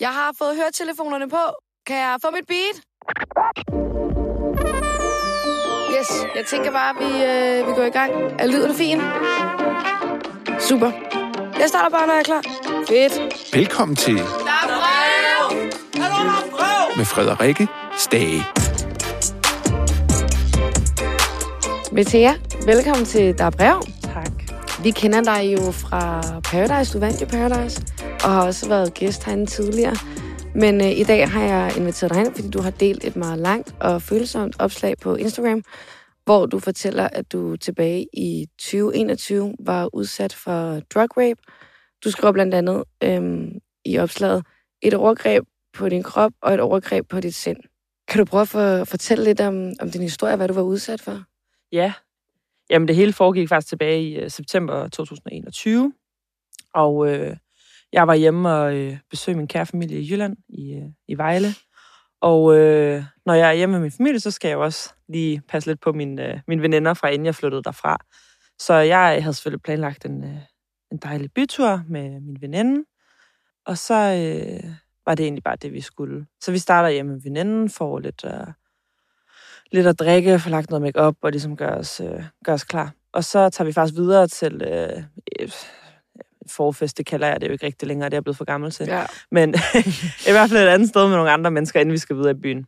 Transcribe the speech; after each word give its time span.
Jeg 0.00 0.08
har 0.08 0.30
fået 0.38 0.56
høretelefonerne 0.56 1.28
på. 1.28 1.42
Kan 1.86 1.96
jeg 1.96 2.16
få 2.24 2.30
mit 2.30 2.46
beat? 2.48 2.76
Yes, 5.98 6.10
jeg 6.36 6.46
tænker 6.46 6.70
bare, 6.70 6.90
at 6.90 6.96
vi, 7.00 7.24
øh, 7.24 7.68
vi 7.68 7.72
går 7.80 7.82
i 7.82 7.90
gang. 7.90 8.12
Er 8.38 8.46
lyden 8.46 8.74
fin? 8.74 9.00
Super. 10.60 10.90
Jeg 11.60 11.68
starter 11.68 11.90
bare, 11.90 12.06
når 12.06 12.14
jeg 12.14 12.20
er 12.20 12.24
klar. 12.24 12.42
Fedt. 12.88 13.54
Velkommen 13.54 13.96
til 13.96 14.16
Der 14.16 14.22
er 14.22 14.68
brev! 16.52 16.96
med 16.96 17.04
Frederikke 17.04 17.68
Stage. 17.98 18.42
Betea, 21.94 22.32
velkommen 22.66 23.06
til 23.06 23.38
Der 23.38 23.44
er 23.44 23.50
brev. 23.50 23.82
Tak. 24.02 24.32
Vi 24.82 24.90
kender 24.90 25.20
dig 25.22 25.52
jo 25.52 25.70
fra 25.72 26.20
Paradise. 26.44 26.92
Du 26.92 26.98
vandt 26.98 27.20
jo 27.20 27.26
Paradise, 27.26 27.82
og 28.24 28.30
har 28.30 28.46
også 28.46 28.68
været 28.68 28.94
gæst 28.94 29.24
herinde 29.24 29.46
tidligere. 29.46 29.96
Men 30.54 30.80
øh, 30.80 30.90
i 30.90 31.04
dag 31.04 31.30
har 31.30 31.42
jeg 31.42 31.76
inviteret 31.76 32.14
dig 32.14 32.20
ind, 32.20 32.34
fordi 32.34 32.50
du 32.50 32.60
har 32.60 32.70
delt 32.70 33.04
et 33.04 33.16
meget 33.16 33.38
langt 33.38 33.74
og 33.80 34.02
følsomt 34.02 34.56
opslag 34.58 34.94
på 34.98 35.14
Instagram, 35.14 35.62
hvor 36.24 36.46
du 36.46 36.58
fortæller, 36.58 37.08
at 37.12 37.32
du 37.32 37.56
tilbage 37.56 38.06
i 38.12 38.46
2021 38.58 39.54
var 39.58 39.94
udsat 39.94 40.32
for 40.32 40.80
drug 40.94 41.16
rape. 41.16 41.40
Du 42.04 42.10
skriver 42.10 42.32
blandt 42.32 42.54
andet 42.54 42.84
øhm, 43.02 43.58
i 43.84 43.98
opslaget, 43.98 44.44
et 44.82 44.94
overgreb 44.94 45.44
på 45.72 45.88
din 45.88 46.02
krop 46.02 46.32
og 46.42 46.54
et 46.54 46.60
overgreb 46.60 47.08
på 47.08 47.20
dit 47.20 47.34
sind. 47.34 47.58
Kan 48.08 48.18
du 48.18 48.24
prøve 48.24 48.42
at 48.42 48.48
for, 48.48 48.84
fortælle 48.84 49.24
lidt 49.24 49.40
om, 49.40 49.72
om 49.80 49.90
din 49.90 50.02
historie, 50.02 50.36
hvad 50.36 50.48
du 50.48 50.54
var 50.54 50.62
udsat 50.62 51.00
for? 51.00 51.22
Ja. 51.72 51.92
Jamen, 52.70 52.88
det 52.88 52.96
hele 52.96 53.12
foregik 53.12 53.48
faktisk 53.48 53.68
tilbage 53.68 54.02
i 54.02 54.24
uh, 54.24 54.30
september 54.30 54.88
2021. 54.88 55.92
Og 56.74 57.08
øh, 57.08 57.36
jeg 57.92 58.06
var 58.06 58.14
hjemme 58.14 58.52
og 58.52 58.76
øh, 58.76 58.98
besøgte 59.10 59.36
min 59.36 59.48
kære 59.48 59.66
familie 59.66 60.00
i 60.00 60.12
Jylland, 60.12 60.36
i, 60.48 60.74
øh, 60.74 60.88
i 61.08 61.18
Vejle. 61.18 61.48
Og 62.20 62.58
øh, 62.58 63.04
når 63.26 63.34
jeg 63.34 63.48
er 63.48 63.52
hjemme 63.52 63.72
med 63.72 63.80
min 63.80 63.92
familie, 63.92 64.20
så 64.20 64.30
skal 64.30 64.48
jeg 64.48 64.54
jo 64.54 64.62
også 64.62 64.94
lige 65.08 65.42
passe 65.48 65.68
lidt 65.70 65.80
på 65.80 65.92
mine, 65.92 66.28
øh, 66.28 66.40
mine 66.48 66.62
veninder 66.62 66.94
fra 66.94 67.08
inden 67.08 67.26
jeg 67.26 67.34
flyttede 67.34 67.62
derfra. 67.62 67.98
Så 68.58 68.74
jeg 68.74 69.22
havde 69.22 69.34
selvfølgelig 69.34 69.62
planlagt 69.62 70.04
en, 70.04 70.24
øh, 70.24 70.36
en 70.92 70.98
dejlig 70.98 71.32
bytur 71.32 71.82
med 71.88 72.20
min 72.20 72.36
veninde. 72.40 72.84
Og 73.66 73.78
så 73.78 73.94
øh, 73.94 74.70
var 75.06 75.14
det 75.14 75.24
egentlig 75.24 75.44
bare 75.44 75.56
det, 75.56 75.72
vi 75.72 75.80
skulle. 75.80 76.26
Så 76.40 76.52
vi 76.52 76.58
starter 76.58 76.88
hjemme 76.88 77.12
med 77.12 77.20
veninden, 77.22 77.70
får 77.70 77.98
lidt, 77.98 78.24
øh, 78.24 78.46
lidt 79.72 79.86
at 79.86 79.98
drikke, 79.98 80.38
får 80.38 80.50
lagt 80.50 80.70
noget 80.70 80.82
makeup 80.82 81.16
og 81.22 81.30
ligesom 81.30 81.56
gør 81.56 81.74
os, 81.74 82.00
øh, 82.00 82.24
gør 82.44 82.52
os 82.52 82.64
klar. 82.64 82.92
Og 83.12 83.24
så 83.24 83.50
tager 83.50 83.66
vi 83.66 83.72
faktisk 83.72 83.98
videre 83.98 84.26
til 84.26 84.62
øh, 84.62 85.02
forfest, 86.50 86.98
det 86.98 87.06
kalder 87.06 87.26
jeg 87.26 87.40
det 87.40 87.46
jo 87.46 87.52
ikke 87.52 87.66
rigtig 87.66 87.88
længere, 87.88 88.10
det 88.10 88.16
er 88.16 88.20
blevet 88.20 88.36
for 88.36 88.44
gammel 88.44 88.70
til. 88.70 88.86
Ja. 88.86 89.06
Men 89.30 89.54
i 90.28 90.30
hvert 90.30 90.50
fald 90.50 90.66
et 90.66 90.68
andet 90.68 90.88
sted 90.88 91.08
med 91.08 91.16
nogle 91.16 91.30
andre 91.30 91.50
mennesker, 91.50 91.80
inden 91.80 91.92
vi 91.92 91.98
skal 91.98 92.16
videre 92.16 92.30
i 92.30 92.40
byen. 92.42 92.66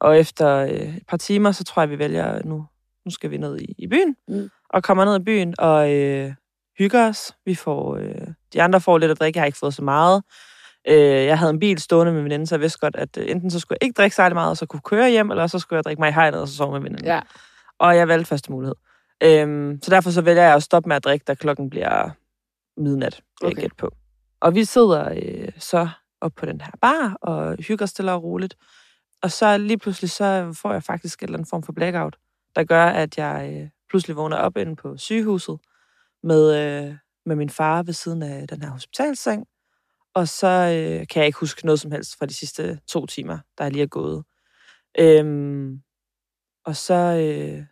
Og 0.00 0.18
efter 0.18 0.56
øh, 0.56 0.70
et 0.70 1.02
par 1.08 1.16
timer, 1.16 1.52
så 1.52 1.64
tror 1.64 1.82
jeg, 1.82 1.90
vi 1.90 1.98
vælger, 1.98 2.42
nu, 2.44 2.66
nu 3.04 3.10
skal 3.10 3.30
vi 3.30 3.36
ned 3.36 3.58
i, 3.58 3.74
i 3.78 3.86
byen. 3.86 4.16
Mm. 4.28 4.50
Og 4.70 4.82
kommer 4.82 5.04
ned 5.04 5.20
i 5.20 5.24
byen 5.24 5.54
og 5.58 5.92
øh, 5.92 6.32
hygger 6.78 7.08
os. 7.08 7.34
Vi 7.46 7.54
får, 7.54 7.96
øh, 7.96 8.26
de 8.52 8.62
andre 8.62 8.80
får 8.80 8.98
lidt 8.98 9.10
at 9.10 9.20
drikke, 9.20 9.36
jeg 9.36 9.42
har 9.42 9.46
ikke 9.46 9.58
fået 9.58 9.74
så 9.74 9.82
meget. 9.82 10.22
Øh, 10.88 11.26
jeg 11.26 11.38
havde 11.38 11.50
en 11.50 11.58
bil 11.58 11.78
stående 11.78 12.12
med 12.12 12.22
veninden, 12.22 12.46
så 12.46 12.54
jeg 12.54 12.60
vidste 12.60 12.78
godt, 12.78 12.96
at 12.96 13.16
øh, 13.16 13.30
enten 13.30 13.50
så 13.50 13.60
skulle 13.60 13.76
jeg 13.80 13.86
ikke 13.86 13.96
drikke 13.96 14.16
særlig 14.16 14.34
meget, 14.34 14.50
og 14.50 14.56
så 14.56 14.66
kunne 14.66 14.80
køre 14.80 15.10
hjem, 15.10 15.30
eller 15.30 15.46
så 15.46 15.58
skulle 15.58 15.76
jeg 15.76 15.84
drikke 15.84 16.00
mig 16.00 16.08
i 16.08 16.12
hegnet, 16.12 16.40
og 16.40 16.48
så 16.48 16.56
sove 16.56 16.72
med 16.72 16.80
veninden. 16.80 17.06
Ja. 17.06 17.20
Og 17.78 17.96
jeg 17.96 18.08
valgte 18.08 18.28
første 18.28 18.52
mulighed. 18.52 18.74
Øhm, 19.22 19.78
så 19.82 19.90
derfor 19.90 20.10
så 20.10 20.22
vælger 20.22 20.42
jeg 20.42 20.54
at 20.54 20.62
stoppe 20.62 20.88
med 20.88 20.96
at 20.96 21.04
drikke, 21.04 21.24
da 21.24 21.34
klokken 21.34 21.70
bliver 21.70 22.10
midnat, 22.76 23.22
vil 23.40 23.46
jeg 23.46 23.52
Okay. 23.52 23.60
gætte 23.62 23.76
på. 23.76 23.90
Og 24.40 24.54
vi 24.54 24.64
sidder 24.64 25.12
øh, 25.22 25.48
så 25.58 25.88
op 26.20 26.32
på 26.36 26.46
den 26.46 26.60
her 26.60 26.72
bar 26.80 27.16
og 27.20 27.56
hygger 27.68 27.86
stille 27.86 28.12
og 28.12 28.22
roligt. 28.22 28.56
Og 29.22 29.30
så 29.30 29.58
lige 29.58 29.78
pludselig 29.78 30.10
så 30.10 30.58
får 30.62 30.72
jeg 30.72 30.82
faktisk 30.82 31.22
en 31.22 31.24
eller 31.28 31.38
anden 31.38 31.48
form 31.50 31.62
for 31.62 31.72
blackout, 31.72 32.16
der 32.56 32.64
gør, 32.64 32.84
at 32.86 33.18
jeg 33.18 33.52
øh, 33.62 33.68
pludselig 33.90 34.16
vågner 34.16 34.36
op 34.36 34.56
inde 34.56 34.76
på 34.76 34.96
sygehuset 34.96 35.58
med, 36.22 36.54
øh, 36.88 36.94
med 37.26 37.36
min 37.36 37.50
far 37.50 37.82
ved 37.82 37.92
siden 37.94 38.22
af 38.22 38.48
den 38.48 38.62
her 38.62 38.70
hospitalseng. 38.70 39.46
Og 40.14 40.28
så 40.28 40.46
øh, 40.46 41.06
kan 41.06 41.20
jeg 41.20 41.26
ikke 41.26 41.38
huske 41.38 41.66
noget 41.66 41.80
som 41.80 41.90
helst 41.90 42.18
fra 42.18 42.26
de 42.26 42.34
sidste 42.34 42.80
to 42.88 43.06
timer, 43.06 43.38
der 43.58 43.64
er 43.64 43.68
lige 43.70 43.82
er 43.82 43.86
gået. 43.86 44.24
Øhm, 44.98 45.82
og 46.64 46.76
så 46.76 46.94
øh, 46.94 47.64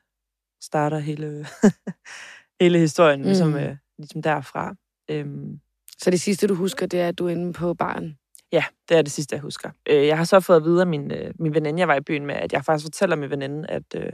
starter 0.62 0.99
hele, 0.99 1.47
hele 2.60 2.78
historien 2.78 3.22
ligesom, 3.22 3.49
Mm. 3.49 3.55
øh, 3.56 3.77
ligesom 3.99 4.22
derfra. 4.22 4.75
Øhm, 5.10 5.60
Så 5.98 6.10
det 6.10 6.21
sidste, 6.21 6.47
du 6.47 6.54
husker, 6.54 6.87
det 6.87 7.00
er, 7.00 7.09
at 7.09 7.19
du 7.19 7.26
er 7.26 7.31
inde 7.31 7.53
på 7.53 7.75
baren. 7.75 8.19
Ja, 8.53 8.65
det 8.88 8.97
er 8.97 9.03
det 9.03 9.12
sidste, 9.12 9.34
jeg 9.34 9.41
husker. 9.43 9.71
Øh, 9.88 10.06
jeg 10.06 10.16
har 10.16 10.25
så 10.25 10.41
fået 10.41 10.56
at 10.56 10.65
vide 10.65 10.81
af 10.81 10.87
min, 10.87 11.12
øh, 11.12 11.34
min 11.38 11.54
veninde, 11.54 11.81
jeg 11.81 11.88
var 11.88 11.94
i 11.97 12.00
byen 12.00 12.26
med, 12.26 12.34
at 12.34 12.53
jeg 12.53 12.65
faktisk 12.65 12.87
fortæller 12.87 13.16
min 13.16 13.31
veninde, 13.31 13.69
at, 13.71 13.82
øh, 13.97 14.12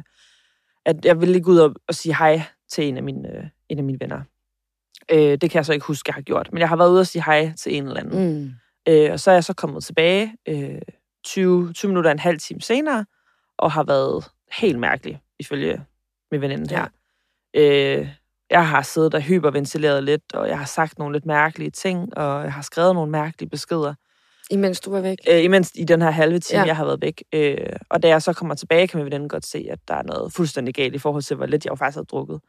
at 0.84 1.04
jeg 1.04 1.20
ville 1.20 1.40
gå 1.40 1.50
ud 1.50 1.58
og, 1.58 1.74
og 1.88 1.94
sige 1.94 2.16
hej 2.16 2.42
til 2.68 2.84
en 2.84 2.96
af 2.96 3.02
mine, 3.02 3.36
øh, 3.36 3.44
en 3.68 3.78
af 3.78 3.84
mine 3.84 4.00
venner. 4.00 4.22
Øh, 5.12 5.18
det 5.18 5.50
kan 5.50 5.54
jeg 5.54 5.66
så 5.66 5.72
ikke 5.72 5.86
huske, 5.86 6.08
jeg 6.08 6.14
har 6.14 6.22
gjort. 6.22 6.48
Men 6.52 6.60
jeg 6.60 6.68
har 6.68 6.76
været 6.76 6.90
ude 6.90 7.00
og 7.00 7.06
sige 7.06 7.22
hej 7.24 7.52
til 7.56 7.76
en 7.76 7.86
eller 7.86 8.00
anden. 8.00 8.34
Mm. 8.42 8.50
Øh, 8.88 9.12
og 9.12 9.20
så 9.20 9.30
er 9.30 9.34
jeg 9.34 9.44
så 9.44 9.54
kommet 9.54 9.84
tilbage 9.84 10.36
øh, 10.48 10.78
20, 11.24 11.72
20 11.72 11.88
minutter 11.88 12.10
og 12.10 12.12
en 12.12 12.18
halv 12.18 12.38
time 12.38 12.60
senere, 12.60 13.04
og 13.58 13.72
har 13.72 13.84
været 13.84 14.24
helt 14.52 14.78
mærkelig, 14.78 15.20
ifølge 15.38 15.84
min 16.32 16.40
veninde 16.40 16.74
her. 16.74 16.88
Øh, 17.54 18.08
jeg 18.50 18.68
har 18.68 18.82
siddet 18.82 19.14
og 19.14 19.20
hyperventileret 19.20 20.04
lidt, 20.04 20.34
og 20.34 20.48
jeg 20.48 20.58
har 20.58 20.64
sagt 20.66 20.98
nogle 20.98 21.12
lidt 21.14 21.26
mærkelige 21.26 21.70
ting, 21.70 22.16
og 22.18 22.42
jeg 22.44 22.52
har 22.52 22.62
skrevet 22.62 22.94
nogle 22.94 23.10
mærkelige 23.10 23.50
beskeder. 23.50 23.94
Imens 24.50 24.80
du 24.80 24.90
var 24.90 25.00
væk. 25.00 25.18
Øh, 25.30 25.44
imens 25.44 25.72
i 25.74 25.84
den 25.84 26.02
her 26.02 26.10
halve 26.10 26.38
time, 26.38 26.60
Ja. 26.60 26.66
jeg 26.66 26.76
har 26.76 26.84
været 26.84 27.00
væk. 27.00 27.22
Øh, 27.32 27.56
og 27.90 28.02
da 28.02 28.08
jeg 28.08 28.22
så 28.22 28.32
kommer 28.32 28.54
tilbage, 28.54 28.88
kan 28.88 28.98
min 28.98 29.04
veninde 29.04 29.28
godt 29.28 29.46
se, 29.46 29.66
at 29.70 29.78
der 29.88 29.94
er 29.94 30.02
noget 30.02 30.32
fuldstændig 30.32 30.74
galt 30.74 30.94
i 30.94 30.98
forhold 30.98 31.22
til, 31.22 31.36
hvor 31.36 31.46
lidt 31.46 31.64
jeg 31.64 31.70
jo 31.70 31.76
faktisk 31.76 31.96
har 31.96 32.02
drukket. 32.04 32.40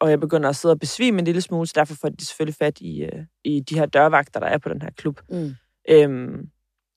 Og 0.00 0.10
jeg 0.10 0.20
begynder 0.20 0.48
at 0.48 0.56
sidde 0.56 0.72
og 0.72 0.78
besvime 0.78 1.18
en 1.18 1.24
lille 1.24 1.40
smule, 1.40 1.66
så 1.66 1.72
derfor 1.76 1.94
får 2.00 2.08
de 2.08 2.26
selvfølgelig 2.26 2.54
fat 2.58 2.80
i, 2.80 3.02
øh, 3.02 3.22
i 3.44 3.60
de 3.60 3.74
her 3.78 3.86
dørvagter, 3.86 4.40
der 4.40 4.46
er 4.46 4.58
på 4.58 4.68
den 4.68 4.82
her 4.82 4.90
klub. 4.96 5.20
Mm. 5.30 5.54
Øhm, 5.90 6.48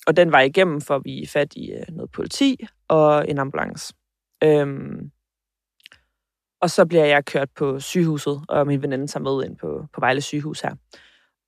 og 0.07 0.17
den 0.17 0.31
var 0.31 0.40
igennem, 0.41 0.81
for 0.81 1.00
vi 1.00 1.25
fat 1.34 1.53
i 1.55 1.72
øh, 1.72 1.84
noget 1.95 2.11
politi 2.11 2.66
og 2.88 3.29
en 3.29 3.40
ambulance. 3.40 3.94
Øhm, 4.44 5.11
og 6.63 6.69
så 6.69 6.85
bliver 6.85 7.06
jeg 7.06 7.25
kørt 7.25 7.50
på 7.56 7.79
sygehuset, 7.79 8.41
og 8.50 8.68
min 8.68 8.81
veninde 8.81 9.07
tager 9.07 9.24
med 9.24 9.46
ind 9.46 9.57
på, 9.57 9.85
på 9.94 10.00
Vejle 10.00 10.22
sygehus 10.22 10.62
her. 10.62 10.75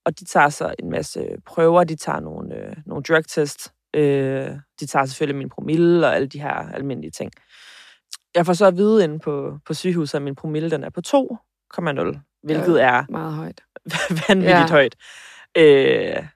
Og 0.05 0.19
de 0.19 0.25
tager 0.25 0.49
så 0.49 0.75
en 0.79 0.89
masse 0.89 1.27
prøver, 1.45 1.83
de 1.83 1.95
tager 1.95 2.19
nogle, 2.19 2.55
øh, 2.55 2.75
nogle 2.85 3.03
drugtest, 3.03 3.73
øh, 3.93 4.49
de 4.79 4.85
tager 4.85 5.05
selvfølgelig 5.05 5.37
min 5.37 5.49
promille 5.49 6.07
og 6.07 6.15
alle 6.15 6.27
de 6.27 6.41
her 6.41 6.53
almindelige 6.73 7.11
ting. 7.11 7.31
Jeg 8.35 8.45
får 8.45 8.53
så 8.53 8.65
at 8.65 8.77
vide 8.77 9.03
inde 9.03 9.19
på, 9.19 9.59
på 9.65 9.73
sygehuset, 9.73 10.15
at 10.15 10.21
min 10.21 10.35
promille 10.35 10.71
den 10.71 10.83
er 10.83 10.89
på 10.89 11.01
2,0, 11.07 12.19
hvilket 12.43 12.83
er 12.83 13.05
Meget 13.09 13.33
højt. 13.33 13.61
vanvittigt 14.27 14.59
Ja. 14.59 14.67
højt. 14.69 14.95
Øh, 15.57 16.27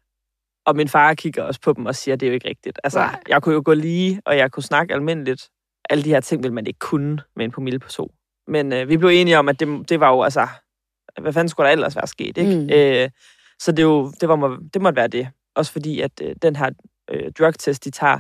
og 0.65 0.75
min 0.75 0.87
far 0.87 1.13
kigger 1.13 1.43
også 1.43 1.61
på 1.61 1.73
dem 1.73 1.85
og 1.85 1.95
siger, 1.95 2.13
at 2.13 2.19
det 2.19 2.25
er 2.25 2.29
jo 2.29 2.33
ikke 2.33 2.49
rigtigt. 2.49 2.79
Altså, 2.83 2.99
Nej. 2.99 3.19
Jeg 3.27 3.43
kunne 3.43 3.55
jo 3.55 3.61
gå 3.65 3.73
lige, 3.73 4.21
og 4.25 4.37
jeg 4.37 4.51
kunne 4.51 4.63
snakke 4.63 4.93
almindeligt. 4.93 5.49
Alle 5.89 6.03
de 6.03 6.09
her 6.09 6.19
ting 6.19 6.43
vil 6.43 6.53
man 6.53 6.67
ikke 6.67 6.79
kunne 6.79 7.19
med 7.35 7.45
en 7.45 7.51
promille 7.51 7.79
på 7.79 7.89
to. 7.89 8.11
Men 8.49 8.73
øh, 8.73 8.89
vi 8.89 8.97
blev 8.97 9.09
enige 9.09 9.39
om, 9.39 9.49
at 9.49 9.59
det, 9.59 9.89
det 9.89 9.99
var 9.99 10.09
jo, 10.11 10.23
altså, 10.23 10.47
hvad 11.21 11.33
fanden 11.33 11.49
skulle 11.49 11.65
der 11.67 11.71
ellers 11.71 11.95
være 11.95 12.07
sket, 12.07 12.37
ikke? 12.37 12.55
Mm. 12.59 12.69
Øh, 12.73 13.09
så 13.59 13.71
det, 13.71 13.79
er 13.79 13.83
jo, 13.87 14.11
det, 14.21 14.29
var, 14.29 14.35
må- 14.35 14.57
det 14.73 14.81
måtte 14.81 14.95
være 14.95 15.07
det. 15.07 15.27
Også 15.55 15.71
fordi, 15.71 16.01
at 16.01 16.11
øh, 16.23 16.35
den 16.41 16.55
her 16.55 16.69
øh, 17.11 17.31
drugtest, 17.39 17.85
de 17.85 17.91
tager, 17.91 18.19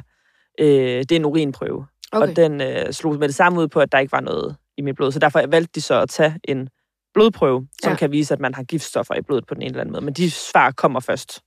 øh, 0.59 0.67
det 0.99 1.11
er 1.11 1.15
en 1.15 1.25
urinprøve. 1.25 1.87
Okay. 2.11 2.27
Og 2.29 2.35
den 2.35 2.61
øh, 2.61 2.93
slog 2.93 3.15
med 3.19 3.27
det 3.27 3.35
samme 3.35 3.59
ud 3.61 3.67
på, 3.67 3.79
at 3.79 3.91
der 3.91 3.99
ikke 3.99 4.11
var 4.11 4.19
noget 4.21 4.55
i 4.77 4.81
mit 4.81 4.95
blod. 4.95 5.11
Så 5.11 5.19
derfor 5.19 5.47
valgte 5.47 5.71
de 5.75 5.81
så 5.81 6.01
at 6.01 6.09
tage 6.09 6.39
en 6.43 6.69
blodprøve, 7.13 7.67
som 7.83 7.91
Ja. 7.91 7.95
kan 7.97 8.11
vise, 8.11 8.33
at 8.33 8.39
man 8.39 8.53
har 8.53 8.63
giftstoffer 8.63 9.15
i 9.15 9.21
blodet 9.21 9.47
på 9.47 9.53
den 9.53 9.61
ene 9.61 9.69
eller 9.69 9.81
anden 9.81 9.91
måde. 9.93 10.05
Men 10.05 10.13
de 10.13 10.31
svar 10.31 10.71
kommer 10.71 10.99
først 10.99 11.39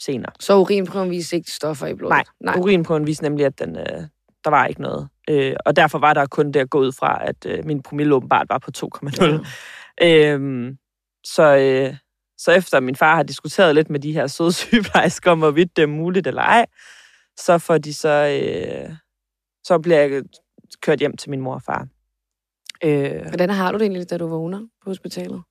senere. 0.00 0.32
Så 0.40 0.56
urinprøven 0.56 1.10
viser 1.10 1.36
ikke 1.36 1.50
stoffer 1.50 1.86
i 1.86 1.94
blodet? 1.94 2.10
Nej, 2.10 2.24
Nej. 2.40 2.56
urinprøven 2.58 3.06
viste 3.06 3.22
nemlig, 3.22 3.46
at 3.46 3.58
den, 3.58 3.76
øh, 3.76 4.02
der 4.44 4.50
var 4.50 4.66
ikke 4.66 4.82
noget. 4.82 5.08
Øh, 5.30 5.56
og 5.66 5.76
derfor 5.76 5.98
var 5.98 6.14
der 6.14 6.26
kun 6.26 6.52
det 6.52 6.60
at 6.60 6.70
gå 6.70 6.78
ud 6.78 6.92
fra, 6.92 7.28
at 7.28 7.46
øh, 7.46 7.64
min 7.64 7.82
promille 7.82 8.14
åbenbart 8.14 8.46
var 8.48 8.58
på 8.58 8.70
2,0. 8.76 9.46
Ja. 10.00 10.32
Øhm, 10.32 10.78
så, 11.24 11.56
øh, 11.56 11.96
så 12.38 12.52
efter 12.52 12.80
min 12.80 12.96
far 12.96 13.16
har 13.16 13.22
diskuteret 13.22 13.74
lidt 13.74 13.90
med 13.90 14.00
de 14.00 14.12
her 14.12 14.26
søde 14.26 14.52
sygeplejersker 14.52 15.30
om, 15.30 15.38
hvorvidt 15.38 15.76
det 15.76 15.82
er 15.82 15.86
muligt 15.86 16.26
eller 16.26 16.42
ej, 16.42 16.66
så 17.36 17.58
får 17.58 17.78
de 17.78 17.94
så, 17.94 18.40
øh, 18.42 18.96
så 19.64 19.78
bliver 19.78 19.98
jeg 19.98 20.22
kørt 20.82 20.98
hjem 20.98 21.16
til 21.16 21.30
min 21.30 21.40
mor 21.40 21.54
og 21.54 21.62
far. 21.62 21.86
Øh, 22.84 23.28
Hvordan 23.28 23.50
har 23.50 23.72
du 23.72 23.78
det 23.78 23.84
egentlig, 23.84 24.10
da 24.10 24.18
du 24.18 24.26
vågner 24.26 24.58
på 24.58 24.90
hospitalet? 24.90 25.42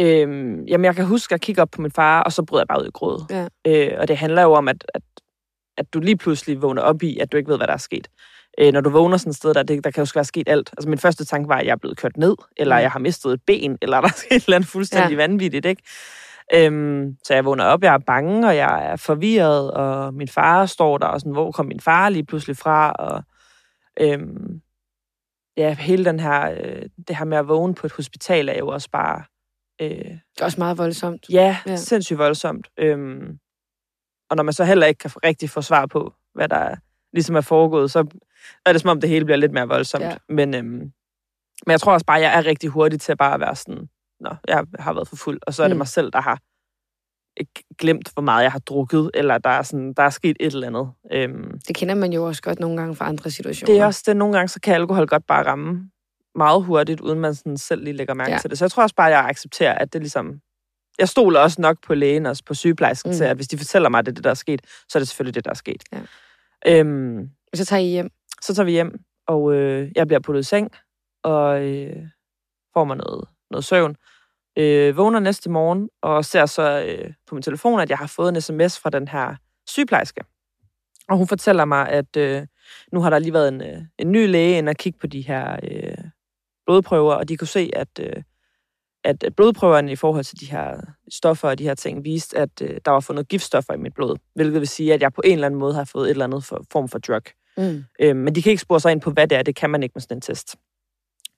Øhm, 0.00 0.64
jamen, 0.64 0.84
jeg 0.84 0.96
kan 0.96 1.06
huske 1.06 1.34
at 1.34 1.40
kigge 1.40 1.62
op 1.62 1.70
på 1.70 1.82
min 1.82 1.90
far, 1.90 2.22
og 2.22 2.32
så 2.32 2.42
bryder 2.42 2.62
jeg 2.62 2.68
bare 2.68 2.82
ud 2.82 2.86
i 2.86 2.90
gråd. 2.90 3.24
Ja. 3.30 3.48
Øh, 3.66 3.98
og 4.00 4.08
det 4.08 4.16
handler 4.16 4.42
jo 4.42 4.52
om, 4.52 4.68
at, 4.68 4.84
at, 4.94 5.02
at 5.76 5.94
du 5.94 6.00
lige 6.00 6.16
pludselig 6.16 6.62
vågner 6.62 6.82
op 6.82 7.02
i, 7.02 7.18
at 7.18 7.32
du 7.32 7.36
ikke 7.36 7.50
ved, 7.50 7.56
hvad 7.56 7.66
der 7.66 7.72
er 7.72 7.76
sket. 7.76 8.08
Øh, 8.60 8.72
når 8.72 8.80
du 8.80 8.90
vågner 8.90 9.16
sådan 9.16 9.30
et 9.30 9.36
sted, 9.36 9.54
der, 9.54 9.62
det, 9.62 9.84
der 9.84 9.90
kan 9.90 10.04
jo 10.04 10.10
være 10.14 10.24
sket 10.24 10.48
alt. 10.48 10.70
Altså, 10.76 10.88
min 10.88 10.98
første 10.98 11.24
tanke 11.24 11.48
var, 11.48 11.56
at 11.56 11.66
jeg 11.66 11.72
er 11.72 11.76
blevet 11.76 11.96
kørt 11.98 12.16
ned, 12.16 12.34
eller 12.56 12.76
Mm. 12.76 12.82
jeg 12.82 12.90
har 12.90 12.98
mistet 12.98 13.32
et 13.32 13.40
ben, 13.46 13.78
eller 13.82 14.00
der 14.00 14.08
er 14.08 14.34
et 14.36 14.44
eller 14.44 14.56
andet 14.56 14.68
fuldstændig 14.70 15.10
Ja. 15.10 15.16
vanvittigt, 15.16 15.66
ikke? 15.66 15.82
Øhm, 16.54 17.16
så 17.24 17.34
jeg 17.34 17.44
vågner 17.44 17.64
op, 17.64 17.82
jeg 17.82 17.94
er 17.94 17.98
bange, 17.98 18.48
og 18.48 18.56
jeg 18.56 18.86
er 18.92 18.96
forvirret, 18.96 19.70
og 19.70 20.14
min 20.14 20.28
far 20.28 20.66
står 20.66 20.98
der, 20.98 21.06
og 21.06 21.20
sådan, 21.20 21.32
hvor 21.32 21.50
kom 21.52 21.66
min 21.66 21.80
far 21.80 22.08
lige 22.08 22.24
pludselig 22.26 22.56
fra? 22.56 22.92
Og, 22.92 23.22
øhm, 24.00 24.60
ja, 25.56 25.74
hele 25.74 26.04
den 26.04 26.20
her, 26.20 26.50
øh, 26.50 26.82
det 27.08 27.16
her 27.16 27.24
med 27.24 27.38
at 27.38 27.48
vågne 27.48 27.74
på 27.74 27.86
et 27.86 27.92
hospital 27.92 28.48
er 28.48 28.58
jo 28.58 28.68
også 28.68 28.90
bare... 28.90 29.22
Øh, 29.80 29.88
Det 29.88 30.40
er 30.40 30.44
også 30.44 30.60
meget 30.60 30.78
voldsomt. 30.78 31.26
ja, 31.30 31.56
Ja. 31.66 31.76
sindssygt 31.76 32.18
voldsomt. 32.18 32.68
Øhm, 32.78 33.38
og 34.30 34.36
når 34.36 34.42
man 34.42 34.52
så 34.54 34.64
heller 34.64 34.86
ikke 34.86 34.98
kan 34.98 35.10
rigtig 35.24 35.50
få 35.50 35.62
svar 35.62 35.86
på, 35.86 36.14
hvad 36.34 36.48
der 36.48 36.76
ligesom 37.12 37.36
er 37.36 37.40
foregået, 37.40 37.90
så 37.90 38.04
er 38.66 38.72
det 38.72 38.80
som 38.80 38.90
om, 38.90 39.00
det 39.00 39.10
hele 39.10 39.24
bliver 39.24 39.36
lidt 39.38 39.52
mere 39.52 39.68
voldsomt. 39.68 40.04
Ja. 40.04 40.16
Men, 40.28 40.54
øhm, 40.54 40.64
men 41.66 41.70
jeg 41.70 41.80
tror 41.80 41.92
også 41.92 42.06
bare, 42.06 42.20
jeg 42.20 42.38
er 42.38 42.44
rigtig 42.46 42.70
hurtig 42.70 43.00
til 43.00 43.12
at 43.12 43.18
bare 43.18 43.40
være 43.40 43.56
sådan, 43.56 43.88
Nå, 44.20 44.30
jeg 44.48 44.64
har 44.78 44.92
været 44.92 45.08
for 45.08 45.16
fuld, 45.16 45.38
og 45.46 45.54
så 45.54 45.62
er 45.62 45.68
det 45.68 45.76
Mm. 45.76 45.78
mig 45.78 45.88
selv, 45.88 46.10
der 46.12 46.20
har 46.20 46.38
glemt, 47.78 48.10
hvor 48.12 48.22
meget 48.22 48.42
jeg 48.42 48.52
har 48.52 48.58
drukket, 48.58 49.10
eller 49.14 49.38
der 49.38 49.50
er, 49.50 49.62
sådan, 49.62 49.92
der 49.92 50.02
er 50.02 50.10
sket 50.10 50.36
et 50.40 50.54
eller 50.54 50.66
andet. 50.66 50.90
Øhm, 51.12 51.60
Det 51.68 51.76
kender 51.76 51.94
man 51.94 52.12
jo 52.12 52.24
også 52.26 52.42
godt 52.42 52.60
nogle 52.60 52.76
gange 52.76 52.96
fra 52.96 53.08
andre 53.08 53.30
situationer. 53.30 53.74
det 53.74 53.80
er 53.80 53.86
også 53.86 54.02
det, 54.06 54.16
nogle 54.16 54.34
gange, 54.36 54.48
så 54.48 54.60
kan 54.60 54.74
alkohol 54.74 55.06
godt 55.06 55.26
bare 55.26 55.46
ramme 55.46 55.90
meget 56.34 56.64
hurtigt, 56.64 57.00
uden 57.00 57.20
man 57.20 57.34
sådan 57.34 57.56
selv 57.56 57.84
lige 57.84 57.96
lægger 57.96 58.14
mærke 58.14 58.32
Ja. 58.32 58.38
til 58.38 58.50
det. 58.50 58.58
Så 58.58 58.64
jeg 58.64 58.70
tror 58.70 58.82
også 58.82 58.94
bare, 58.94 59.06
at 59.06 59.12
jeg 59.16 59.24
accepterer, 59.24 59.74
at 59.74 59.92
det 59.92 60.00
ligesom... 60.00 60.40
Jeg 60.98 61.08
stoler 61.08 61.40
også 61.40 61.60
nok 61.60 61.76
på 61.86 61.94
lægen 61.94 62.26
og 62.26 62.36
på 62.46 62.54
sygeplejersken 62.54 63.10
mm. 63.10 63.16
til, 63.16 63.24
at 63.24 63.36
hvis 63.36 63.48
de 63.48 63.58
fortæller 63.58 63.88
mig, 63.88 63.98
at 63.98 64.06
det 64.06 64.12
er 64.12 64.14
det, 64.14 64.24
der 64.24 64.30
er 64.30 64.34
sket, 64.34 64.60
så 64.88 64.98
er 64.98 65.00
det 65.00 65.08
selvfølgelig 65.08 65.34
det, 65.34 65.44
der 65.44 65.50
er 65.50 65.54
sket. 65.54 65.82
Ja. 65.92 66.00
Øhm, 66.66 67.28
Så 67.54 67.64
tager 67.64 67.80
I 67.80 67.86
hjem 67.86 68.10
så 68.42 68.54
tager 68.54 68.64
vi 68.64 68.70
hjem, 68.70 69.00
og 69.26 69.54
øh, 69.54 69.92
jeg 69.96 70.06
bliver 70.06 70.20
puttet 70.20 70.40
i 70.40 70.44
seng, 70.44 70.70
og 71.22 71.62
øh, 71.62 72.06
får 72.74 72.84
mig 72.84 72.96
noget, 72.96 73.28
noget 73.50 73.64
søvn. 73.64 73.96
Øh, 74.58 74.96
vågner 74.96 75.20
næste 75.20 75.50
morgen, 75.50 75.88
og 76.02 76.24
ser 76.24 76.46
så 76.46 76.84
øh, 76.88 77.12
på 77.26 77.34
min 77.34 77.42
telefon, 77.42 77.80
at 77.80 77.90
jeg 77.90 77.98
har 77.98 78.06
fået 78.06 78.28
en 78.28 78.40
sms 78.40 78.78
fra 78.78 78.90
den 78.90 79.08
her 79.08 79.36
sygeplejerske. 79.66 80.20
Og 81.08 81.16
hun 81.16 81.28
fortæller 81.28 81.64
mig, 81.64 81.88
at 81.88 82.16
øh, 82.16 82.46
nu 82.92 83.00
har 83.00 83.10
der 83.10 83.18
lige 83.18 83.32
været 83.32 83.48
en, 83.48 83.60
øh, 83.60 83.82
en 83.98 84.12
ny 84.12 84.30
læge 84.30 84.58
ind 84.58 84.68
og 84.68 84.76
kigge 84.76 84.98
på 84.98 85.06
de 85.06 85.20
her 85.20 85.56
øh, 85.62 86.04
blodprøver, 86.66 87.14
og 87.14 87.28
de 87.28 87.36
kunne 87.36 87.48
se, 87.48 87.70
at, 87.72 87.88
øh, 88.00 88.22
at 89.04 89.24
at 89.24 89.36
blodprøverne 89.36 89.92
i 89.92 89.96
forhold 89.96 90.24
til 90.24 90.40
de 90.40 90.46
her 90.46 90.80
stoffer 91.10 91.48
og 91.48 91.58
de 91.58 91.64
her 91.64 91.74
ting 91.74 92.04
viste, 92.04 92.38
at 92.38 92.62
øh, 92.62 92.78
der 92.84 92.90
var 92.90 93.00
fundet 93.00 93.28
giftstoffer 93.28 93.74
i 93.74 93.76
mit 93.76 93.94
blod, 93.94 94.16
hvilket 94.34 94.60
vil 94.60 94.68
sige, 94.68 94.94
at 94.94 95.02
jeg 95.02 95.12
på 95.12 95.22
en 95.24 95.32
eller 95.32 95.46
anden 95.46 95.60
måde 95.60 95.74
har 95.74 95.84
fået 95.84 96.06
et 96.06 96.10
eller 96.10 96.24
andet 96.24 96.44
for, 96.44 96.64
form 96.72 96.88
for 96.88 96.98
drug. 96.98 97.22
Mm. 97.58 97.84
Øh, 98.00 98.16
men 98.16 98.34
de 98.34 98.42
kan 98.42 98.50
ikke 98.50 98.62
spore 98.62 98.80
sig 98.80 98.92
ind 98.92 99.00
på, 99.00 99.10
hvad 99.10 99.28
det 99.28 99.38
er. 99.38 99.42
Det 99.42 99.56
kan 99.56 99.70
man 99.70 99.82
ikke 99.82 99.92
med 99.94 100.00
sådan 100.02 100.16
en 100.16 100.20
test. 100.20 100.56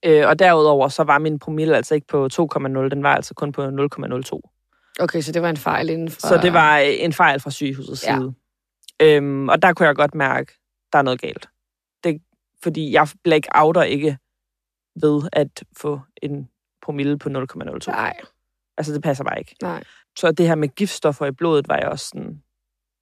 Øh, 0.05 0.29
og 0.29 0.39
derudover, 0.39 0.89
så 0.89 1.03
var 1.05 1.19
min 1.19 1.39
promille 1.39 1.77
altså 1.77 1.95
ikke 1.95 2.07
på 2.07 2.29
2,0. 2.33 2.69
Den 2.69 3.03
var 3.03 3.15
altså 3.17 3.35
kun 3.35 3.53
på 3.53 3.63
0,02. 3.65 4.41
Okay, 5.01 5.21
så 5.21 5.33
det 5.33 5.43
var 5.43 5.51
en 5.51 5.57
fejl 5.57 5.91
inden 5.91 6.11
for... 6.11 6.21
Så 6.21 6.39
det 6.43 6.53
var 6.53 6.79
øh, 6.79 6.85
en 6.89 7.13
fejl 7.13 7.41
fra 7.41 7.51
sygehusets 7.51 8.05
Ja. 8.07 8.17
side. 8.19 8.35
Øhm, 9.03 9.49
og 9.49 9.63
der 9.63 9.73
kunne 9.73 9.87
jeg 9.89 9.97
godt 9.97 10.15
mærke, 10.15 10.53
der 10.93 10.99
er 10.99 11.03
noget 11.03 11.21
galt. 11.21 11.49
Det, 12.05 12.23
fordi 12.63 12.93
jeg 12.93 13.09
blackouter 13.25 13.83
ikke 13.83 14.19
ved 15.03 15.23
at 15.33 15.63
få 15.77 16.01
en 16.23 16.49
promille 16.83 17.19
på 17.19 17.29
0,02. 17.29 17.91
Nej, 17.91 18.21
Altså, 18.79 18.93
det 18.95 19.03
passer 19.03 19.25
bare 19.25 19.39
ikke. 19.39 19.57
nej. 19.63 19.85
Så 20.19 20.33
det 20.33 20.47
her 20.47 20.55
med 20.55 20.69
giftstoffer 20.69 21.27
i 21.27 21.31
blodet 21.33 21.69
var 21.69 21.77
jeg 21.77 21.89
også 21.89 22.07
sådan... 22.09 22.43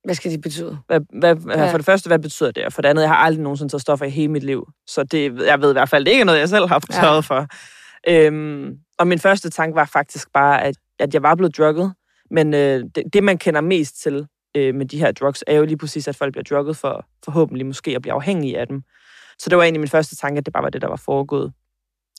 Hvad 0.04 0.14
skal 0.14 0.30
de 0.32 0.38
betyde? 0.40 0.78
Hvad, 0.86 1.00
hvad, 1.18 1.36
Ja. 1.36 1.62
ja. 1.64 1.72
For 1.72 1.78
det 1.78 1.84
første, 1.86 2.06
hvad 2.08 2.18
betyder 2.18 2.50
det? 2.50 2.64
Og 2.64 2.72
for 2.72 2.82
det 2.82 2.88
andet, 2.88 3.02
jeg 3.02 3.10
har 3.10 3.16
aldrig 3.16 3.42
nogensinde 3.42 3.72
taget 3.72 3.82
stoffer 3.82 4.06
i 4.06 4.10
hele 4.10 4.28
mit 4.32 4.42
liv. 4.44 4.68
Så 4.86 5.02
det, 5.02 5.42
jeg 5.46 5.60
ved 5.60 5.70
i 5.70 5.72
hvert 5.72 5.88
fald, 5.88 6.04
det 6.04 6.10
ikke 6.10 6.20
er 6.20 6.24
noget, 6.24 6.38
jeg 6.38 6.48
selv 6.48 6.68
har 6.68 6.82
Ja. 6.90 7.00
sørget 7.00 7.24
for. 7.24 7.46
Øhm, 8.08 8.76
og 8.98 9.06
min 9.06 9.18
første 9.18 9.50
tanke 9.50 9.74
var 9.74 9.84
faktisk 9.84 10.28
bare, 10.34 10.64
at, 10.64 10.74
at 10.98 11.14
jeg 11.14 11.22
var 11.22 11.34
blevet 11.34 11.58
drugget. 11.58 11.94
Men 12.30 12.54
øh, 12.54 12.84
det, 12.94 13.02
det, 13.12 13.24
man 13.24 13.38
kender 13.38 13.60
mest 13.60 14.02
til 14.02 14.26
øh, 14.56 14.74
med 14.74 14.86
de 14.86 14.98
her 14.98 15.12
drugs, 15.12 15.44
er 15.46 15.54
jo 15.56 15.64
lige 15.64 15.76
præcis, 15.78 16.08
at 16.08 16.16
folk 16.16 16.32
bliver 16.32 16.44
drugget 16.44 16.76
for 16.76 17.04
forhåbentlig 17.24 17.66
måske 17.66 17.90
at 17.96 18.02
blive 18.02 18.12
afhængige 18.14 18.58
af 18.58 18.66
dem. 18.66 18.82
Så 19.38 19.50
det 19.50 19.58
var 19.58 19.64
egentlig 19.64 19.80
min 19.80 19.88
første 19.88 20.16
tanke, 20.16 20.38
at 20.38 20.46
det 20.46 20.52
bare 20.52 20.62
var 20.62 20.70
det, 20.70 20.82
der 20.82 20.88
var 20.88 20.96
foregået. 21.04 21.52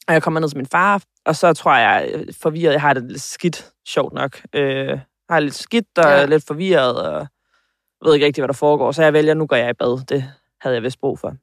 Og 0.07 0.13
jeg 0.13 0.23
kommer 0.23 0.39
ned 0.39 0.49
til 0.49 0.57
min 0.57 0.65
far, 0.65 1.01
og 1.25 1.35
så 1.35 1.53
tror 1.53 1.75
jeg, 1.75 2.09
øh, 2.13 2.25
forvirret, 2.41 2.73
jeg 2.73 2.81
har 2.81 2.93
det 2.93 3.03
lidt 3.11 3.21
skidt, 3.21 3.71
sjovt 3.87 4.13
nok. 4.13 4.41
Øh, 4.55 4.87
jeg 4.87 4.99
har 5.29 5.39
lidt 5.39 5.55
skidt 5.55 5.85
og 5.97 6.03
Ja. 6.03 6.19
ja. 6.19 6.25
lidt 6.25 6.43
forvirret, 6.47 7.01
og 7.07 7.27
ved 8.05 8.13
ikke 8.13 8.25
rigtig, 8.25 8.41
hvad 8.41 8.47
der 8.47 8.53
foregår. 8.53 8.91
Så 8.91 9.03
jeg 9.03 9.13
vælger, 9.13 9.33
nu 9.33 9.47
går 9.47 9.55
jeg 9.55 9.69
i 9.69 9.73
bad. 9.73 10.05
Det 10.05 10.23
havde 10.61 10.75
jeg 10.75 10.83
vist 10.83 10.99
brug 10.99 11.19
for. 11.19 11.35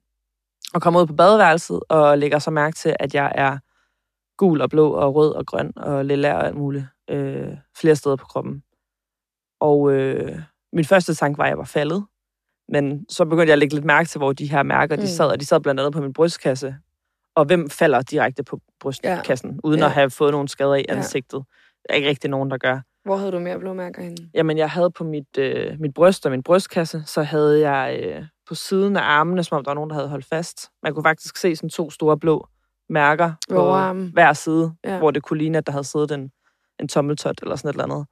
Og 0.75 0.83
kommer 0.83 1.01
ud 1.01 1.07
på 1.07 1.15
badeværelset, 1.15 1.81
og 1.89 2.19
lægger 2.19 2.39
så 2.39 2.51
mærke 2.51 2.75
til, 2.77 2.97
at 3.01 3.15
jeg 3.15 3.33
er 3.35 3.59
gul 4.37 4.61
og 4.61 4.71
blå 4.71 4.91
og 4.93 5.15
rød 5.15 5.33
og 5.35 5.47
grøn 5.47 5.73
og 5.77 6.05
lilla 6.05 6.35
og 6.35 6.47
alt 6.47 6.57
muligt. 6.57 6.85
Øh, 7.11 7.49
flere 7.77 7.97
steder 7.97 8.17
på 8.17 8.27
kroppen. 8.27 8.63
Og 9.61 9.93
øh, 9.93 10.39
min 10.73 10.85
første 10.85 11.15
tanke 11.15 11.39
var, 11.39 11.45
at 11.45 11.51
jeg 11.51 11.59
var 11.59 11.65
faldet. 11.65 12.05
Men 12.69 13.07
så 13.09 13.25
begyndte 13.25 13.47
jeg 13.47 13.53
at 13.53 13.59
lægge 13.59 13.75
lidt 13.75 13.85
mærke 13.85 14.09
til, 14.09 14.19
hvor 14.19 14.33
de 14.33 14.47
her 14.51 14.63
mærker, 14.63 14.97
Mm. 14.97 15.03
de 15.03 15.09
sad. 15.09 15.27
Og 15.31 15.41
de 15.41 15.47
sad 15.47 15.61
blandt 15.61 15.81
andet 15.81 15.93
på 15.93 16.01
min 16.01 16.13
brystkasse. 16.13 16.77
Og 17.35 17.45
hvem 17.45 17.71
falder 17.71 18.03
direkte 18.03 18.43
på 18.45 18.61
brystkassen, 18.81 19.51
ja. 19.51 19.57
uden 19.65 19.81
Ja. 19.81 19.87
at 19.87 19.93
have 19.93 20.11
fået 20.11 20.33
nogle 20.33 20.49
skader 20.49 20.75
i 20.75 20.85
Ja. 20.89 20.95
ansigtet? 20.97 21.45
Der 21.83 21.87
er 21.89 21.95
ikke 21.95 22.09
rigtig 22.09 22.31
nogen, 22.31 22.51
der 22.51 22.59
gør. 22.59 22.81
Hvor 23.07 23.17
havde 23.17 23.33
du 23.33 23.39
mere 23.39 23.59
blåmærker 23.59 24.03
henne? 24.03 24.31
Jamen, 24.35 24.59
jeg 24.59 24.71
havde 24.71 24.91
på 24.91 25.05
mit, 25.05 25.39
øh, 25.39 25.81
mit 25.81 25.95
bryst 25.95 26.27
og 26.27 26.33
min 26.33 26.43
brystkasse, 26.43 27.03
så 27.07 27.23
havde 27.23 27.71
jeg 27.71 28.01
øh, 28.03 28.25
på 28.49 28.55
siden 28.55 28.97
af 28.97 29.03
armene, 29.03 29.45
som 29.45 29.57
om 29.59 29.65
der 29.65 29.71
var 29.71 29.75
nogen, 29.75 29.91
der 29.91 29.97
havde 29.97 30.09
holdt 30.09 30.27
fast. 30.27 30.71
Man 30.83 30.95
kunne 30.95 31.05
faktisk 31.05 31.37
se 31.37 31.57
sådan 31.57 31.71
to 31.71 31.91
store 31.91 32.19
blå 32.19 32.49
mærker 32.89 33.33
på 33.51 33.57
Overarmen. 33.57 34.11
hver 34.13 34.33
side, 34.33 34.75
ja. 34.85 34.99
hvor 34.99 35.11
det 35.11 35.23
kunne 35.23 35.39
ligne, 35.39 35.59
at 35.59 35.67
der 35.67 35.73
havde 35.73 35.85
siddet 35.85 36.11
en, 36.11 36.31
en 36.81 36.89
tommeltot 36.89 37.41
eller 37.43 37.57
sådan 37.57 37.69
et 37.69 37.73
eller 37.73 37.85
andet. 37.95 38.07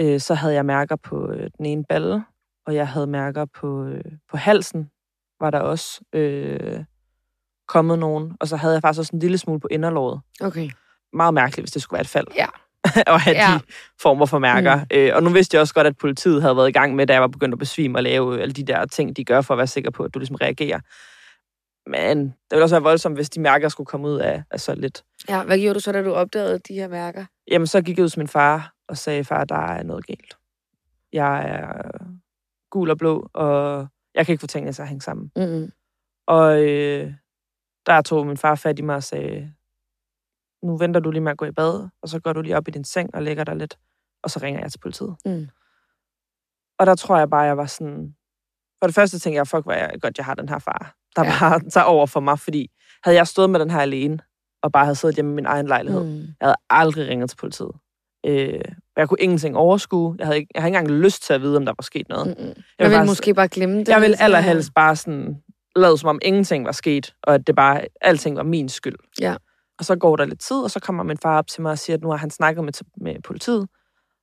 Øh, 0.00 0.20
så 0.20 0.34
havde 0.34 0.54
jeg 0.54 0.66
mærker 0.66 0.96
på 0.96 1.30
øh, 1.30 1.50
den 1.58 1.66
ene 1.66 1.84
balle, 1.88 2.24
og 2.66 2.74
jeg 2.74 2.88
havde 2.88 3.06
mærker 3.06 3.44
på, 3.60 3.84
øh, 3.84 4.04
på 4.30 4.36
halsen, 4.36 4.90
var 5.40 5.50
der 5.50 5.60
også 5.60 6.00
øh, 6.12 6.84
kommet 7.68 7.98
nogen. 7.98 8.36
Og 8.40 8.48
så 8.48 8.56
havde 8.56 8.74
jeg 8.74 8.82
faktisk 8.82 8.98
også 8.98 9.10
en 9.12 9.18
lille 9.18 9.38
smule 9.38 9.60
på 9.60 9.68
inderlåret. 9.70 10.20
Okay. 10.40 10.70
Meget 11.12 11.34
mærkeligt, 11.34 11.64
hvis 11.64 11.72
det 11.72 11.82
skulle 11.82 11.96
være 11.96 12.02
et 12.02 12.08
fald. 12.08 12.26
Ja. 12.36 12.46
og 13.12 13.20
have 13.20 13.36
Ja. 13.36 13.54
de 13.54 13.60
former 14.02 14.26
for 14.26 14.38
mærker. 14.38 14.76
Mm. 14.76 14.86
Øh, 14.90 15.10
og 15.14 15.22
nu 15.22 15.30
vidste 15.30 15.54
jeg 15.54 15.60
også 15.60 15.74
godt, 15.74 15.86
at 15.86 15.96
politiet 15.98 16.42
havde 16.42 16.56
været 16.56 16.68
i 16.68 16.72
gang 16.72 16.94
med, 16.94 17.06
da 17.06 17.12
jeg 17.12 17.22
var 17.22 17.28
begyndt 17.28 17.52
at 17.54 17.58
besvime 17.58 17.98
og 17.98 18.02
lave 18.02 18.40
alle 18.42 18.52
de 18.54 18.64
der 18.64 18.86
ting, 18.86 19.16
de 19.16 19.24
gør 19.24 19.40
for 19.40 19.54
at 19.54 19.58
være 19.58 19.66
sikker 19.66 19.90
på, 19.90 20.02
at 20.04 20.14
du 20.14 20.18
ligesom 20.18 20.36
reagerer. 20.36 20.80
Men 21.90 22.24
det 22.26 22.34
ville 22.50 22.64
også 22.64 22.74
være 22.74 22.82
voldsomt, 22.82 23.16
hvis 23.16 23.30
de 23.30 23.40
mærker 23.40 23.68
skulle 23.68 23.86
komme 23.86 24.08
ud 24.08 24.18
af, 24.18 24.42
af 24.50 24.60
så 24.60 24.74
lidt. 24.74 25.02
Ja, 25.28 25.42
hvad 25.44 25.58
gjorde 25.58 25.74
du 25.74 25.80
så, 25.80 25.92
da 25.92 26.02
du 26.02 26.12
opdagede 26.12 26.58
de 26.68 26.74
her 26.74 26.88
mærker? 26.88 27.24
Jamen, 27.50 27.66
så 27.66 27.82
gik 27.82 27.96
jeg 27.96 28.04
ud 28.04 28.08
til 28.08 28.18
min 28.20 28.28
far 28.28 28.72
og 28.88 28.96
sagde, 28.96 29.24
far, 29.24 29.44
der 29.44 29.54
er 29.66 29.82
noget 29.82 30.06
galt. 30.06 30.36
Jeg 31.12 31.48
er 31.48 31.82
gul 32.70 32.90
og 32.90 32.98
blå, 32.98 33.28
og 33.34 33.86
jeg 34.14 34.26
kan 34.26 34.32
ikke 34.32 34.40
få 34.40 34.46
tingene 34.46 34.72
til 34.72 34.82
at 34.82 34.88
hænge 34.88 35.02
sammen. 35.02 35.30
Mm-hmm. 35.36 35.72
Og 36.26 36.62
øh, 36.62 37.12
der 37.86 38.02
tog 38.02 38.26
min 38.26 38.36
far 38.36 38.54
fat 38.54 38.78
i 38.78 38.82
mig 38.82 38.96
og 38.96 39.02
sagde, 39.02 39.52
nu 40.62 40.76
venter 40.76 41.00
du 41.00 41.10
lige 41.10 41.20
med 41.22 41.32
at 41.32 41.38
gå 41.38 41.44
i 41.44 41.50
bad, 41.52 41.88
og 42.02 42.08
så 42.08 42.20
går 42.20 42.32
du 42.32 42.40
lige 42.42 42.56
op 42.56 42.68
i 42.68 42.70
din 42.70 42.84
seng 42.84 43.14
og 43.14 43.22
lægger 43.22 43.44
dig 43.44 43.56
lidt, 43.56 43.78
og 44.22 44.30
så 44.30 44.38
ringer 44.42 44.60
jeg 44.60 44.70
til 44.72 44.78
politiet. 44.78 45.16
Mm. 45.24 45.48
Og 46.78 46.86
der 46.86 46.94
tror 46.94 47.18
jeg 47.18 47.30
bare, 47.30 47.40
jeg 47.40 47.56
var 47.56 47.66
sådan... 47.66 48.14
For 48.82 48.86
det 48.86 48.94
første 48.94 49.18
tænkte 49.18 49.36
jeg, 49.36 49.46
fuck, 49.48 49.64
hvor 49.64 49.72
jeg 49.72 49.90
godt, 50.02 50.18
jeg 50.18 50.24
har 50.26 50.34
den 50.34 50.48
her 50.48 50.58
far, 50.58 50.94
der 51.16 51.24
Ja. 51.24 51.30
bare 51.40 51.60
tager 51.74 51.84
over 51.84 52.06
for 52.06 52.20
mig, 52.20 52.38
fordi 52.38 52.70
havde 53.04 53.16
jeg 53.16 53.26
stået 53.26 53.50
med 53.50 53.60
den 53.60 53.70
her 53.70 53.80
alene, 53.80 54.18
og 54.62 54.72
bare 54.72 54.84
havde 54.84 54.94
siddet 54.96 55.16
hjemme 55.16 55.32
i 55.32 55.34
min 55.34 55.46
egen 55.46 55.66
lejlighed, 55.66 56.04
mm. 56.04 56.18
Jeg 56.20 56.26
havde 56.48 56.56
aldrig 56.70 57.08
ringet 57.08 57.30
til 57.30 57.36
politiet. 57.36 57.70
Øh, 58.26 58.60
jeg 58.96 59.08
kunne 59.08 59.20
ingenting 59.20 59.56
overskue. 59.56 60.16
Jeg 60.18 60.26
havde, 60.26 60.38
ikke, 60.38 60.50
jeg 60.54 60.62
havde 60.62 60.68
ikke 60.70 60.78
engang 60.78 61.00
lyst 61.00 61.22
til 61.22 61.32
at 61.32 61.40
vide, 61.42 61.56
om 61.56 61.64
der 61.64 61.72
var 61.78 61.82
sket 61.82 62.08
noget. 62.08 62.26
Mm-mm. 62.26 62.46
Jeg 62.48 62.54
Jeg 62.78 62.90
vil 62.90 62.96
bare- 62.96 63.06
måske 63.06 63.34
bare 63.34 63.48
glemme 63.48 63.78
det. 63.78 63.88
Jeg 63.88 64.00
ville 64.00 64.22
allerhelst 64.22 64.74
bare 64.74 64.96
sådan 64.96 65.42
lade 65.76 65.98
som 65.98 66.08
om 66.08 66.18
ingenting 66.22 66.64
var 66.66 66.72
sket, 66.72 67.14
og 67.22 67.34
at 67.34 67.46
det 67.46 67.54
bare, 67.56 67.84
alting 68.00 68.36
var 68.36 68.42
min 68.42 68.68
skyld. 68.68 68.96
Ja. 69.20 69.36
Og 69.82 69.86
så 69.86 69.96
går 69.96 70.16
der 70.16 70.24
lidt 70.24 70.40
tid, 70.40 70.56
og 70.56 70.70
så 70.70 70.80
kommer 70.80 71.02
min 71.02 71.18
far 71.18 71.38
op 71.38 71.46
til 71.46 71.62
mig 71.62 71.72
og 71.72 71.78
siger, 71.78 71.96
at 71.96 72.02
nu 72.02 72.10
har 72.10 72.16
han 72.16 72.30
snakket 72.30 72.64
med, 72.64 72.72
med 72.96 73.22
politiet, 73.22 73.68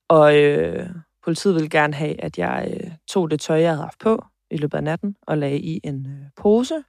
og 0.07 0.37
øh, 0.37 0.89
politiet 1.23 1.55
ville 1.55 1.69
gerne 1.69 1.93
have, 1.93 2.21
at 2.23 2.37
jeg 2.37 2.73
øh, 2.73 2.91
tog 3.07 3.31
det 3.31 3.39
tøj, 3.39 3.59
jeg 3.59 3.69
havde 3.69 3.81
haft 3.81 3.99
på 3.99 4.25
i 4.51 4.57
løbet 4.57 4.77
af 4.77 4.83
natten, 4.83 5.15
og 5.21 5.37
lagde 5.37 5.59
i 5.59 5.79
en 5.83 6.05
øh, 6.07 6.29
pose, 6.35 6.83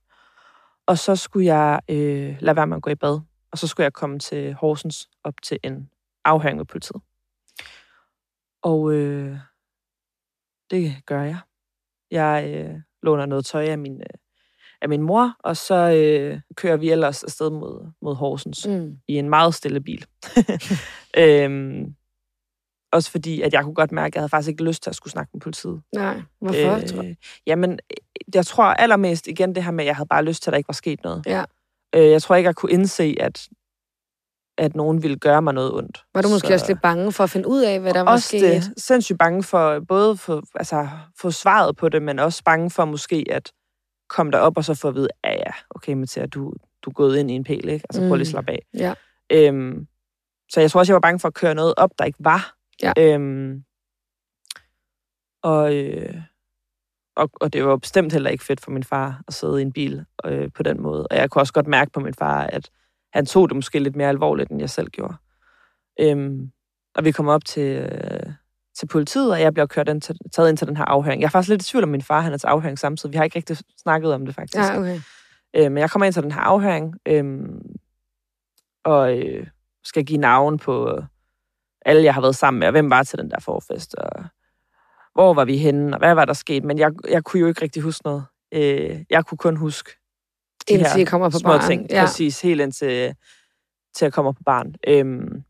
og 0.86 0.98
så 0.98 1.16
skulle 1.16 1.46
jeg 1.46 1.80
øh, 1.90 2.36
lade 2.40 2.56
være 2.56 2.66
med 2.66 2.76
at 2.76 2.82
gå 2.82 2.90
i 2.90 2.94
bad, 2.94 3.20
og 3.52 3.58
så 3.58 3.66
skulle 3.66 3.84
jeg 3.84 3.92
komme 3.92 4.18
til 4.18 4.54
Horsens 4.54 5.08
op 5.24 5.34
til 5.42 5.58
en 5.62 5.90
afhøring 6.24 6.56
med 6.56 6.64
politiet. 6.64 7.02
Og 8.62 8.92
øh, 8.92 9.38
det 10.70 10.96
gør 11.06 11.22
jeg. 11.22 11.38
Jeg 12.10 12.54
øh, 12.54 12.80
låner 13.02 13.26
noget 13.26 13.44
tøj 13.44 13.64
af 13.64 13.78
min, 13.78 14.00
øh, 14.00 14.19
af 14.82 14.88
min 14.88 15.02
mor, 15.02 15.36
og 15.38 15.56
så 15.56 15.74
øh, 15.74 16.40
kører 16.54 16.76
vi 16.76 16.90
ellers 16.90 17.24
afsted 17.24 17.50
mod, 17.50 17.90
mod 18.02 18.14
Horsens 18.14 18.66
Mm. 18.66 18.96
i 19.08 19.14
en 19.18 19.28
meget 19.30 19.54
stille 19.54 19.80
bil. 19.80 20.04
øhm, 21.18 21.94
også 22.92 23.10
fordi, 23.10 23.40
at 23.40 23.52
jeg 23.52 23.64
kunne 23.64 23.74
godt 23.74 23.92
mærke, 23.92 24.06
at 24.12 24.14
jeg 24.14 24.20
havde 24.20 24.28
faktisk 24.28 24.48
ikke 24.48 24.64
lyst 24.64 24.82
til 24.82 24.90
at 24.90 24.96
skulle 24.96 25.12
snakke 25.12 25.30
med 25.34 25.40
politiet. 25.40 25.82
Nej, 25.94 26.22
hvorfor? 26.40 26.74
Øh, 26.76 26.86
tror 26.88 27.02
Øh, 27.02 27.14
jamen, 27.46 27.78
jeg 28.34 28.46
tror 28.46 28.64
allermest 28.64 29.26
igen 29.26 29.54
det 29.54 29.64
her 29.64 29.70
med, 29.70 29.84
at 29.84 29.86
jeg 29.86 29.96
havde 29.96 30.08
bare 30.08 30.24
lyst 30.24 30.42
til, 30.42 30.50
at 30.50 30.52
der 30.52 30.58
ikke 30.58 30.68
var 30.68 30.72
sket 30.72 31.02
noget. 31.04 31.22
Ja. 31.26 31.44
Øh, 31.94 32.10
jeg 32.10 32.22
tror 32.22 32.34
ikke, 32.36 32.46
jeg 32.48 32.54
kunne 32.56 32.72
indse, 32.72 33.16
at, 33.20 33.48
at 34.58 34.74
nogen 34.76 35.02
ville 35.02 35.16
gøre 35.16 35.42
mig 35.42 35.54
noget 35.54 35.72
ondt. 35.72 36.04
Var 36.14 36.22
du 36.22 36.28
måske 36.28 36.46
Så- 36.48 36.52
også 36.52 36.66
lidt 36.68 36.82
bange 36.82 37.12
for 37.12 37.24
at 37.24 37.30
finde 37.30 37.48
ud 37.48 37.60
af, 37.62 37.80
hvad 37.80 37.94
der 37.94 38.00
var 38.00 38.12
også 38.12 38.28
sket? 38.28 38.40
det, 38.42 38.74
sindssygt 38.76 39.18
bange 39.18 39.42
for 39.42 39.80
både 39.88 40.16
for, 40.16 40.42
altså, 40.54 40.88
få 41.20 41.30
svaret 41.30 41.76
på 41.76 41.88
det, 41.88 42.02
men 42.02 42.18
også 42.18 42.42
bange 42.44 42.70
for 42.70 42.84
måske 42.84 43.24
at 43.30 43.52
komme 44.10 44.32
derop 44.32 44.56
og 44.56 44.64
så 44.64 44.74
få 44.74 44.88
at 44.88 44.94
vide, 44.94 45.08
ja 45.24 45.32
ja, 45.32 45.52
okay 45.70 45.92
Mathia, 45.92 46.26
du, 46.26 46.54
du 46.82 46.90
er 46.90 46.94
gået 46.94 47.16
ind 47.18 47.30
i 47.30 47.34
en 47.34 47.44
pæl, 47.44 47.68
ikke? 47.68 47.86
Altså 47.90 48.00
prøv 48.00 48.14
lige 48.16 48.20
at 48.20 48.20
Mm. 48.20 48.24
slappe 48.30 48.52
af. 48.52 48.66
Ja. 48.74 48.94
Øhm, 49.32 49.86
så 50.52 50.60
jeg 50.60 50.70
tror 50.70 50.80
også, 50.80 50.92
jeg 50.92 50.94
var 50.94 51.00
bange 51.00 51.18
for 51.20 51.28
at 51.28 51.34
køre 51.34 51.54
noget 51.54 51.74
op, 51.76 51.90
der 51.98 52.04
ikke 52.04 52.18
var. 52.24 52.54
Ja. 52.82 52.92
Øhm, 52.98 53.64
og, 55.42 55.74
øh, 55.76 56.14
og, 57.16 57.30
og 57.40 57.52
det 57.52 57.64
var 57.64 57.76
bestemt 57.76 58.12
heller 58.12 58.30
ikke 58.30 58.44
fedt 58.44 58.60
for 58.60 58.70
min 58.70 58.84
far 58.84 59.22
at 59.28 59.34
sidde 59.34 59.58
i 59.58 59.62
en 59.62 59.72
bil 59.72 60.04
øh, 60.24 60.50
på 60.54 60.62
den 60.62 60.82
måde. 60.82 61.06
Og 61.10 61.16
jeg 61.16 61.30
kunne 61.30 61.42
også 61.42 61.52
godt 61.52 61.66
mærke 61.66 61.90
på 61.92 62.00
min 62.00 62.14
far, 62.14 62.46
at 62.46 62.70
han 63.12 63.26
tog 63.26 63.48
det 63.48 63.56
måske 63.56 63.78
lidt 63.78 63.96
mere 63.96 64.08
alvorligt, 64.08 64.50
end 64.50 64.60
jeg 64.60 64.70
selv 64.70 64.88
gjorde. 64.88 65.14
Øhm, 66.00 66.50
og 66.94 67.04
vi 67.04 67.12
kommer 67.12 67.32
op 67.32 67.44
til, 67.44 67.76
øh, 67.76 68.32
til 68.80 68.86
politiet, 68.86 69.32
og 69.32 69.40
jeg 69.40 69.54
bliver 69.54 69.66
kørt 69.66 69.88
ind 69.88 70.02
til, 70.02 70.16
taget 70.32 70.48
ind 70.48 70.56
til 70.56 70.66
den 70.66 70.76
her 70.76 70.84
afhøring. 70.84 71.20
Jeg 71.20 71.26
er 71.26 71.30
faktisk 71.30 71.48
lidt 71.50 71.62
i 71.62 71.64
tvivl 71.70 71.84
om 71.84 71.90
min 71.90 72.02
far, 72.02 72.20
han 72.20 72.32
er 72.32 72.36
til 72.38 72.46
afhøring 72.46 72.78
samtidig. 72.78 73.12
Vi 73.12 73.16
har 73.16 73.24
ikke 73.24 73.36
rigtig 73.36 73.56
snakket 73.82 74.14
om 74.14 74.26
det, 74.26 74.34
faktisk. 74.34 74.56
Ja, 74.56 74.78
okay. 74.78 75.00
Øh, 75.56 75.72
men 75.72 75.78
jeg 75.78 75.90
kommer 75.90 76.06
ind 76.06 76.12
til 76.14 76.22
den 76.22 76.32
her 76.32 76.40
afhøring, 76.40 76.94
øh, 77.06 77.24
og 78.84 79.18
øh, 79.18 79.46
skal 79.84 80.04
give 80.04 80.18
navn 80.18 80.58
på 80.58 81.02
alle, 81.86 82.04
jeg 82.04 82.14
har 82.14 82.20
været 82.20 82.36
sammen 82.36 82.58
med, 82.58 82.68
og 82.68 82.72
hvem 82.72 82.90
var 82.90 83.02
til 83.02 83.18
den 83.18 83.30
der 83.30 83.40
forfest, 83.40 83.94
og 83.94 84.24
hvor 85.14 85.34
var 85.34 85.44
vi 85.44 85.56
henne, 85.58 85.94
og 85.94 85.98
hvad 85.98 86.14
var 86.14 86.24
der 86.24 86.32
sket. 86.32 86.64
Men 86.64 86.78
jeg, 86.78 86.90
jeg 87.08 87.24
kunne 87.24 87.40
jo 87.40 87.46
ikke 87.46 87.62
rigtig 87.62 87.82
huske 87.82 88.02
noget. 88.04 88.24
Øh, 88.52 89.04
jeg 89.10 89.24
kunne 89.26 89.38
kun 89.38 89.56
huske 89.56 89.90
de 90.68 90.74
Indtil 90.74 90.92
her 90.92 91.00
I 91.00 91.04
kommer 91.04 91.30
på 91.30 91.38
små 91.38 91.48
baren. 91.48 91.66
ting. 91.66 91.86
Ja. 91.90 92.04
Præcis, 92.04 92.40
helt 92.40 92.60
indtil 92.60 93.14
til 93.94 94.04
jeg 94.04 94.12
kommer 94.12 94.32
på 94.32 94.42
barn. 94.46 94.74
Øhm, 94.88 95.42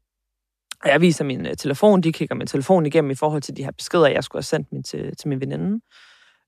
og 0.84 0.90
jeg 0.90 1.00
viser 1.00 1.24
min 1.24 1.46
øh, 1.46 1.56
telefon, 1.56 2.00
de 2.00 2.12
kigger 2.12 2.34
min 2.34 2.46
telefon 2.46 2.86
igennem 2.86 3.10
i 3.10 3.14
forhold 3.14 3.42
til 3.42 3.56
de 3.56 3.64
her 3.64 3.70
beskeder, 3.70 4.08
jeg 4.08 4.24
skulle 4.24 4.38
have 4.38 4.44
sendt 4.44 4.72
min 4.72 4.82
til, 4.82 5.16
til 5.16 5.28
min 5.28 5.40
veninde. 5.40 5.80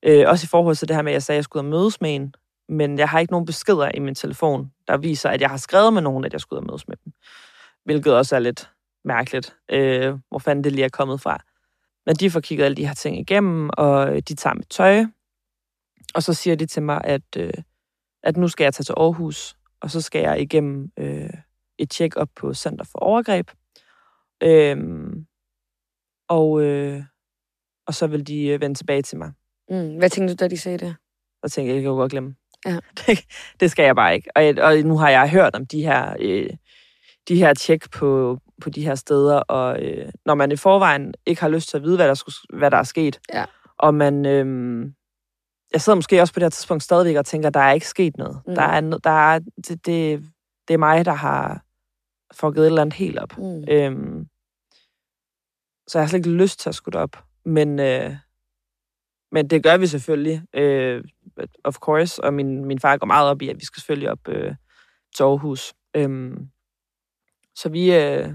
Øh, 0.05 0.25
også 0.27 0.45
i 0.45 0.47
forhold 0.47 0.75
til 0.75 0.87
det 0.87 0.95
her 0.95 1.03
med, 1.03 1.11
at 1.11 1.13
jeg 1.13 1.23
sagde, 1.23 1.35
at 1.35 1.39
jeg 1.39 1.43
skulle 1.43 1.61
ud 1.61 1.67
og 1.67 1.79
mødes 1.79 2.01
med 2.01 2.15
en. 2.15 2.33
Men 2.69 2.99
jeg 2.99 3.09
har 3.09 3.19
ikke 3.19 3.33
nogen 3.33 3.45
beskeder 3.45 3.91
i 3.93 3.99
min 3.99 4.15
telefon, 4.15 4.71
der 4.87 4.97
viser, 4.97 5.29
at 5.29 5.41
jeg 5.41 5.49
har 5.49 5.57
skrevet 5.57 5.93
med 5.93 6.01
nogen, 6.01 6.25
at 6.25 6.33
jeg 6.33 6.41
skulle 6.41 6.57
ud 6.57 6.63
og 6.63 6.71
mødes 6.71 6.87
med 6.87 6.95
dem. 7.05 7.13
Hvilket 7.85 8.15
også 8.15 8.35
er 8.35 8.39
lidt 8.39 8.69
mærkeligt, 9.05 9.55
øh, 9.71 10.15
hvor 10.29 10.39
fanden 10.39 10.63
det 10.63 10.71
lige 10.71 10.85
er 10.85 10.89
kommet 10.89 11.21
fra. 11.21 11.43
Men 12.05 12.15
de 12.15 12.31
får 12.31 12.39
kigget 12.39 12.65
alle 12.65 12.75
de 12.75 12.87
her 12.87 12.93
ting 12.93 13.19
igennem, 13.19 13.69
og 13.73 14.27
de 14.29 14.35
tager 14.35 14.53
mit 14.53 14.69
tøj. 14.69 15.05
Og 16.15 16.23
så 16.23 16.33
siger 16.33 16.55
de 16.55 16.65
til 16.65 16.83
mig, 16.83 17.01
at, 17.03 17.21
øh, 17.37 17.53
at 18.23 18.37
nu 18.37 18.47
skal 18.47 18.63
jeg 18.63 18.73
tage 18.73 18.83
til 18.83 18.93
Aarhus, 18.97 19.55
og 19.81 19.91
så 19.91 20.01
skal 20.01 20.21
jeg 20.21 20.41
igennem 20.41 20.91
øh, 20.97 21.29
et 21.77 21.89
tjek-up 21.89 22.29
på 22.35 22.53
Center 22.53 22.85
for 22.85 22.99
Overgreb. 22.99 23.49
Øhm, 24.43 25.25
og, 26.29 26.61
øh, 26.61 27.03
og 27.87 27.93
så 27.93 28.07
vil 28.07 28.27
de 28.27 28.47
øh, 28.47 28.61
vende 28.61 28.75
tilbage 28.75 29.01
til 29.01 29.17
mig. 29.17 29.31
Mm. 29.69 29.97
Hvad 29.97 30.09
tænkte 30.09 30.35
du, 30.35 30.43
da 30.43 30.47
de 30.47 30.57
sagde 30.57 30.77
det? 30.77 30.95
Og 31.43 31.51
tænkte 31.51 31.67
jeg, 31.67 31.75
det 31.75 31.81
kan 31.81 31.89
jeg 31.89 31.95
jo 31.95 31.95
godt 31.95 32.11
glemme. 32.11 32.35
Ja. 32.65 32.77
Det, 32.97 33.25
det 33.59 33.71
skal 33.71 33.83
jeg 33.83 33.95
bare 33.95 34.15
ikke. 34.15 34.29
Og, 34.35 34.43
og 34.65 34.77
nu 34.77 34.97
har 34.97 35.09
jeg 35.09 35.29
hørt 35.29 35.55
om 35.55 35.65
de 35.65 35.83
her, 35.83 36.15
øh, 36.19 36.49
de 37.27 37.35
her 37.35 37.53
tjek 37.53 37.91
på, 37.91 38.39
på 38.61 38.69
de 38.69 38.83
her 38.85 38.95
steder, 38.95 39.35
og 39.35 39.83
øh, 39.83 40.11
når 40.25 40.35
man 40.35 40.51
i 40.51 40.55
forvejen 40.55 41.13
ikke 41.25 41.41
har 41.41 41.49
lyst 41.49 41.69
til 41.69 41.77
at 41.77 41.83
vide, 41.83 41.95
hvad 41.95 42.07
der, 42.07 42.13
skulle, 42.13 42.35
hvad 42.53 42.71
der 42.71 42.77
er 42.77 42.83
sket, 42.83 43.19
Ja. 43.33 43.45
og 43.77 43.95
man... 43.95 44.25
Øh, 44.25 44.85
jeg 45.73 45.81
sidder 45.81 45.95
måske 45.95 46.21
også 46.21 46.33
på 46.33 46.39
det 46.39 46.45
her 46.45 46.49
tidspunkt 46.49 46.83
stadigvæk 46.83 47.15
og 47.15 47.25
tænker, 47.25 47.49
der 47.49 47.59
er 47.59 47.71
ikke 47.71 47.87
sket 47.87 48.17
noget. 48.17 48.41
Mm. 48.47 48.55
Der 48.55 48.61
er, 48.61 48.81
der 48.81 49.33
er, 49.33 49.39
det, 49.39 49.85
det, 49.85 50.23
det 50.67 50.73
er 50.73 50.77
mig, 50.77 51.05
der 51.05 51.13
har 51.13 51.63
fucket 52.33 52.61
et 52.61 52.65
eller 52.65 52.81
andet 52.81 52.93
helt 52.93 53.19
op. 53.19 53.37
Mm. 53.37 53.63
Øhm, 53.69 54.27
så 55.87 55.97
jeg 55.97 56.03
har 56.05 56.09
slet 56.09 56.19
ikke 56.25 56.29
lyst 56.37 56.59
til 56.59 56.69
at 56.69 56.75
skulle 56.75 56.99
op. 56.99 57.23
Men, 57.45 57.79
øh, 57.79 58.15
men 59.31 59.49
det 59.49 59.63
gør 59.63 59.77
vi 59.77 59.87
selvfølgelig, 59.87 60.43
øh, 60.53 61.03
of 61.63 61.75
course. 61.75 62.23
Og 62.23 62.33
min, 62.33 62.65
min 62.65 62.79
far 62.79 62.97
går 62.97 63.07
meget 63.07 63.29
op 63.29 63.41
i, 63.41 63.49
at 63.49 63.59
vi 63.59 63.65
skal 63.65 63.79
selvfølgelig 63.81 64.11
op 64.11 64.27
øh, 64.27 64.55
til 65.15 65.23
Aarhus. 65.23 65.73
Øhm, 65.95 66.47
så 67.55 67.69
vi 67.69 67.95
øh, 67.95 68.29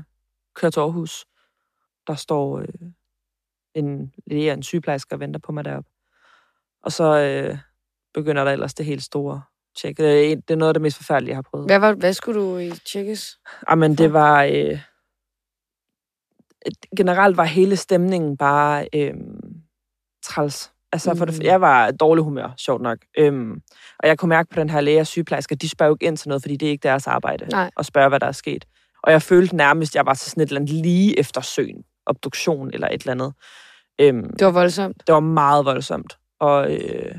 kører 0.54 0.70
til 0.70 0.80
Aarhus. 0.80 1.26
Der 2.06 2.14
står 2.14 2.58
øh, 2.58 2.68
en 3.74 4.12
læge 4.26 4.50
og 4.50 4.54
en 4.56 4.62
sygeplejerske 4.62 5.14
og 5.14 5.20
venter 5.20 5.40
på 5.40 5.52
mig 5.52 5.64
deroppe. 5.64 5.90
Og 6.82 6.92
så 6.92 7.04
øh, 7.18 7.58
begynder 8.14 8.44
der 8.44 8.52
ellers 8.52 8.74
det 8.74 8.86
helt 8.86 9.02
store 9.02 9.42
tjek. 9.76 9.96
Det 9.96 10.06
er, 10.26 10.32
en- 10.32 10.40
det 10.40 10.50
er 10.54 10.58
noget 10.58 10.68
af 10.70 10.74
det 10.74 10.82
mest 10.82 10.96
forfærdelige, 10.96 11.30
jeg 11.30 11.36
har 11.36 11.42
prøvet. 11.42 11.68
Hvad, 11.68 11.78
var, 11.78 11.92
hvad 11.94 12.12
skulle 12.12 12.40
du 12.40 12.56
i 12.58 12.70
tjekkes? 12.70 13.38
Jamen, 13.70 13.94
det 13.94 14.12
var... 14.12 14.44
Øh, 14.44 14.80
generelt 16.96 17.36
var 17.36 17.44
hele 17.44 17.76
stemningen 17.76 18.36
bare 18.36 18.88
øh, 18.94 19.14
træls. 20.24 20.72
Altså, 20.92 21.14
for 21.14 21.24
det, 21.24 21.42
jeg 21.42 21.60
var 21.60 21.90
dårlig 21.90 22.24
humør, 22.24 22.54
sjovt 22.56 22.82
nok. 22.82 22.98
Øhm, 23.18 23.60
og 23.98 24.08
jeg 24.08 24.18
kunne 24.18 24.28
mærke 24.28 24.50
på 24.50 24.60
den 24.60 24.70
her 24.70 24.80
læge 24.80 25.00
og 25.00 25.06
sygeplejerske, 25.06 25.52
at 25.52 25.62
de 25.62 25.68
spørger 25.68 25.90
jo 25.90 25.94
ikke 25.94 26.06
ind 26.06 26.16
til 26.16 26.28
noget, 26.28 26.42
fordi 26.42 26.56
det 26.56 26.66
er 26.66 26.70
ikke 26.70 26.82
deres 26.82 27.06
arbejde 27.06 27.46
Nej. 27.46 27.70
at 27.76 27.86
spørge, 27.86 28.08
hvad 28.08 28.20
der 28.20 28.26
er 28.26 28.32
sket. 28.32 28.64
Og 29.02 29.12
jeg 29.12 29.22
følte 29.22 29.56
nærmest, 29.56 29.90
at 29.92 29.94
jeg 29.96 30.06
var 30.06 30.14
til 30.14 30.30
sådan 30.30 30.42
et 30.42 30.48
eller 30.48 30.60
andet 30.60 30.74
lige 30.74 31.18
eftersøgen, 31.18 31.84
obduktion 32.06 32.70
eller 32.74 32.88
et 32.88 33.00
eller 33.00 33.12
andet. 33.12 33.32
Øhm, 34.00 34.30
Det 34.36 34.44
var 34.46 34.52
voldsomt. 34.52 35.02
det 35.06 35.12
var 35.12 35.20
meget 35.20 35.64
voldsomt. 35.64 36.18
Og, 36.40 36.74
øh, 36.76 37.14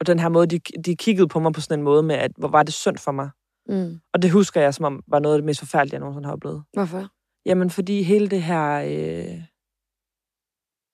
og 0.00 0.06
den 0.06 0.18
her 0.18 0.28
måde, 0.28 0.46
de, 0.46 0.58
de 0.84 0.96
kiggede 0.96 1.28
på 1.28 1.40
mig 1.40 1.52
på 1.52 1.60
sådan 1.60 1.78
en 1.78 1.84
måde 1.84 2.02
med, 2.02 2.14
at 2.14 2.30
hvor 2.38 2.48
var 2.48 2.62
det 2.62 2.74
synd 2.74 2.98
for 2.98 3.12
mig. 3.12 3.30
Mm. 3.68 4.00
Og 4.14 4.22
det 4.22 4.30
husker 4.30 4.60
jeg, 4.60 4.74
som 4.74 4.84
om 4.84 5.02
var 5.08 5.18
noget 5.18 5.34
af 5.34 5.38
det 5.38 5.46
mest 5.46 5.60
forfærdelige, 5.60 5.94
jeg 5.94 6.00
nogensinde 6.00 6.26
har 6.26 6.32
oplevet. 6.32 6.62
Hvorfor? 6.72 7.08
Jamen, 7.46 7.70
fordi 7.70 8.02
hele 8.02 8.28
det 8.28 8.42
her... 8.42 8.82
Øh, 8.86 9.42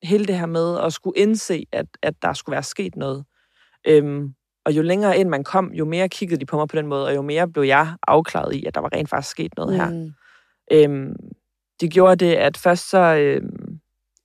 hele 0.02 0.26
det 0.26 0.38
her 0.38 0.46
med 0.46 0.78
at 0.78 0.92
skulle 0.92 1.18
indse, 1.18 1.66
at, 1.72 1.86
at 2.02 2.22
der 2.22 2.32
skulle 2.32 2.54
være 2.54 2.62
sket 2.62 2.96
noget. 2.96 3.24
Øhm, 3.86 4.34
og 4.64 4.72
jo 4.72 4.82
længere 4.82 5.18
ind 5.18 5.28
man 5.28 5.44
kom, 5.44 5.72
jo 5.72 5.84
mere 5.84 6.08
kiggede 6.08 6.40
de 6.40 6.46
på 6.46 6.56
mig 6.56 6.68
på 6.68 6.76
den 6.76 6.86
måde, 6.86 7.06
og 7.06 7.14
jo 7.14 7.22
mere 7.22 7.48
blev 7.48 7.64
jeg 7.64 7.96
afklaret 8.08 8.54
i, 8.54 8.64
at 8.64 8.74
der 8.74 8.80
var 8.80 8.92
rent 8.92 9.08
faktisk 9.08 9.30
sket 9.30 9.52
noget 9.56 9.76
her. 9.76 9.90
Mm. 9.90 10.12
Øhm, 10.72 11.16
det 11.80 11.92
gjorde 11.92 12.26
det, 12.26 12.34
at 12.34 12.56
først 12.56 12.90
så 12.90 12.98
øhm, 12.98 13.80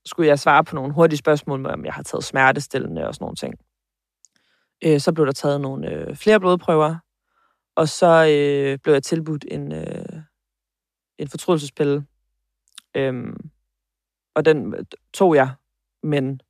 skulle 0.06 0.27
jeg 0.27 0.39
svare 0.39 0.63
på 0.63 0.75
nogle 0.75 0.94
hurtige 0.94 1.18
spørgsmål 1.18 1.60
med, 1.60 1.72
om 1.72 1.86
jeg 1.86 1.94
har 1.94 2.03
taget 2.03 2.24
smertestillende 2.24 3.08
og 3.08 3.15
sådan 3.15 3.24
nogle 3.24 3.36
ting. 3.36 3.53
Øh, 4.86 5.00
så 5.00 5.13
blev 5.13 5.25
der 5.25 5.32
taget 5.32 5.62
nogle 5.62 5.89
øh, 5.89 6.15
flere 6.15 6.39
blodprøver, 6.39 6.96
og 7.75 7.89
så 7.89 8.27
øh, 8.30 8.80
blev 8.84 8.94
jeg 8.94 9.03
tilbudt 9.03 9.46
en, 9.51 9.72
øh, 9.72 10.22
en 11.18 11.27
fortrydelsespille. 11.27 12.06
Øhm, 12.96 13.36
og 14.36 14.46
den 14.46 14.74
tog 15.14 15.36
jeg, 15.36 15.50
men 16.04 16.42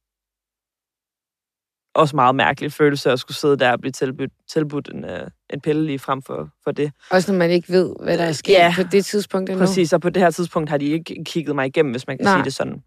også 1.96 2.16
meget 2.16 2.36
mærkelig 2.36 2.72
følelse 2.72 3.12
at 3.12 3.20
skulle 3.20 3.38
sidde 3.38 3.58
der 3.58 3.72
og 3.72 3.80
blive 3.80 3.92
tilbudt, 3.92 4.32
tilbudt 4.48 4.90
en, 4.90 5.06
øh, 5.06 5.28
en 5.50 5.62
pille 5.62 5.86
lige 5.86 6.00
frem 6.00 6.22
for, 6.22 6.50
for 6.64 6.72
det. 6.72 6.92
Også 7.12 7.32
når 7.32 7.40
man 7.40 7.50
ikke 7.52 7.70
ved, 7.74 7.96
hvad 8.04 8.18
der 8.18 8.24
er 8.24 8.32
sket 8.32 8.54
Ja. 8.54 8.74
på 8.78 8.84
det 8.84 9.06
tidspunkt 9.06 9.50
endnu. 9.50 9.66
Præcis, 9.66 9.94
og 9.94 10.02
på 10.02 10.10
det 10.10 10.22
her 10.24 10.32
tidspunkt 10.32 10.70
har 10.70 10.78
de 10.78 10.86
ikke 10.86 11.24
kigget 11.26 11.56
mig 11.56 11.66
igennem, 11.68 11.92
hvis 11.92 12.08
man 12.08 12.18
kan 12.18 12.24
Nej. 12.26 12.36
Sige 12.38 12.44
det 12.44 12.54
sådan. 12.54 12.84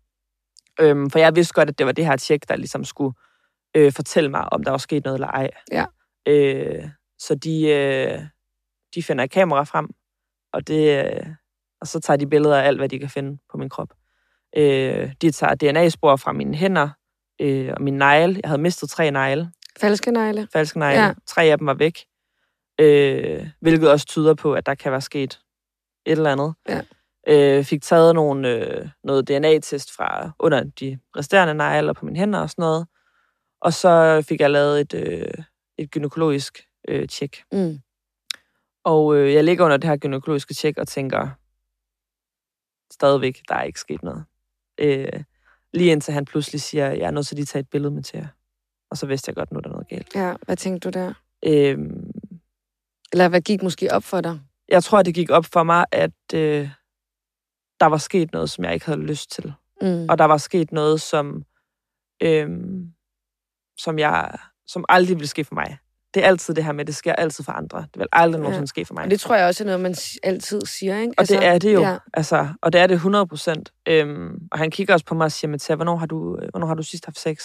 Øhm, 0.81 1.11
for 1.11 1.19
jeg 1.19 1.37
vidste 1.37 1.55
godt, 1.55 1.69
at 1.69 1.79
det 1.79 1.87
var 1.87 1.93
det 1.93 2.07
her 2.07 2.17
tjek, 2.17 2.49
der 2.49 2.57
ligesom 2.57 2.85
skulle 2.85 3.15
øh, 3.77 3.93
fortælle 3.93 4.31
mig, 4.31 4.53
om 4.53 4.65
der 4.65 4.71
var 4.71 4.79
sket 4.79 5.05
noget 5.05 5.17
eller 5.17 5.29
ej. 5.29 5.51
Ja. 5.73 5.85
Øh, 6.29 6.89
så 7.19 7.35
de, 7.35 7.69
øh, 7.69 8.21
de 8.95 9.03
finder 9.03 9.25
et 9.25 9.31
kamera 9.31 9.63
frem, 9.65 9.89
og, 10.53 10.67
det, 10.69 11.05
øh, 11.05 11.27
og 11.81 11.87
så 11.87 12.01
tager 12.01 12.17
de 12.17 12.27
billeder 12.27 12.57
af 12.61 12.67
alt, 12.67 12.79
hvad 12.79 12.89
de 12.89 12.99
kan 12.99 13.09
finde 13.09 13.39
på 13.51 13.59
min 13.59 13.69
krop. 13.69 13.89
Øh, 14.57 15.13
de 15.23 15.31
tager 15.31 15.55
DNA-spor 15.55 16.17
fra 16.17 16.33
mine 16.33 16.55
hænder 16.57 16.89
øh, 17.41 17.73
og 17.77 17.83
min 17.83 17.95
negle. 17.95 18.41
Jeg 18.43 18.49
havde 18.51 18.63
mistet 18.63 18.91
tre 18.91 19.11
negle, 19.11 19.51
Falske 19.81 20.11
negle. 20.11 20.49
falske 20.53 20.79
negle. 20.79 21.03
Ja. 21.03 21.13
Tre 21.27 21.43
af 21.43 21.59
dem 21.59 21.67
var 21.67 21.75
væk. 21.75 21.99
Øh, 22.81 23.47
hvilket 23.61 23.91
også 23.91 24.07
tyder 24.07 24.35
på, 24.35 24.55
at 24.55 24.67
der 24.67 24.75
kan 24.75 24.93
være 24.93 25.01
sket 25.01 25.41
et 26.07 26.13
eller 26.13 26.33
andet. 26.33 26.55
Ja. 26.69 26.81
Øh, 27.29 27.65
fik 27.65 27.83
taget 27.83 28.15
nogle, 28.15 28.49
øh, 28.49 28.89
noget 29.05 29.29
DNA-test 29.29 29.97
fra 29.97 30.31
under 30.39 30.65
de 30.81 30.99
resterende 31.17 31.55
negle 31.55 31.95
på 31.95 32.05
mine 32.05 32.19
hænder 32.19 32.39
og 32.41 32.51
sådan 32.51 32.63
noget. 32.63 32.87
Og 33.61 33.73
så 33.73 34.25
fik 34.29 34.41
jeg 34.41 34.51
lavet 34.51 34.81
et, 34.81 34.95
øh, 34.95 35.45
et 35.79 35.91
gynækologisk 35.91 36.61
øh, 36.89 37.09
tjek. 37.09 37.43
Mm. 37.53 37.79
Og 38.85 39.17
øh, 39.17 39.35
jeg 39.35 39.45
ligger 39.45 39.65
under 39.65 39.77
det 39.77 39.91
her 39.91 39.97
gynækologiske 39.97 40.55
tjek 40.55 40.79
og 40.79 40.89
tænker, 40.89 41.29
stadigvæk, 42.93 43.43
der 43.49 43.55
er 43.55 43.63
ikke 43.63 43.81
sket 43.81 44.03
noget. 44.03 44.25
Øh, 44.79 45.23
lige 45.73 45.93
indtil 45.93 46.15
han 46.15 46.25
pludselig 46.25 46.61
siger, 46.61 46.87
jeg 46.91 47.07
er 47.07 47.11
nødt 47.11 47.27
til 47.27 47.35
at 47.35 47.37
lige 47.37 47.47
tage 47.47 47.61
et 47.61 47.69
billede 47.71 47.95
med 47.95 48.03
til 48.03 48.17
jer. 48.17 48.27
Og 48.91 48.97
så 48.97 49.07
vidste 49.07 49.29
jeg 49.29 49.37
godt, 49.37 49.53
nu 49.53 49.59
er 49.59 49.63
der 49.63 49.71
noget 49.71 49.89
galt. 49.89 50.15
Ja, 50.15 50.35
hvad 50.43 50.57
tænkte 50.57 50.91
du 50.91 50.99
der? 50.99 51.15
Øh, 51.45 51.79
Eller 53.13 53.29
hvad 53.29 53.41
gik 53.41 53.63
måske 53.63 53.93
op 53.93 54.05
for 54.05 54.21
dig? 54.21 54.41
jeg 54.69 54.85
tror, 54.85 55.03
det 55.03 55.15
gik 55.15 55.31
op 55.31 55.45
for 55.45 55.63
mig, 55.63 55.87
at 55.93 56.35
øh, 56.35 56.71
der 57.81 57.87
var 57.87 57.97
sket 57.97 58.33
noget, 58.33 58.51
som 58.51 58.65
jeg 58.65 58.75
ikke 58.75 58.87
havde 58.87 59.03
lyst 59.03 59.31
til. 59.31 59.53
Mm. 59.83 60.07
Og 60.09 60.19
der 60.19 60.25
var 60.25 60.37
sket 60.37 60.73
noget, 60.73 61.01
som, 61.01 61.45
øh, 62.23 62.49
som, 63.79 63.99
jeg, 63.99 64.39
som 64.67 64.85
aldrig 64.89 65.17
ville 65.17 65.29
ske 65.29 65.45
for 65.45 65.55
mig. 65.55 65.79
Det 66.17 66.25
er 66.25 66.29
altid 66.29 66.55
det 66.55 66.65
her 66.65 66.73
med, 66.73 66.81
at 66.81 66.87
det 66.87 66.97
sker 66.97 67.13
altid 67.13 67.45
for 67.45 67.53
andre. 67.53 67.79
Det 67.79 67.99
vil 67.99 68.07
aldrig 68.13 68.41
nogensinde 68.41 68.63
Ja. 68.63 68.67
ske 68.67 68.85
for 68.85 68.95
mig. 68.95 69.05
Og 69.05 69.11
det 69.11 69.21
tror 69.21 69.37
jeg 69.37 69.47
også 69.47 69.65
er 69.65 69.67
noget, 69.67 69.81
man 69.81 69.95
altid 70.23 70.61
siger, 70.61 71.01
ikke? 71.01 71.13
Og 71.19 71.29
det 71.29 71.45
er 71.45 71.59
det 71.59 71.75
jo. 71.75 71.81
Ja. 71.81 71.99
Altså, 72.15 72.49
og 72.63 72.73
det 72.73 72.81
er 72.81 72.87
det 72.87 72.95
100 72.95 73.27
procent. 73.27 73.73
Øhm, 73.89 74.49
og 74.53 74.59
han 74.59 74.71
kigger 74.71 74.95
også 74.95 75.07
på 75.07 75.15
mig 75.15 75.25
og 75.25 75.33
siger, 75.33 75.51
Mathia, 75.51 75.77
hvornår 75.77 75.97
har 75.97 76.07
du, 76.07 76.39
øh, 76.43 76.49
hvornår 76.51 76.67
har 76.67 76.75
du 76.75 76.83
sidst 76.83 77.05
haft 77.07 77.19
sex? 77.19 77.39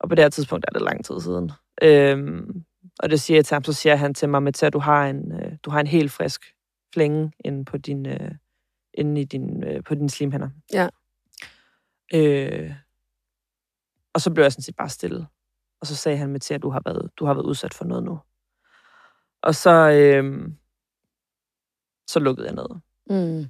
Og 0.00 0.08
på 0.08 0.14
det 0.14 0.24
her 0.24 0.28
tidspunkt 0.28 0.64
er 0.68 0.72
det 0.72 0.82
lang 0.82 1.04
tid 1.04 1.20
siden. 1.20 1.52
Øhm, 1.82 2.64
og 2.98 3.10
det 3.10 3.20
siger 3.20 3.36
jeg 3.38 3.44
til 3.44 3.54
ham, 3.54 3.64
så 3.64 3.72
siger 3.72 3.96
han 3.96 4.14
til 4.14 4.28
mig, 4.28 4.42
Mathia, 4.42 4.70
du 4.70 4.78
har 4.78 5.06
en, 5.06 5.32
øh, 5.32 5.52
du 5.62 5.70
har 5.70 5.80
en 5.80 5.86
helt 5.86 6.12
frisk 6.12 6.40
flænge 6.94 7.32
inde 7.44 7.64
på 7.64 7.78
din, 7.78 8.06
øh, 8.06 8.30
inde 8.94 9.20
i 9.20 9.24
din, 9.24 9.64
øh, 9.64 9.82
på 9.84 9.94
dine 9.94 10.10
slimhænder. 10.10 10.48
Ja. 10.72 10.88
Øh, 12.14 12.72
og 14.14 14.20
så 14.20 14.30
blev 14.30 14.44
jeg 14.44 14.52
sådan 14.52 14.62
set 14.62 14.76
bare 14.76 14.88
stille. 14.88 15.26
Og 15.80 15.86
så 15.86 15.96
sagde 15.96 16.18
han, 16.18 16.32
Mathia, 16.32 16.58
du 16.58 16.70
har 16.70 16.82
været, 16.84 17.10
du 17.16 17.24
har 17.24 17.34
været 17.34 17.44
udsat 17.46 17.74
for 17.74 17.84
noget 17.84 18.04
nu. 18.04 18.20
Og 19.42 19.54
så, 19.54 19.90
øh, 19.90 20.48
så 22.08 22.18
lukkede 22.20 22.46
jeg 22.46 22.54
ned 22.54 22.66
Mm. 23.10 23.44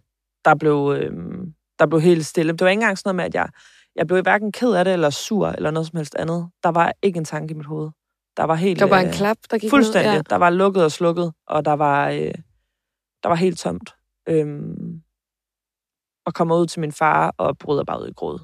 der 0.45 0.55
blev, 0.55 0.97
øhm, 1.01 1.55
der 1.79 1.87
blev 1.87 2.01
helt 2.01 2.27
stille. 2.27 2.53
Det 2.53 2.61
var 2.61 2.69
ikke 2.69 2.81
engang 2.81 2.99
sådan 2.99 3.09
noget 3.09 3.17
med, 3.17 3.25
at 3.25 3.35
jeg, 3.35 3.49
jeg 3.97 4.07
blev 4.07 4.23
hverken 4.23 4.53
ked 4.53 4.73
af 4.73 4.85
det, 4.85 4.93
eller 4.93 5.11
sur, 5.11 5.49
eller 5.49 5.71
noget 5.71 5.87
som 5.87 5.97
helst 5.97 6.15
andet. 6.15 6.51
Der 6.63 6.69
var 6.69 6.93
ikke 7.03 7.19
en 7.19 7.25
tanke 7.25 7.53
i 7.53 7.57
mit 7.57 7.67
hoved. 7.67 7.91
Der 8.37 8.45
var 8.45 8.55
helt... 8.55 8.79
Det 8.79 8.85
var 8.85 8.97
bare 8.97 9.03
en 9.03 9.09
øh, 9.09 9.15
klap, 9.15 9.37
der 9.51 9.59
gik 9.59 9.71
Fuldstændig. 9.71 10.11
Ned. 10.11 10.17
Ja. 10.17 10.23
Der 10.31 10.37
var 10.37 10.51
lukket 10.51 10.85
og 10.85 10.93
slukket, 10.93 11.33
og 11.47 11.65
der 11.65 11.73
var, 11.73 12.09
øh, 12.09 12.35
der 13.23 13.29
var 13.29 13.35
helt 13.35 13.59
tomt. 13.59 13.95
Øhm, 14.29 15.03
og 16.27 16.35
kommer 16.35 16.57
ud 16.57 16.67
til 16.67 16.81
min 16.81 16.93
far 16.93 17.35
og 17.39 17.59
bryder 17.59 17.85
bare 17.85 18.03
ud 18.03 18.09
i 18.09 18.13
gråd. 18.13 18.39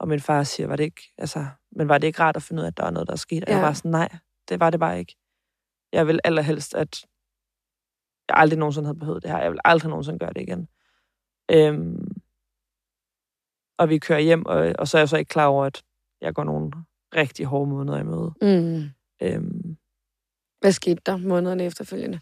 Og 0.00 0.08
min 0.08 0.20
far 0.20 0.42
siger, 0.42 0.66
var 0.66 0.76
det 0.76 0.84
ikke, 0.84 1.12
altså, 1.18 1.46
men 1.72 1.88
var 1.88 1.98
det 1.98 2.06
ikke 2.06 2.20
rart 2.20 2.36
at 2.36 2.42
finde 2.42 2.60
ud 2.60 2.64
af, 2.64 2.70
at 2.70 2.76
der 2.76 2.84
er 2.84 2.90
noget, 2.90 3.08
der 3.08 3.12
er 3.12 3.16
sket? 3.18 3.44
Og 3.44 3.50
Ja. 3.50 3.56
jeg 3.56 3.62
var 3.66 3.72
sådan, 3.72 3.90
nej, 3.90 4.08
det 4.48 4.60
var 4.60 4.70
det 4.70 4.80
bare 4.80 4.98
ikke. 4.98 5.16
Jeg 5.92 6.06
vil 6.06 6.20
allerhelst, 6.24 6.74
at 6.74 7.04
jeg 8.28 8.36
aldrig 8.38 8.58
nogensinde 8.58 8.86
havde 8.86 8.98
behøvet 8.98 9.22
det 9.22 9.30
her. 9.30 9.38
Jeg 9.38 9.50
vil 9.50 9.60
aldrig 9.64 9.88
nogensinde 9.88 10.18
gøre 10.18 10.32
det 10.32 10.40
igen. 10.42 10.68
Øhm, 11.50 12.16
og 13.78 13.88
vi 13.88 13.98
kører 13.98 14.18
hjem, 14.18 14.46
og, 14.46 14.72
og 14.78 14.88
så 14.88 14.98
er 14.98 15.00
jeg 15.00 15.08
så 15.08 15.16
ikke 15.16 15.28
klar 15.28 15.46
over, 15.46 15.64
at 15.64 15.82
jeg 16.20 16.34
går 16.34 16.44
nogle 16.44 16.70
rigtig 17.16 17.46
hårde 17.46 17.70
måneder 17.70 17.98
i 17.98 18.02
møde. 18.02 18.32
Mm. 18.42 18.90
Øhm, 19.22 19.76
Hvad 20.60 20.72
skete 20.72 21.02
der 21.06 21.16
månederne 21.16 21.64
efterfølgende? 21.64 22.20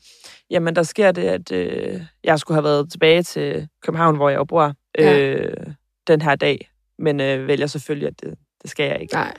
Jamen, 0.51 0.77
der 0.77 0.83
sker 0.83 1.13
det, 1.13 1.23
at 1.29 1.53
øh, 1.53 2.03
jeg 2.25 2.39
skulle 2.39 2.57
have 2.57 2.65
været 2.65 2.91
tilbage 2.91 3.23
til 3.23 3.69
København, 3.83 4.17
hvor 4.17 4.29
jeg 4.29 4.47
bor, 4.47 4.75
Ja. 4.99 5.19
øh, 5.21 5.67
den 6.07 6.21
her 6.21 6.35
dag. 6.37 6.71
Men 6.99 7.21
øh, 7.21 7.47
vælger 7.47 7.67
selvfølgelig, 7.67 8.09
at 8.09 8.21
det, 8.21 8.35
det 8.62 8.71
skal 8.71 8.87
jeg 8.87 9.00
ikke. 9.00 9.14
Nej. 9.14 9.35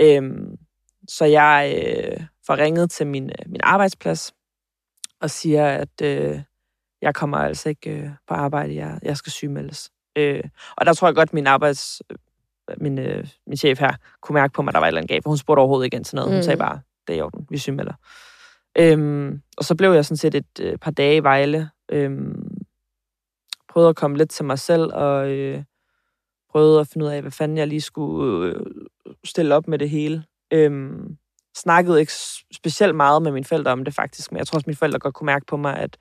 Øhm, 0.00 0.56
så 1.08 1.24
jeg 1.24 1.74
øh, 1.86 2.20
får 2.46 2.56
ringet 2.56 2.90
til 2.90 3.06
min, 3.06 3.24
øh, 3.30 3.46
min 3.50 3.60
arbejdsplads 3.62 4.32
og 5.20 5.30
siger, 5.30 5.66
at 5.68 6.02
øh, 6.02 6.40
jeg 7.02 7.14
kommer 7.14 7.38
altså 7.38 7.68
ikke 7.68 7.90
øh, 7.90 8.08
på 8.28 8.34
arbejde. 8.34 8.74
Jeg, 8.74 8.98
jeg 9.02 9.16
skal 9.16 9.32
sygemeldes. 9.32 9.90
Øh, 10.16 10.44
og 10.76 10.86
der 10.86 10.92
tror 10.92 11.08
jeg 11.08 11.14
godt, 11.14 11.32
min 11.32 11.46
arbejds... 11.46 12.02
øh, 12.10 12.16
Min, 12.80 12.98
øh, 12.98 13.28
min 13.46 13.56
chef 13.56 13.78
her 13.80 13.92
kunne 14.20 14.34
mærke 14.34 14.52
på 14.52 14.62
mig, 14.62 14.70
at 14.70 14.74
der 14.74 14.78
var 14.80 14.86
et 14.86 14.88
eller 14.88 15.00
andet 15.00 15.08
galt, 15.08 15.22
for 15.24 15.30
hun 15.30 15.38
spurgte 15.38 15.58
overhovedet 15.60 15.84
ikke 15.84 15.96
ind 15.96 16.04
til 16.04 16.16
noget. 16.16 16.30
Hun 16.30 16.38
Mm. 16.38 16.42
sagde 16.42 16.56
bare, 16.58 16.80
det 17.06 17.14
er 17.14 17.18
i 17.18 17.20
orden, 17.22 17.46
vi 17.50 17.58
sygemelder. 17.58 17.92
Øhm, 18.78 19.42
og 19.56 19.64
så 19.64 19.74
blev 19.74 19.92
jeg 19.92 20.04
sådan 20.04 20.16
set 20.16 20.34
et 20.34 20.60
øh, 20.60 20.78
par 20.78 20.90
dage 20.90 21.16
i 21.16 21.22
Vejle. 21.22 21.70
Øhm, 21.88 22.56
prøvede 23.68 23.88
at 23.88 23.96
komme 23.96 24.16
lidt 24.16 24.30
til 24.30 24.44
mig 24.44 24.58
selv, 24.58 24.90
og 24.94 25.28
øh, 25.30 25.62
prøvede 26.52 26.80
at 26.80 26.88
finde 26.88 27.06
ud 27.06 27.10
af, 27.10 27.20
hvad 27.20 27.32
fanden 27.32 27.58
jeg 27.58 27.66
lige 27.66 27.80
skulle 27.80 28.46
øh, 28.46 28.60
stille 29.24 29.54
op 29.54 29.68
med 29.68 29.78
det 29.78 29.90
hele. 29.90 30.24
Øhm, 30.52 31.16
snakkede 31.56 32.00
ikke 32.00 32.12
specielt 32.54 32.94
meget 32.94 33.22
med 33.22 33.32
mine 33.32 33.44
forældre 33.44 33.72
om 33.72 33.84
det 33.84 33.94
faktisk, 33.94 34.32
men 34.32 34.38
jeg 34.38 34.46
tror 34.46 34.56
også, 34.56 34.64
mine 34.66 34.76
forældre 34.76 34.98
godt 34.98 35.14
kunne 35.14 35.26
mærke 35.26 35.46
på 35.46 35.56
mig, 35.56 35.76
at 35.76 35.96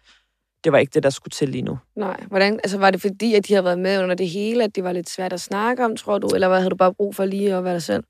det 0.64 0.72
var 0.72 0.78
ikke 0.78 0.92
det, 0.94 1.04
der 1.04 1.10
skulle 1.10 1.32
til 1.32 1.50
lige 1.50 1.62
nu. 1.62 1.80
Nej. 1.96 2.24
Hvordan, 2.28 2.54
altså, 2.54 2.78
var 2.78 2.92
det 2.92 3.02
fordi, 3.02 3.36
at 3.36 3.48
de 3.48 3.54
har 3.54 3.62
været 3.62 3.80
med 3.80 4.04
under 4.04 4.16
det 4.16 4.30
hele, 4.30 4.64
at 4.64 4.76
det 4.76 4.84
var 4.84 4.92
lidt 4.92 5.10
svært 5.10 5.34
at 5.34 5.42
snakke 5.42 5.86
om, 5.86 5.96
tror 5.96 6.18
du? 6.18 6.28
Eller 6.28 6.48
hvad, 6.48 6.58
havde 6.58 6.70
du 6.70 6.76
bare 6.76 6.94
brug 6.94 7.16
for 7.16 7.26
lige 7.26 7.56
at 7.56 7.64
være 7.64 7.74
dig 7.74 7.84
selv? 7.84 8.04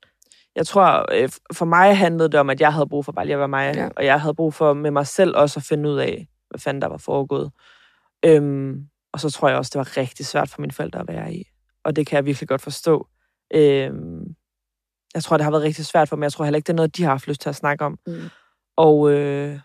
Jeg 0.56 0.66
tror, 0.66 1.06
øh, 1.12 1.28
for 1.52 1.64
mig 1.64 1.96
handlede 1.96 2.28
det 2.28 2.40
om, 2.40 2.50
at 2.50 2.60
jeg 2.60 2.72
havde 2.72 2.86
brug 2.86 3.04
for 3.04 3.12
bare 3.12 3.24
lige 3.24 3.34
at 3.34 3.38
være 3.38 3.48
mig, 3.48 3.74
ja. 3.74 3.88
og 3.96 4.04
jeg 4.04 4.20
havde 4.20 4.34
brug 4.34 4.54
for 4.54 4.72
med 4.72 4.90
mig 4.90 5.06
selv 5.06 5.36
også 5.36 5.60
at 5.60 5.64
finde 5.64 5.90
ud 5.90 5.98
af, 5.98 6.28
hvad 6.50 6.60
fanden 6.60 6.82
der 6.82 6.88
var 6.88 6.96
foregået. 6.96 7.50
Øhm, 8.24 8.86
og 9.12 9.20
så 9.20 9.30
tror 9.30 9.48
jeg 9.48 9.58
også, 9.58 9.70
det 9.74 9.78
var 9.78 9.96
rigtig 9.96 10.26
svært 10.26 10.48
for 10.48 10.60
mine 10.60 10.72
forældre 10.72 11.00
at 11.00 11.08
være 11.08 11.34
i. 11.34 11.49
Og 11.84 11.96
det 11.96 12.06
kan 12.06 12.16
jeg 12.16 12.24
virkelig 12.24 12.48
godt 12.48 12.60
forstå. 12.60 13.08
Øhm, 13.54 14.34
jeg 15.14 15.22
tror, 15.22 15.36
det 15.36 15.44
har 15.44 15.50
været 15.50 15.62
rigtig 15.62 15.86
svært 15.86 16.08
for 16.08 16.16
dem. 16.16 16.22
Jeg 16.22 16.32
tror 16.32 16.44
heller 16.44 16.56
ikke, 16.56 16.66
det 16.66 16.72
er 16.72 16.76
noget, 16.76 16.96
de 16.96 17.02
har 17.02 17.10
haft 17.10 17.28
lyst 17.28 17.40
til 17.40 17.48
at 17.48 17.56
snakke 17.56 17.84
om. 17.84 17.98
Mm. 18.06 18.20
Og, 18.76 19.10
øh, 19.12 19.60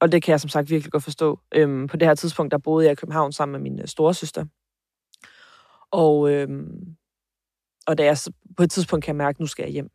og 0.00 0.12
det 0.12 0.22
kan 0.22 0.32
jeg 0.32 0.40
som 0.40 0.48
sagt 0.48 0.70
virkelig 0.70 0.92
godt 0.92 1.04
forstå. 1.04 1.40
Øhm, 1.54 1.86
på 1.86 1.96
det 1.96 2.08
her 2.08 2.14
tidspunkt, 2.14 2.50
der 2.52 2.58
boede 2.58 2.84
jeg 2.84 2.92
i 2.92 2.94
København 2.94 3.32
sammen 3.32 3.52
med 3.52 3.70
min 3.70 3.80
øh, 3.80 3.86
storesøster. 3.86 4.44
Og, 5.90 6.30
øhm, 6.30 6.96
og 7.86 7.98
da 7.98 8.04
jeg 8.04 8.16
på 8.56 8.62
et 8.62 8.70
tidspunkt 8.70 9.04
kan 9.04 9.12
jeg 9.12 9.16
mærke, 9.16 9.36
at 9.36 9.40
nu 9.40 9.46
skal 9.46 9.62
jeg 9.62 9.72
hjem. 9.72 9.88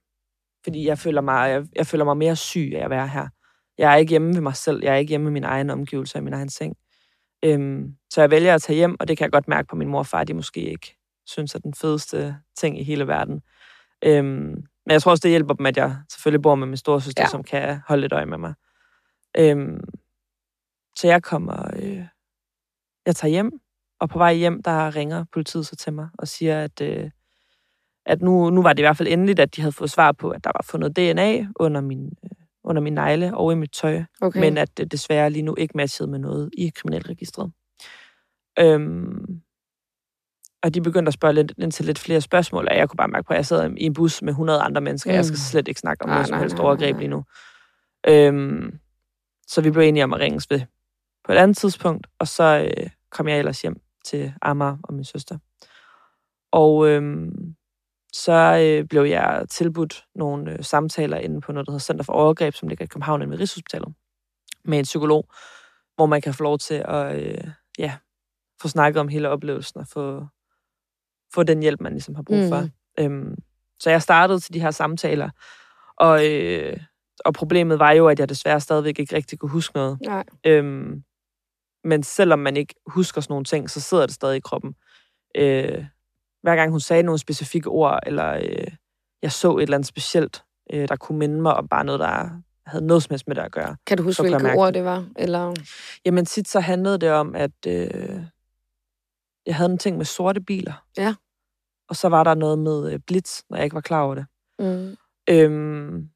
Fordi 0.63 0.87
jeg 0.87 0.97
føler 0.97 1.21
mig, 1.21 1.49
jeg, 1.49 1.65
jeg 1.75 1.87
føler 1.87 2.05
mig 2.05 2.17
mere 2.17 2.35
syg 2.35 2.73
af 2.75 2.83
at 2.83 2.89
være 2.89 3.07
her. 3.07 3.27
Jeg 3.77 3.93
er 3.93 3.95
ikke 3.95 4.09
hjemme 4.09 4.33
ved 4.33 4.41
mig 4.41 4.55
selv. 4.55 4.83
Jeg 4.83 4.93
er 4.93 4.97
ikke 4.97 5.09
hjemme 5.09 5.23
med 5.23 5.31
min 5.31 5.43
egen 5.43 5.69
omgivelser 5.69 6.19
i 6.19 6.23
min 6.23 6.33
egen 6.33 6.49
seng. 6.49 6.75
Øhm, 7.43 7.95
så 8.09 8.21
jeg 8.21 8.31
vælger 8.31 8.55
at 8.55 8.61
tage 8.61 8.75
hjem, 8.77 8.95
og 8.99 9.07
det 9.07 9.17
kan 9.17 9.25
jeg 9.25 9.31
godt 9.31 9.47
mærke 9.47 9.67
på 9.67 9.75
min 9.75 9.87
mor 9.87 9.99
og 9.99 10.07
far, 10.07 10.23
de 10.23 10.33
måske 10.33 10.61
ikke 10.71 10.97
synes 11.25 11.55
er 11.55 11.59
den 11.59 11.73
fedeste 11.73 12.37
ting 12.57 12.79
i 12.79 12.83
hele 12.83 13.07
verden. 13.07 13.41
Øhm, 14.03 14.63
men 14.85 14.91
jeg 14.91 15.01
tror 15.01 15.11
også, 15.11 15.21
det 15.21 15.31
hjælper 15.31 15.53
dem, 15.53 15.65
at 15.65 15.77
jeg 15.77 15.97
selvfølgelig 16.11 16.41
bor 16.41 16.55
med 16.55 16.67
min 16.67 16.77
storesøster, 16.77 17.23
Ja. 17.23 17.27
som 17.29 17.43
kan 17.43 17.79
holde 17.87 18.01
lidt 18.01 18.13
øje 18.13 18.25
med 18.25 18.37
mig. 18.37 18.53
Øhm, 19.37 19.79
så 20.97 21.07
jeg 21.07 21.23
kommer, 21.23 21.75
øh, 21.75 22.01
jeg 23.05 23.15
tager 23.15 23.29
hjem, 23.31 23.51
og 23.99 24.09
på 24.09 24.17
vej 24.17 24.33
hjem, 24.33 24.63
der 24.63 24.95
ringer 24.95 25.25
politiet 25.33 25.67
så 25.67 25.75
til 25.75 25.93
mig 25.93 26.09
og 26.17 26.27
siger, 26.27 26.63
at, 26.63 26.81
øh, 26.81 27.09
at 28.05 28.21
nu, 28.21 28.49
nu 28.49 28.61
var 28.61 28.73
det 28.73 28.79
i 28.79 28.81
hvert 28.83 28.97
fald 28.97 29.07
endeligt, 29.07 29.39
at 29.39 29.55
de 29.55 29.61
havde 29.61 29.71
fået 29.71 29.91
svar 29.91 30.11
på, 30.11 30.29
at 30.29 30.43
der 30.43 30.51
var 30.55 30.65
fundet 30.65 30.95
DNA 30.95 31.47
under 31.55 31.81
min, 31.81 32.05
øh, 32.23 32.36
under 32.67 32.81
min 32.81 32.93
negle 32.93 33.37
og 33.37 33.51
i 33.51 33.55
mit 33.55 33.71
tøj, 33.71 34.03
Okay. 34.21 34.39
men 34.39 34.57
at 34.57 34.77
det 34.77 34.91
desværre 34.91 35.29
lige 35.29 35.43
nu 35.43 35.55
ikke 35.57 35.77
matchede 35.77 36.09
med 36.11 36.19
noget 36.19 36.49
i 36.57 36.71
kriminalregistret. 36.75 37.51
Øhm, 38.59 39.41
og 40.63 40.73
de 40.73 40.81
begyndte 40.81 41.09
at 41.09 41.13
spørge 41.13 41.33
lidt 41.33 41.53
ind 41.57 41.71
til 41.71 41.85
lidt 41.85 41.99
flere 41.99 42.21
spørgsmål, 42.21 42.67
og 42.71 42.77
jeg 42.77 42.89
kunne 42.89 42.97
bare 42.97 43.07
mærke 43.07 43.27
på, 43.27 43.33
at 43.33 43.37
jeg 43.37 43.45
sad 43.45 43.71
i 43.77 43.83
en 43.85 43.93
bus 43.93 44.21
med 44.21 44.29
100 44.29 44.61
andre 44.61 44.81
mennesker. 44.81 45.11
Mm. 45.11 45.15
Jeg 45.15 45.25
skal 45.25 45.33
Mm. 45.33 45.37
slet 45.37 45.67
ikke 45.67 45.79
snakke 45.79 46.03
om 46.03 46.09
Nej, 46.09 46.15
noget 46.15 46.27
som 46.27 46.39
helst 46.39 46.55
nej, 46.55 46.65
overgreb 46.65 46.93
nej. 46.95 46.99
lige 46.99 47.09
nu. 47.09 47.23
Øhm, 48.07 48.79
så 49.47 49.61
vi 49.61 49.71
blev 49.71 49.83
enige 49.83 50.03
om 50.03 50.13
at 50.13 50.19
ringes 50.19 50.49
ved 50.49 50.61
på 51.25 51.31
et 51.31 51.35
andet 51.37 51.57
tidspunkt, 51.57 52.07
og 52.19 52.27
så 52.27 52.69
øh, 52.77 52.89
kom 53.11 53.27
jeg 53.27 53.37
ellers 53.39 53.61
hjem 53.61 53.75
til 54.05 54.33
Amager 54.41 54.77
og 54.83 54.93
min 54.93 55.03
søster. 55.03 55.37
Og 56.51 56.87
øhm, 56.87 57.55
så 58.13 58.57
øh, 58.61 58.87
blev 58.87 59.03
jeg 59.03 59.45
tilbudt 59.49 60.05
nogle 60.15 60.51
øh, 60.51 60.63
samtaler 60.63 61.17
inde 61.17 61.41
på 61.41 61.51
noget, 61.51 61.67
der 61.67 61.71
hedder 61.71 61.83
Center 61.83 62.03
for 62.03 62.13
Overgreb, 62.13 62.53
som 62.53 62.67
ligger 62.67 62.85
i 62.85 62.87
København 62.87 63.31
ved 63.31 63.39
Rigshospitalet, 63.39 63.93
med 64.65 64.79
en 64.79 64.83
psykolog, 64.83 65.29
hvor 65.95 66.05
man 66.05 66.21
kan 66.21 66.33
få 66.33 66.43
lov 66.43 66.57
til 66.57 66.83
at 66.87 67.21
øh, 67.21 67.51
ja, 67.77 67.97
få 68.61 68.67
snakket 68.67 68.99
om 68.99 69.07
hele 69.07 69.29
oplevelsen 69.29 69.79
og 69.79 69.87
få, 69.87 70.25
få 71.33 71.43
den 71.43 71.61
hjælp, 71.61 71.81
man 71.81 71.91
ligesom 71.91 72.15
har 72.15 72.23
brug 72.23 72.49
for. 72.49 72.61
Mm. 72.61 72.69
Øhm, 72.99 73.35
så 73.79 73.89
jeg 73.89 74.01
startede 74.01 74.39
til 74.39 74.53
de 74.53 74.61
her 74.61 74.71
samtaler, 74.71 75.29
og, 75.97 76.31
øh, 76.31 76.77
og 77.25 77.33
problemet 77.33 77.79
var 77.79 77.91
jo, 77.91 78.07
at 78.07 78.19
jeg 78.19 78.29
desværre 78.29 78.59
stadigvæk 78.59 78.99
ikke 78.99 79.15
rigtig 79.15 79.39
kunne 79.39 79.51
huske 79.51 79.75
noget. 79.75 79.99
Nej. 80.01 80.23
Øhm, 80.45 81.03
men 81.83 82.03
selvom 82.03 82.39
man 82.39 82.57
ikke 82.57 82.75
husker 82.87 83.21
sådan 83.21 83.31
nogle 83.31 83.45
ting, 83.45 83.69
så 83.69 83.81
sidder 83.81 84.05
det 84.05 84.15
stadig 84.15 84.37
i 84.37 84.39
kroppen. 84.39 84.75
Øh, 85.35 85.85
hver 86.47 86.55
gang 86.55 86.71
hun 86.71 86.79
sagde 86.79 87.03
nogle 87.03 87.19
specifikke 87.19 87.69
ord, 87.69 87.99
eller 88.05 88.33
øh, 88.33 88.67
jeg 89.21 89.31
så 89.31 89.57
et 89.57 89.63
eller 89.63 89.77
andet 89.77 89.87
specielt, 89.87 90.43
øh, 90.73 90.87
der 90.87 90.95
kunne 90.95 91.17
minde 91.19 91.41
mig 91.41 91.53
om 91.53 91.67
bare 91.67 91.85
noget, 91.85 91.99
der 91.99 92.29
havde 92.65 92.85
noget 92.85 93.03
som 93.03 93.13
helst 93.13 93.27
med 93.27 93.35
det 93.35 93.41
at 93.41 93.51
gøre. 93.51 93.75
Kan 93.87 93.97
du 93.97 94.03
huske, 94.03 94.21
hvilke 94.21 94.53
ord 94.53 94.67
det. 94.67 94.73
det 94.73 94.83
var? 94.83 95.07
Eller... 95.15 95.53
Jamen 96.05 96.25
tit 96.25 96.47
så 96.47 96.59
handlede 96.59 96.97
det 96.97 97.11
om, 97.11 97.35
at 97.35 97.51
øh, 97.67 98.21
jeg 99.45 99.55
havde 99.55 99.71
en 99.71 99.77
ting 99.77 99.97
med 99.97 100.05
sorte 100.05 100.41
biler. 100.41 100.85
Ja. 100.97 101.15
Og 101.89 101.95
så 101.95 102.09
var 102.09 102.23
der 102.23 102.35
noget 102.35 102.59
med 102.59 102.93
øh, 102.93 102.99
blitz, 103.07 103.41
når 103.49 103.57
jeg 103.57 103.63
ikke 103.63 103.75
var 103.75 103.81
klar 103.81 104.01
over 104.01 104.15
det. 104.15 104.25
Mm. 104.59 104.97
Øhm, 105.29 106.09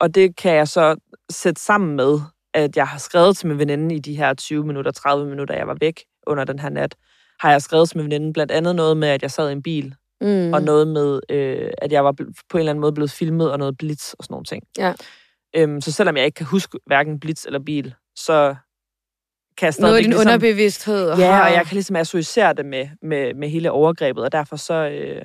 og 0.00 0.14
det 0.14 0.36
kan 0.36 0.54
jeg 0.54 0.68
så 0.68 0.96
sætte 1.30 1.60
sammen 1.60 1.96
med, 1.96 2.20
at 2.54 2.76
jeg 2.76 2.88
har 2.88 2.98
skrevet 2.98 3.36
til 3.36 3.48
min 3.48 3.58
veninde 3.58 3.94
i 3.94 3.98
de 3.98 4.16
her 4.16 4.34
20 4.34 4.66
minutter, 4.66 4.90
30 4.90 5.26
minutter, 5.26 5.54
jeg 5.54 5.66
var 5.66 5.76
væk 5.80 6.04
under 6.26 6.44
den 6.44 6.58
her 6.58 6.68
nat, 6.68 6.96
har 7.42 7.50
jeg 7.50 7.62
skrevet 7.62 7.88
til 7.88 7.98
min 7.98 8.04
veninde 8.04 8.32
blandt 8.32 8.52
andet 8.52 8.76
noget 8.76 8.96
med, 8.96 9.08
at 9.08 9.22
jeg 9.22 9.30
sad 9.30 9.48
i 9.48 9.52
en 9.52 9.62
bil, 9.62 9.94
Mm. 10.20 10.52
og 10.52 10.62
noget 10.62 10.88
med, 10.88 11.20
øh, 11.28 11.70
at 11.78 11.92
jeg 11.92 12.04
var 12.04 12.12
på 12.12 12.24
en 12.54 12.58
eller 12.58 12.72
anden 12.72 12.80
måde 12.80 12.92
blevet 12.92 13.10
filmet, 13.10 13.52
og 13.52 13.58
noget 13.58 13.78
blitz 13.78 14.12
og 14.12 14.24
sådan 14.24 14.32
nogle 14.34 14.44
ting. 14.44 14.62
Ja. 14.78 14.92
Øhm, 15.56 15.80
så 15.80 15.92
selvom 15.92 16.16
jeg 16.16 16.24
ikke 16.24 16.36
kan 16.36 16.46
huske 16.46 16.78
hverken 16.86 17.20
blitz 17.20 17.44
eller 17.46 17.58
bil, 17.58 17.94
så 18.16 18.54
kan 19.58 19.66
jeg 19.66 19.74
stadigvæk 19.74 19.88
Noget 19.90 19.96
af 19.96 20.02
din 20.02 20.10
ligesom... 20.10 20.26
underbevidsthed. 20.26 21.08
Ja, 21.18 21.32
har- 21.32 21.48
og 21.48 21.52
jeg 21.54 21.66
kan 21.66 21.74
ligesom 21.74 21.96
associere 21.96 22.52
det 22.52 22.66
med, 22.66 22.88
med, 23.02 23.34
med 23.34 23.48
hele 23.48 23.70
overgrebet, 23.70 24.24
og 24.24 24.32
derfor 24.32 24.56
så 24.56 24.74
øh, 24.74 25.22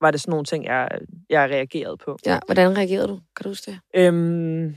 var 0.00 0.10
det 0.10 0.20
sådan 0.20 0.30
nogle 0.30 0.44
ting, 0.44 0.64
jeg, 0.64 0.88
jeg 1.30 1.50
reagerede 1.50 1.96
på. 1.96 2.18
Ja, 2.26 2.38
hvordan 2.46 2.76
reagerede 2.76 3.08
du? 3.08 3.14
Kan 3.36 3.42
du 3.44 3.48
huske 3.48 3.70
det? 3.70 3.80
Øhm, 3.94 4.76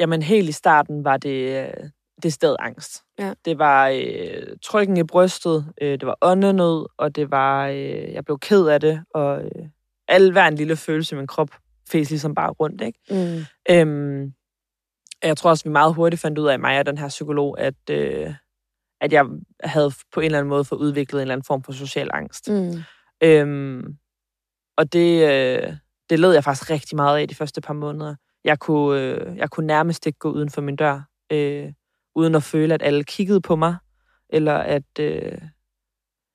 jamen, 0.00 0.22
helt 0.22 0.48
i 0.48 0.52
starten 0.52 1.04
var 1.04 1.16
det, 1.16 1.66
øh, 1.66 1.90
det 2.22 2.32
sted 2.32 2.56
angst. 2.58 3.02
Ja. 3.18 3.32
Det 3.44 3.58
var 3.58 3.88
øh, 3.88 4.56
trykken 4.62 4.96
i 4.96 5.04
brystet, 5.04 5.72
øh, 5.80 5.90
det 5.90 6.06
var 6.06 6.18
åndenød, 6.22 6.86
og 6.96 7.16
det 7.16 7.30
var, 7.30 7.66
øh, 7.66 8.12
jeg 8.12 8.24
blev 8.24 8.38
ked 8.38 8.66
af 8.66 8.80
det, 8.80 9.04
og 9.14 9.44
øh, 9.44 9.68
alle 10.08 10.32
hver 10.32 10.46
en 10.46 10.54
lille 10.54 10.76
følelse 10.76 11.14
i 11.14 11.18
min 11.18 11.26
krop 11.26 11.50
fæs 11.90 12.10
ligesom 12.10 12.34
bare 12.34 12.50
rundt, 12.50 12.82
ikke? 12.82 12.98
Mm. 13.10 13.44
Øhm, 13.70 14.32
jeg 15.22 15.36
tror 15.36 15.50
også, 15.50 15.64
vi 15.64 15.70
meget 15.70 15.94
hurtigt 15.94 16.22
fandt 16.22 16.38
ud 16.38 16.48
af, 16.48 16.58
mig 16.58 16.78
og 16.78 16.86
den 16.86 16.98
her 16.98 17.08
psykolog, 17.08 17.60
at, 17.60 17.90
øh, 17.90 18.34
at 19.00 19.12
jeg 19.12 19.26
havde 19.64 19.92
på 20.12 20.20
en 20.20 20.26
eller 20.26 20.38
anden 20.38 20.48
måde 20.48 20.64
fået 20.64 20.78
udviklet 20.80 21.18
en 21.18 21.22
eller 21.22 21.32
anden 21.32 21.44
form 21.44 21.62
for 21.62 21.72
social 21.72 22.10
angst. 22.12 22.50
Mm. 22.50 22.82
Øhm, 23.22 23.96
og 24.76 24.92
det, 24.92 25.28
øh, 25.28 25.72
det 26.10 26.18
led 26.18 26.32
jeg 26.32 26.44
faktisk 26.44 26.70
rigtig 26.70 26.96
meget 26.96 27.18
af 27.18 27.28
de 27.28 27.34
første 27.34 27.60
par 27.60 27.74
måneder. 27.74 28.14
Jeg 28.44 28.58
kunne, 28.58 29.00
øh, 29.00 29.36
jeg 29.36 29.50
kunne 29.50 29.66
nærmest 29.66 30.06
ikke 30.06 30.18
gå 30.18 30.30
uden 30.30 30.50
for 30.50 30.60
min 30.60 30.76
dør, 30.76 31.00
øh, 31.32 31.72
uden 32.18 32.34
at 32.34 32.42
føle, 32.42 32.74
at 32.74 32.82
alle 32.82 33.04
kiggede 33.04 33.40
på 33.40 33.56
mig, 33.56 33.76
eller 34.30 34.54
at, 34.54 34.98
øh, 35.00 35.38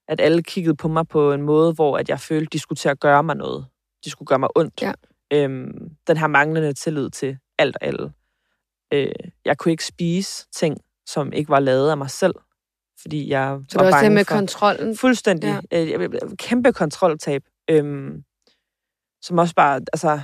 at 0.07 0.21
alle 0.21 0.43
kiggede 0.43 0.75
på 0.75 0.87
mig 0.87 1.07
på 1.07 1.33
en 1.33 1.41
måde, 1.41 1.73
hvor 1.73 1.97
at 1.97 2.09
jeg 2.09 2.19
følte, 2.19 2.49
de 2.53 2.59
skulle 2.59 2.77
til 2.77 2.89
at 2.89 2.99
gøre 2.99 3.23
mig 3.23 3.35
noget. 3.35 3.65
De 4.05 4.09
skulle 4.09 4.27
gøre 4.27 4.39
mig 4.39 4.49
ondt. 4.55 4.81
Ja. 4.81 4.91
Øhm, 5.33 5.89
den 6.07 6.17
her 6.17 6.27
manglende 6.27 6.73
tillid 6.73 7.09
til 7.09 7.37
alt 7.57 7.75
og 7.81 7.87
alle. 7.87 8.13
Øh, 8.93 9.29
jeg 9.45 9.57
kunne 9.57 9.71
ikke 9.71 9.85
spise 9.85 10.47
ting, 10.51 10.77
som 11.05 11.33
ikke 11.33 11.49
var 11.49 11.59
lavet 11.59 11.91
af 11.91 11.97
mig 11.97 12.09
selv, 12.09 12.33
fordi 13.01 13.29
jeg 13.29 13.59
Så 13.69 13.77
var 13.77 13.85
det 13.85 13.93
var 13.93 13.99
bange 14.01 14.15
med 14.15 14.25
for... 14.25 14.35
kontrollen. 14.35 14.97
Fuldstændig. 14.97 15.61
Ja. 15.71 15.85
Øh, 15.95 16.09
kæmpe 16.37 16.73
kontroltab. 16.73 17.43
Øhm, 17.69 18.23
som 19.21 19.37
også 19.37 19.55
bare, 19.55 19.81
altså, 19.93 20.21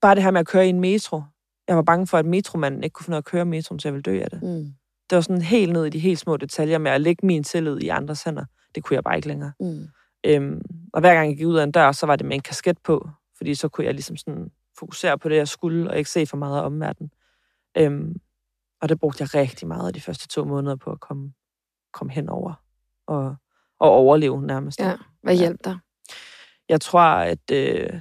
bare 0.00 0.14
det 0.14 0.22
her 0.22 0.30
med 0.30 0.40
at 0.40 0.46
køre 0.46 0.66
i 0.66 0.68
en 0.68 0.80
metro. 0.80 1.22
Jeg 1.68 1.76
var 1.76 1.82
bange 1.82 2.06
for, 2.06 2.18
at 2.18 2.26
metromanden 2.26 2.84
ikke 2.84 2.94
kunne 2.94 3.04
finde 3.04 3.14
ud 3.14 3.16
af 3.16 3.20
at 3.20 3.24
køre 3.24 3.44
metroen, 3.44 3.80
så 3.80 3.88
jeg 3.88 3.94
ville 3.94 4.02
dø 4.02 4.20
af 4.20 4.30
det. 4.30 4.42
Mm. 4.42 4.74
Det 5.10 5.16
var 5.16 5.22
sådan 5.22 5.42
helt 5.42 5.72
ned 5.72 5.84
i 5.86 5.90
de 5.90 5.98
helt 5.98 6.18
små 6.18 6.36
detaljer 6.36 6.78
med 6.78 6.90
at 6.90 7.00
lægge 7.00 7.26
min 7.26 7.44
tillid 7.44 7.78
i 7.78 7.88
andres 7.88 8.22
hænder. 8.22 8.44
Det 8.74 8.84
kunne 8.84 8.94
jeg 8.94 9.04
bare 9.04 9.16
ikke 9.16 9.28
længere. 9.28 9.52
Mm. 9.60 9.88
Øhm, 10.26 10.62
og 10.92 11.00
hver 11.00 11.14
gang 11.14 11.28
jeg 11.28 11.36
gik 11.36 11.46
ud 11.46 11.56
af 11.56 11.64
en 11.64 11.72
dør, 11.72 11.92
så 11.92 12.06
var 12.06 12.16
det 12.16 12.26
med 12.26 12.34
en 12.34 12.42
kasket 12.42 12.78
på, 12.78 13.08
fordi 13.36 13.54
så 13.54 13.68
kunne 13.68 13.84
jeg 13.84 13.94
ligesom 13.94 14.16
sådan 14.16 14.50
fokusere 14.78 15.18
på 15.18 15.28
det, 15.28 15.36
jeg 15.36 15.48
skulle, 15.48 15.90
og 15.90 15.98
ikke 15.98 16.10
se 16.10 16.26
for 16.26 16.36
meget 16.36 16.58
af 16.60 16.64
omverdenen. 16.66 17.10
Øhm, 17.76 18.16
og 18.80 18.88
det 18.88 19.00
brugte 19.00 19.22
jeg 19.22 19.34
rigtig 19.34 19.68
meget 19.68 19.94
de 19.94 20.00
første 20.00 20.28
to 20.28 20.44
måneder 20.44 20.76
på 20.76 20.90
at 20.90 21.00
komme, 21.00 21.32
komme 21.92 22.12
henover 22.12 22.52
og, 23.06 23.36
og 23.78 23.90
overleve 23.90 24.42
nærmest. 24.42 24.80
Ja. 24.80 24.96
Hvad 25.22 25.34
Ja. 25.34 25.40
hjalp 25.40 25.60
dig? 25.64 25.78
Jeg 26.68 26.80
tror, 26.80 27.00
at 27.00 27.50
øh, 27.52 28.00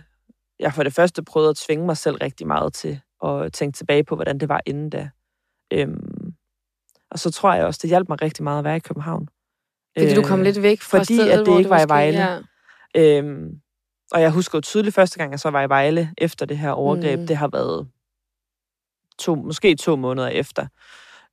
jeg 0.59 0.73
for 0.73 0.83
det 0.83 0.93
første 0.93 1.23
prøvede 1.23 1.49
at 1.49 1.55
tvinge 1.55 1.85
mig 1.85 1.97
selv 1.97 2.15
rigtig 2.15 2.47
meget 2.47 2.73
til 2.73 3.01
at 3.23 3.53
tænke 3.53 3.77
tilbage 3.77 4.03
på, 4.03 4.15
hvordan 4.15 4.37
det 4.37 4.49
var 4.49 4.61
inden 4.65 4.89
da. 4.89 5.09
Øhm, 5.73 6.18
og 7.11 7.19
så 7.19 7.31
tror 7.31 7.53
jeg 7.53 7.65
også, 7.65 7.79
det 7.81 7.89
hjalp 7.89 8.09
mig 8.09 8.21
rigtig 8.21 8.43
meget 8.43 8.57
at 8.59 8.63
være 8.63 8.75
i 8.75 8.79
København. 8.79 9.29
Fordi 9.97 10.13
du 10.13 10.23
kom 10.23 10.41
lidt 10.41 10.61
væk 10.61 10.81
fra 10.81 10.97
Øh, 10.97 11.01
fordi 11.01 11.15
stedet, 11.15 11.31
at 11.39 11.45
det 11.45 11.57
ikke 11.57 11.69
var 11.69 11.85
i 11.85 11.89
Vejle. 11.89 12.17
Ja. 12.19 12.39
Øhm, 12.95 13.59
og 14.11 14.21
jeg 14.21 14.31
husker 14.31 14.57
jo 14.57 14.61
tydeligt 14.61 14.95
første 14.95 15.17
gang, 15.17 15.31
jeg 15.31 15.39
så 15.39 15.49
var 15.49 15.61
i 15.63 15.69
Vejle 15.69 16.13
efter 16.17 16.45
det 16.45 16.57
her 16.57 16.71
overgreb. 16.71 17.19
Mm. 17.19 17.27
Det 17.27 17.37
har 17.37 17.47
været 17.47 17.87
to, 19.19 19.35
måske 19.35 19.75
to 19.75 19.95
måneder 19.95 20.27
efter. 20.27 20.67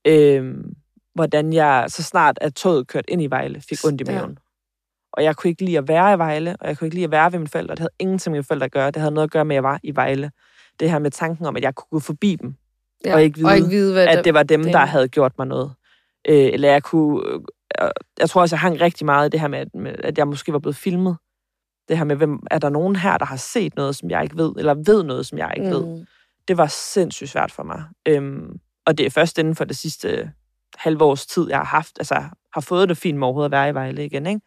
Øhm, 0.05 0.75
hvordan 1.15 1.53
jeg 1.53 1.85
så 1.89 2.03
snart, 2.03 2.39
at 2.41 2.55
toget 2.55 2.87
kørte 2.87 3.11
ind 3.11 3.23
i 3.23 3.27
Vejle, 3.27 3.61
fik 3.61 3.79
ondt 3.85 4.01
i 4.01 4.05
Ja. 4.07 4.13
maven. 4.15 4.39
Og 5.13 5.25
jeg 5.25 5.37
kunne 5.37 5.51
ikke 5.51 5.65
lide 5.65 5.79
at 5.79 5.89
være 5.89 6.15
i 6.15 6.19
Vejle, 6.19 6.57
og 6.61 6.69
jeg 6.69 6.79
kunne 6.79 6.87
ikke 6.87 6.95
lide 6.95 7.05
at 7.05 7.11
være 7.11 7.33
ved 7.33 7.39
mine 7.39 7.49
forældre. 7.49 7.75
Det 7.75 7.79
havde 7.79 7.93
ingenting 7.99 8.33
med 8.33 8.39
mine 8.39 8.45
forældre 8.45 8.65
at 8.65 8.73
gøre. 8.73 8.91
Det 8.91 8.97
havde 8.97 9.15
noget 9.15 9.27
at 9.29 9.31
gøre 9.33 9.45
med, 9.45 9.55
at 9.57 9.57
jeg 9.57 9.63
var 9.65 9.81
i 9.83 9.97
Vejle. 9.97 10.31
Det 10.81 10.91
her 10.91 10.99
med 10.99 11.11
tanken 11.11 11.47
om, 11.47 11.57
at 11.57 11.63
jeg 11.63 11.75
kunne 11.75 11.89
gå 11.91 12.01
forbi 12.01 12.37
dem, 12.37 12.55
Ja. 13.07 13.15
og 13.15 13.23
ikke 13.23 13.37
vide, 13.39 13.49
og 13.49 13.57
ikke 13.57 13.69
vide 13.69 13.93
hvad 13.93 14.07
at 14.07 14.25
det 14.25 14.35
var 14.35 14.43
dem, 14.43 14.63
det- 14.63 14.73
der 14.73 14.79
havde 14.87 15.09
gjort 15.09 15.33
mig 15.39 15.47
noget. 15.47 15.73
Øh, 16.29 16.37
eller 16.53 16.71
jeg 16.71 16.83
kunne... 16.83 17.23
Øh, 17.29 17.41
jeg 18.19 18.31
tror 18.31 18.41
også, 18.41 18.57
jeg 18.57 18.61
hang 18.61 18.81
rigtig 18.81 19.05
meget 19.07 19.29
i 19.29 19.31
det 19.31 19.41
her 19.41 19.49
med, 19.49 19.59
at- 19.59 19.75
med, 19.75 19.95
at 19.99 20.19
jeg 20.19 20.29
måske 20.29 20.53
var 20.53 20.59
blevet 20.59 20.77
filmet. 20.77 21.17
Det 21.89 21.99
her 21.99 22.05
med, 22.05 22.17
hvem, 22.17 22.39
er 22.51 22.59
der 22.59 22.69
nogen 22.69 22.97
her, 22.97 23.19
der 23.19 23.25
har 23.27 23.37
set 23.37 23.77
noget, 23.77 23.97
som 23.97 24.11
jeg 24.11 24.23
ikke 24.23 24.37
ved, 24.37 24.53
eller 24.59 24.75
ved 24.75 25.03
noget, 25.03 25.27
som 25.27 25.39
jeg 25.39 25.53
ikke 25.57 25.67
mm. 25.69 25.75
ved. 25.75 26.07
Det 26.49 26.57
var 26.57 26.67
sindssygt 26.67 27.31
svært 27.31 27.53
for 27.53 27.63
mig. 27.63 27.85
Øhm, 28.09 28.59
og 28.87 28.99
det 28.99 29.07
er 29.07 29.11
først 29.11 29.39
inden 29.39 29.55
for 29.57 29.65
det 29.65 29.77
sidste 29.77 30.31
halve 30.77 31.05
års 31.05 31.27
tid, 31.27 31.49
jeg 31.49 31.59
har 31.59 31.65
haft, 31.65 31.99
altså 31.99 32.15
har 32.55 32.61
fået 32.61 32.89
det 32.89 32.97
fint 32.97 33.19
med 33.19 33.27
overhovedet 33.27 33.49
at 33.49 33.53
være 33.53 33.69
i 33.71 33.75
Vejle 33.75 34.05
igen, 34.05 34.27
ikke? 34.27 34.41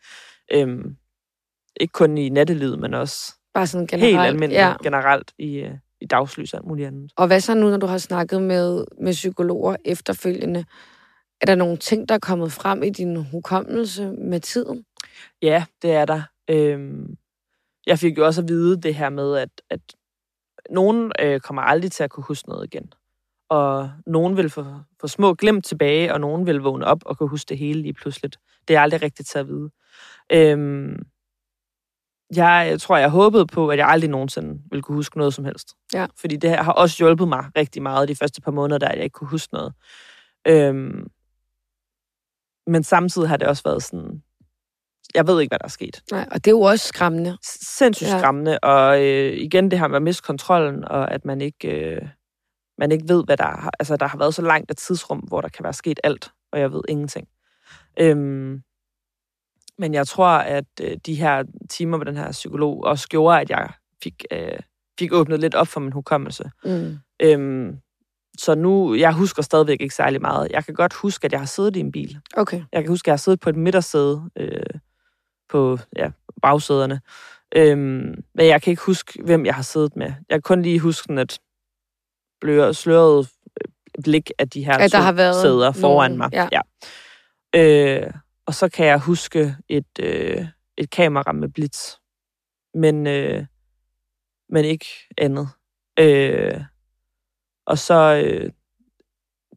Øhm, 0.54 0.96
ikke 1.80 1.92
kun 1.92 2.18
i 2.18 2.30
nattelivet, 2.30 2.80
men 2.80 2.94
også 2.94 3.34
Bare 3.54 3.68
sådan 3.68 3.88
generelt. 3.88 4.06
helt 4.16 4.28
almindeligt, 4.28 4.60
Ja. 4.62 4.68
ja. 4.68 4.76
generelt 4.84 5.32
i, 5.40 5.56
øh, 5.56 5.72
i 6.02 6.06
dagslys 6.06 6.54
og 6.54 6.58
alt 6.58 6.68
muligt 6.68 6.88
andet. 6.88 7.12
Og 7.16 7.28
hvad 7.28 7.40
så 7.40 7.54
nu, 7.54 7.70
når 7.70 7.78
du 7.78 7.86
har 7.86 7.98
snakket 7.98 8.42
med, 8.42 8.86
med 9.02 9.12
psykologer 9.12 9.76
efterfølgende? 9.86 10.66
Er 11.42 11.46
der 11.46 11.56
nogle 11.56 11.78
ting, 11.78 12.10
der 12.10 12.16
er 12.16 12.20
kommet 12.20 12.52
frem 12.52 12.84
i 12.84 12.90
din 12.90 13.16
hukommelse 13.16 14.12
med 14.12 14.40
tiden? 14.40 14.86
Ja, 15.42 15.66
det 15.82 15.92
er 15.92 16.06
der. 16.06 16.22
Øhm, 16.50 17.16
jeg 17.86 18.00
fik 18.00 18.18
jo 18.18 18.26
også 18.26 18.42
at 18.42 18.48
vide 18.48 18.82
det 18.82 18.96
her 18.96 19.10
med, 19.10 19.38
at, 19.38 19.50
at 19.70 19.82
nogen 20.70 21.12
øh, 21.20 21.40
kommer 21.40 21.62
aldrig 21.62 21.92
til 21.92 22.04
at 22.04 22.10
kunne 22.10 22.24
huske 22.24 22.50
noget 22.50 22.74
igen. 22.74 22.94
Og 23.50 23.92
nogen 24.06 24.38
vil 24.38 24.50
få, 24.50 24.66
få 25.02 25.08
små 25.08 25.34
glimt 25.34 25.66
tilbage, 25.66 26.14
og 26.14 26.22
nogen 26.22 26.46
vil 26.46 26.60
vågne 26.60 26.86
op 26.86 27.06
og 27.06 27.18
kunne 27.18 27.30
huske 27.30 27.50
det 27.50 27.58
hele 27.58 27.82
lige 27.82 27.94
pludseligt. 27.94 28.40
Det 28.68 28.76
er 28.76 28.82
aldrig 28.82 29.02
rigtigt 29.02 29.30
til 29.30 29.40
at 29.40 29.48
vide. 29.48 29.70
Øhm, 30.32 31.06
jeg 32.36 32.82
tror, 32.82 32.98
jeg 32.98 33.10
håbede 33.10 33.48
på, 33.48 33.68
at 33.70 33.78
jeg 33.78 33.88
aldrig 33.88 34.10
nogensinde 34.10 34.62
ville 34.70 34.84
kunne 34.84 34.96
huske 34.96 35.18
noget 35.18 35.34
som 35.34 35.46
helst. 35.46 35.74
Ja. 35.94 36.08
Fordi 36.20 36.36
det 36.36 36.50
her 36.50 36.64
har 36.64 36.72
også 36.72 36.98
hjulpet 36.98 37.28
mig 37.28 37.46
rigtig 37.58 37.82
meget 37.82 38.08
de 38.10 38.16
første 38.16 38.42
par 38.42 38.52
måneder, 38.52 38.78
der 38.78 38.94
jeg 38.94 39.04
ikke 39.04 39.14
kunne 39.14 39.30
huske 39.30 39.54
noget. 39.54 39.74
Øhm, 40.48 41.08
men 42.68 42.84
samtidig 42.84 43.30
har 43.30 43.38
det 43.38 43.48
også 43.48 43.64
været 43.64 43.84
sådan, 43.84 44.24
jeg 45.16 45.28
ved 45.28 45.42
ikke, 45.42 45.52
hvad 45.52 45.60
der 45.60 45.66
er 45.66 45.70
sket. 45.70 46.02
Nej, 46.12 46.28
og 46.32 46.46
det 46.46 46.48
er 46.48 46.56
jo 46.56 46.62
også 46.62 46.88
skræmmende. 46.88 47.38
Sindssygt 47.62 48.08
Ja. 48.10 48.14
ja. 48.14 48.20
skræmmende, 48.20 48.60
og 48.60 49.02
øh, 49.06 49.34
igen 49.34 49.72
det 49.72 49.80
her 49.80 49.88
med 49.88 49.96
at 49.96 50.02
miste 50.02 50.24
kontrollen, 50.24 50.86
og 50.86 51.12
at 51.12 51.26
man 51.26 51.42
ikke, 51.42 51.68
øh, 51.68 52.02
man 52.78 52.92
ikke 52.92 53.06
ved, 53.08 53.26
hvad 53.26 53.38
der 53.38 53.44
har... 53.44 53.72
Altså, 53.80 53.96
der 53.98 54.08
har 54.08 54.18
været 54.18 54.36
så 54.36 54.42
langt 54.42 54.72
et 54.72 54.78
tidsrum, 54.78 55.20
hvor 55.20 55.42
der 55.42 55.50
kan 55.50 55.64
være 55.64 55.74
sket 55.74 56.00
alt, 56.04 56.32
og 56.52 56.60
jeg 56.60 56.72
ved 56.72 56.82
ingenting. 56.88 57.28
Øhm, 58.00 58.62
men 59.80 59.94
jeg 59.94 60.08
tror, 60.08 60.28
at 60.28 60.66
øh, 60.82 60.98
de 61.06 61.16
her 61.16 61.44
timer 61.70 61.98
med 61.98 62.06
den 62.06 62.18
her 62.18 62.32
psykolog 62.32 62.84
også 62.84 63.08
gjorde, 63.08 63.42
at 63.42 63.50
jeg 63.50 63.70
fik, 64.04 64.26
øh, 64.32 64.60
fik 65.00 65.14
åbnet 65.14 65.40
lidt 65.40 65.56
op 65.56 65.68
for 65.68 65.80
min 65.80 65.92
hukommelse. 65.92 66.52
Mm. 66.66 66.98
Øhm, 67.22 67.78
så 68.38 68.56
nu, 68.56 68.96
jeg 68.96 69.14
husker 69.14 69.42
stadigvæk 69.42 69.82
ikke 69.82 69.96
særlig 69.96 70.22
meget. 70.22 70.52
Jeg 70.52 70.66
kan 70.66 70.74
godt 70.74 70.94
huske, 70.94 71.26
at 71.26 71.32
jeg 71.32 71.40
har 71.42 71.46
siddet 71.46 71.76
i 71.76 71.80
en 71.80 71.92
bil. 71.92 72.18
Okay. 72.34 72.64
Jeg 72.72 72.82
kan 72.84 72.90
huske, 72.90 73.04
at 73.04 73.08
jeg 73.08 73.14
har 73.14 73.18
siddet 73.18 73.40
på 73.40 73.50
et 73.50 73.56
midtersæde 73.56 74.30
øh, 74.36 74.80
på 75.50 75.78
ja, 75.98 76.10
bagsæderne. 76.42 77.02
Øhm, 77.56 78.24
men 78.36 78.48
jeg 78.48 78.62
kan 78.62 78.72
ikke 78.72 78.84
huske, 78.84 79.24
hvem 79.24 79.46
jeg 79.46 79.56
har 79.56 79.62
siddet 79.62 79.96
med. 79.96 80.06
Jeg 80.06 80.36
kan 80.36 80.42
kun 80.42 80.62
lige 80.62 80.80
huske 80.80 81.04
sådan 81.04 81.18
et 81.18 81.40
bløret, 82.42 82.76
sløret 82.76 83.30
øh, 83.62 84.04
blik 84.04 84.32
af 84.40 84.50
de 84.50 84.66
her 84.66 84.78
At 84.78 84.92
der 84.92 84.98
har 84.98 85.12
været 85.12 85.36
sæder 85.36 85.72
foran 85.72 86.12
nogen, 86.12 86.18
mig. 86.18 86.50
ja. 86.52 86.62
Ja. 87.54 88.02
Øh, 88.06 88.14
og 88.50 88.56
så 88.56 88.70
kan 88.70 88.86
jeg 88.86 89.00
huske 89.00 89.56
et, 89.70 90.00
øh, 90.00 90.46
et 90.78 90.90
kamera 90.90 91.32
med 91.32 91.50
blitz. 91.50 91.96
Men, 92.74 93.08
øh, 93.08 93.46
men 94.50 94.66
ikke 94.66 94.86
andet. 95.18 95.50
Øh, 96.00 96.62
og 97.66 97.78
så... 97.78 98.24
Øh, 98.26 98.52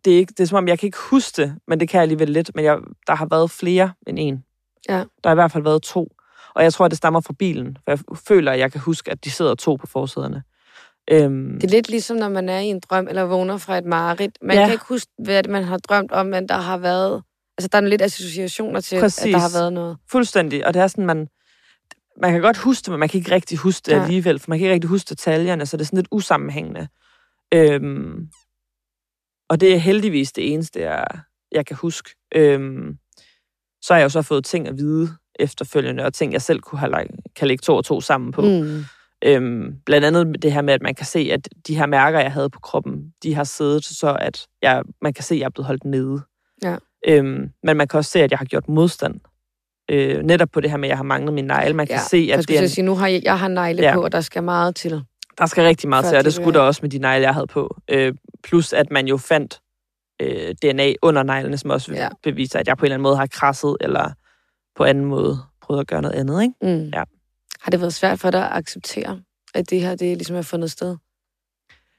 det 0.05 0.13
er, 0.13 0.17
ikke, 0.17 0.31
det 0.37 0.41
er 0.41 0.47
som 0.47 0.59
om, 0.59 0.69
jeg 0.69 0.79
kan 0.79 0.87
ikke 0.87 0.99
huske 1.11 1.43
det, 1.43 1.59
men 1.69 1.81
det 1.81 1.89
kan 1.89 1.99
jeg 1.99 2.03
alligevel 2.03 2.29
lidt. 2.31 2.51
Men 2.55 2.65
jeg, 2.65 2.79
der 3.07 3.15
har 3.15 3.27
været 3.31 3.51
flere 3.51 3.93
end 4.07 4.19
en. 4.21 4.45
Ja. 4.89 4.99
Der 4.99 5.29
har 5.29 5.33
i 5.33 5.35
hvert 5.35 5.53
fald 5.53 5.63
været 5.65 5.83
to. 5.83 6.09
Og 6.55 6.63
jeg 6.63 6.73
tror, 6.73 6.89
det 6.89 6.97
stammer 6.99 7.21
fra 7.21 7.35
bilen. 7.39 7.77
For 7.85 7.91
jeg 7.91 7.99
føler, 8.29 8.53
at 8.53 8.59
jeg 8.59 8.73
kan 8.73 8.81
huske, 8.81 9.11
at 9.11 9.25
de 9.25 9.31
sidder 9.31 9.55
to 9.55 9.77
på 9.77 9.87
forsæderne. 9.87 10.43
Øhm, 11.11 11.55
Det 11.61 11.65
er 11.65 11.69
lidt 11.69 11.89
ligesom, 11.89 12.17
når 12.17 12.29
man 12.29 12.49
er 12.49 12.59
i 12.59 12.67
en 12.67 12.81
drøm, 12.81 13.09
eller 13.09 13.23
vågner 13.23 13.57
fra 13.59 13.79
et 13.79 13.85
mareridt. 13.85 14.39
Man 14.43 14.57
Ja. 14.57 14.65
kan 14.65 14.73
ikke 14.73 14.85
huske, 14.89 15.11
hvad 15.25 15.43
man 15.49 15.65
har 15.65 15.79
drømt 15.79 16.13
om, 16.13 16.27
men 16.27 16.49
der 16.49 16.57
har 16.57 16.79
været... 16.79 17.23
Altså, 17.63 17.69
der 17.73 17.87
er 17.87 17.89
lidt 17.91 18.03
associationer 18.03 18.81
til, 18.81 19.01
Præcis. 19.01 19.25
at 19.25 19.33
der 19.33 19.39
har 19.39 19.59
været 19.59 19.73
noget. 19.73 19.97
Fuldstændig. 20.11 20.67
Og 20.67 20.75
det 20.75 20.83
er 20.83 20.87
sådan, 20.87 21.07
man, 21.07 21.29
man 22.21 22.33
kan 22.33 22.41
godt 22.41 22.57
huske 22.57 22.85
det, 22.85 22.91
men 22.91 23.01
man 23.01 23.09
kan 23.09 23.19
ikke 23.19 23.31
rigtig 23.31 23.59
huske 23.59 23.85
det 23.87 23.97
Nej. 23.97 24.05
alligevel, 24.05 24.39
for 24.39 24.51
man 24.51 24.59
kan 24.59 24.65
ikke 24.65 24.75
rigtig 24.75 24.91
huske 24.91 25.09
detaljerne, 25.09 25.67
så 25.67 25.77
det 25.77 25.83
er 25.83 25.87
sådan 25.87 25.97
lidt 25.97 26.09
usammenhængende. 26.11 26.89
Øhm, 27.55 28.29
og 29.49 29.61
det 29.61 29.75
er 29.75 29.77
heldigvis 29.77 30.33
det 30.33 30.53
eneste, 30.53 30.81
jeg, 30.81 31.05
jeg 31.53 31.67
kan 31.67 31.77
huske. 31.77 32.11
Øhm, 32.35 32.99
så 33.83 33.95
har 33.95 33.99
jeg 33.99 34.05
jo 34.05 34.09
så 34.09 34.23
fået 34.23 34.45
ting 34.45 34.69
at 34.69 34.79
vide 34.79 35.09
efterfølgende, 35.39 36.05
og 36.05 36.15
ting, 36.15 36.33
jeg 36.33 36.43
selv 36.43 36.61
kunne 36.61 36.79
have 36.79 36.91
lagt, 36.91 37.11
kan 37.37 37.49
lægge 37.49 37.63
to 37.63 37.77
og 37.77 37.85
to 37.85 38.01
sammen 38.01 38.33
på. 38.33 38.43
Mm. 38.43 38.85
Øhm, 39.25 39.75
blandt 39.87 40.07
andet 40.07 40.43
det 40.43 40.53
her 40.53 40.63
med, 40.63 40.75
at 40.75 40.83
man 40.83 40.95
kan 40.95 41.07
se, 41.07 41.29
at 41.33 41.49
de 41.67 41.77
her 41.77 41.87
mærker, 41.87 42.21
jeg 42.21 42.33
havde 42.33 42.51
på 42.51 42.61
kroppen, 42.61 43.13
de 43.23 43.35
har 43.35 43.45
siddet 43.45 43.85
så, 43.85 44.17
at 44.21 44.47
jeg, 44.63 44.83
man 45.03 45.15
kan 45.15 45.25
se, 45.25 45.35
at 45.35 45.39
jeg 45.39 45.47
er 45.47 45.51
blevet 45.51 45.67
holdt 45.67 45.85
nede. 45.85 46.23
Ja. 46.63 46.77
Øhm, 47.09 47.51
men 47.63 47.77
man 47.77 47.89
kan 47.89 47.99
også 47.99 48.11
se, 48.11 48.23
at 48.23 48.31
jeg 48.31 48.39
har 48.39 48.45
gjort 48.47 48.69
modstand. 48.69 49.21
Øh, 49.91 50.23
netop 50.23 50.49
på 50.53 50.61
det 50.61 50.71
her 50.71 50.77
med, 50.77 50.89
at 50.89 50.91
jeg 50.91 50.97
har 50.99 51.05
manglet 51.05 51.35
min 51.35 51.45
negle. 51.45 51.75
Man 51.75 51.87
kan 51.87 51.99
se, 52.11 52.25
jeg 52.29 52.39
at 52.39 52.49
det 52.49 52.57
er 52.59 52.63
en, 52.63 52.69
sige, 52.69 52.85
nu 52.85 52.95
har 52.97 53.07
jeg, 53.09 53.23
jeg 53.25 53.39
har 53.39 53.49
negle 53.49 53.83
Ja. 53.83 53.95
på, 53.95 54.05
og 54.05 54.13
der 54.13 54.21
skal 54.21 54.43
meget 54.43 54.77
til. 54.77 55.03
der 55.39 55.47
skal 55.47 55.65
rigtig 55.65 55.89
meget 55.89 56.05
til, 56.05 56.17
og 56.17 56.21
de 56.21 56.25
det 56.25 56.35
skulle 56.35 56.55
der 56.59 56.61
også 56.65 56.79
med 56.83 56.91
de 56.91 56.99
negle, 56.99 57.23
jeg 57.27 57.35
havde 57.35 57.47
på. 57.47 57.77
Øh, 57.91 58.15
plus 58.45 58.73
at 58.73 58.91
man 58.91 59.07
jo 59.07 59.17
fandt 59.17 59.61
øh, 60.23 60.55
DNA 60.63 60.93
under 61.03 61.23
neglene, 61.23 61.59
som 61.59 61.71
også 61.71 61.93
Ja. 61.93 62.03
ja. 62.03 62.09
beviser, 62.23 62.59
at 62.59 62.69
jeg 62.69 62.77
på 62.77 62.83
en 62.83 62.87
eller 62.87 62.95
anden 62.95 63.03
måde 63.03 63.17
har 63.17 63.27
krasset, 63.27 63.77
eller 63.81 64.11
på 64.77 64.85
anden 64.85 65.05
måde 65.05 65.39
prøvet 65.63 65.81
at 65.81 65.87
gøre 65.87 66.03
noget 66.03 66.15
andet. 66.15 66.43
Ikke? 66.43 66.55
Mm. 66.63 66.85
Ja. 66.95 67.03
Har 67.61 67.71
det 67.71 67.81
været 67.81 67.95
svært 67.95 68.21
for 68.21 68.31
dig 68.31 68.45
at 68.51 68.57
acceptere, 68.57 69.21
at 69.55 69.71
det 69.71 69.81
her 69.81 69.91
det 69.95 70.17
ligesom 70.17 70.37
er 70.37 70.43
fundet 70.43 70.71
sted? 70.71 70.97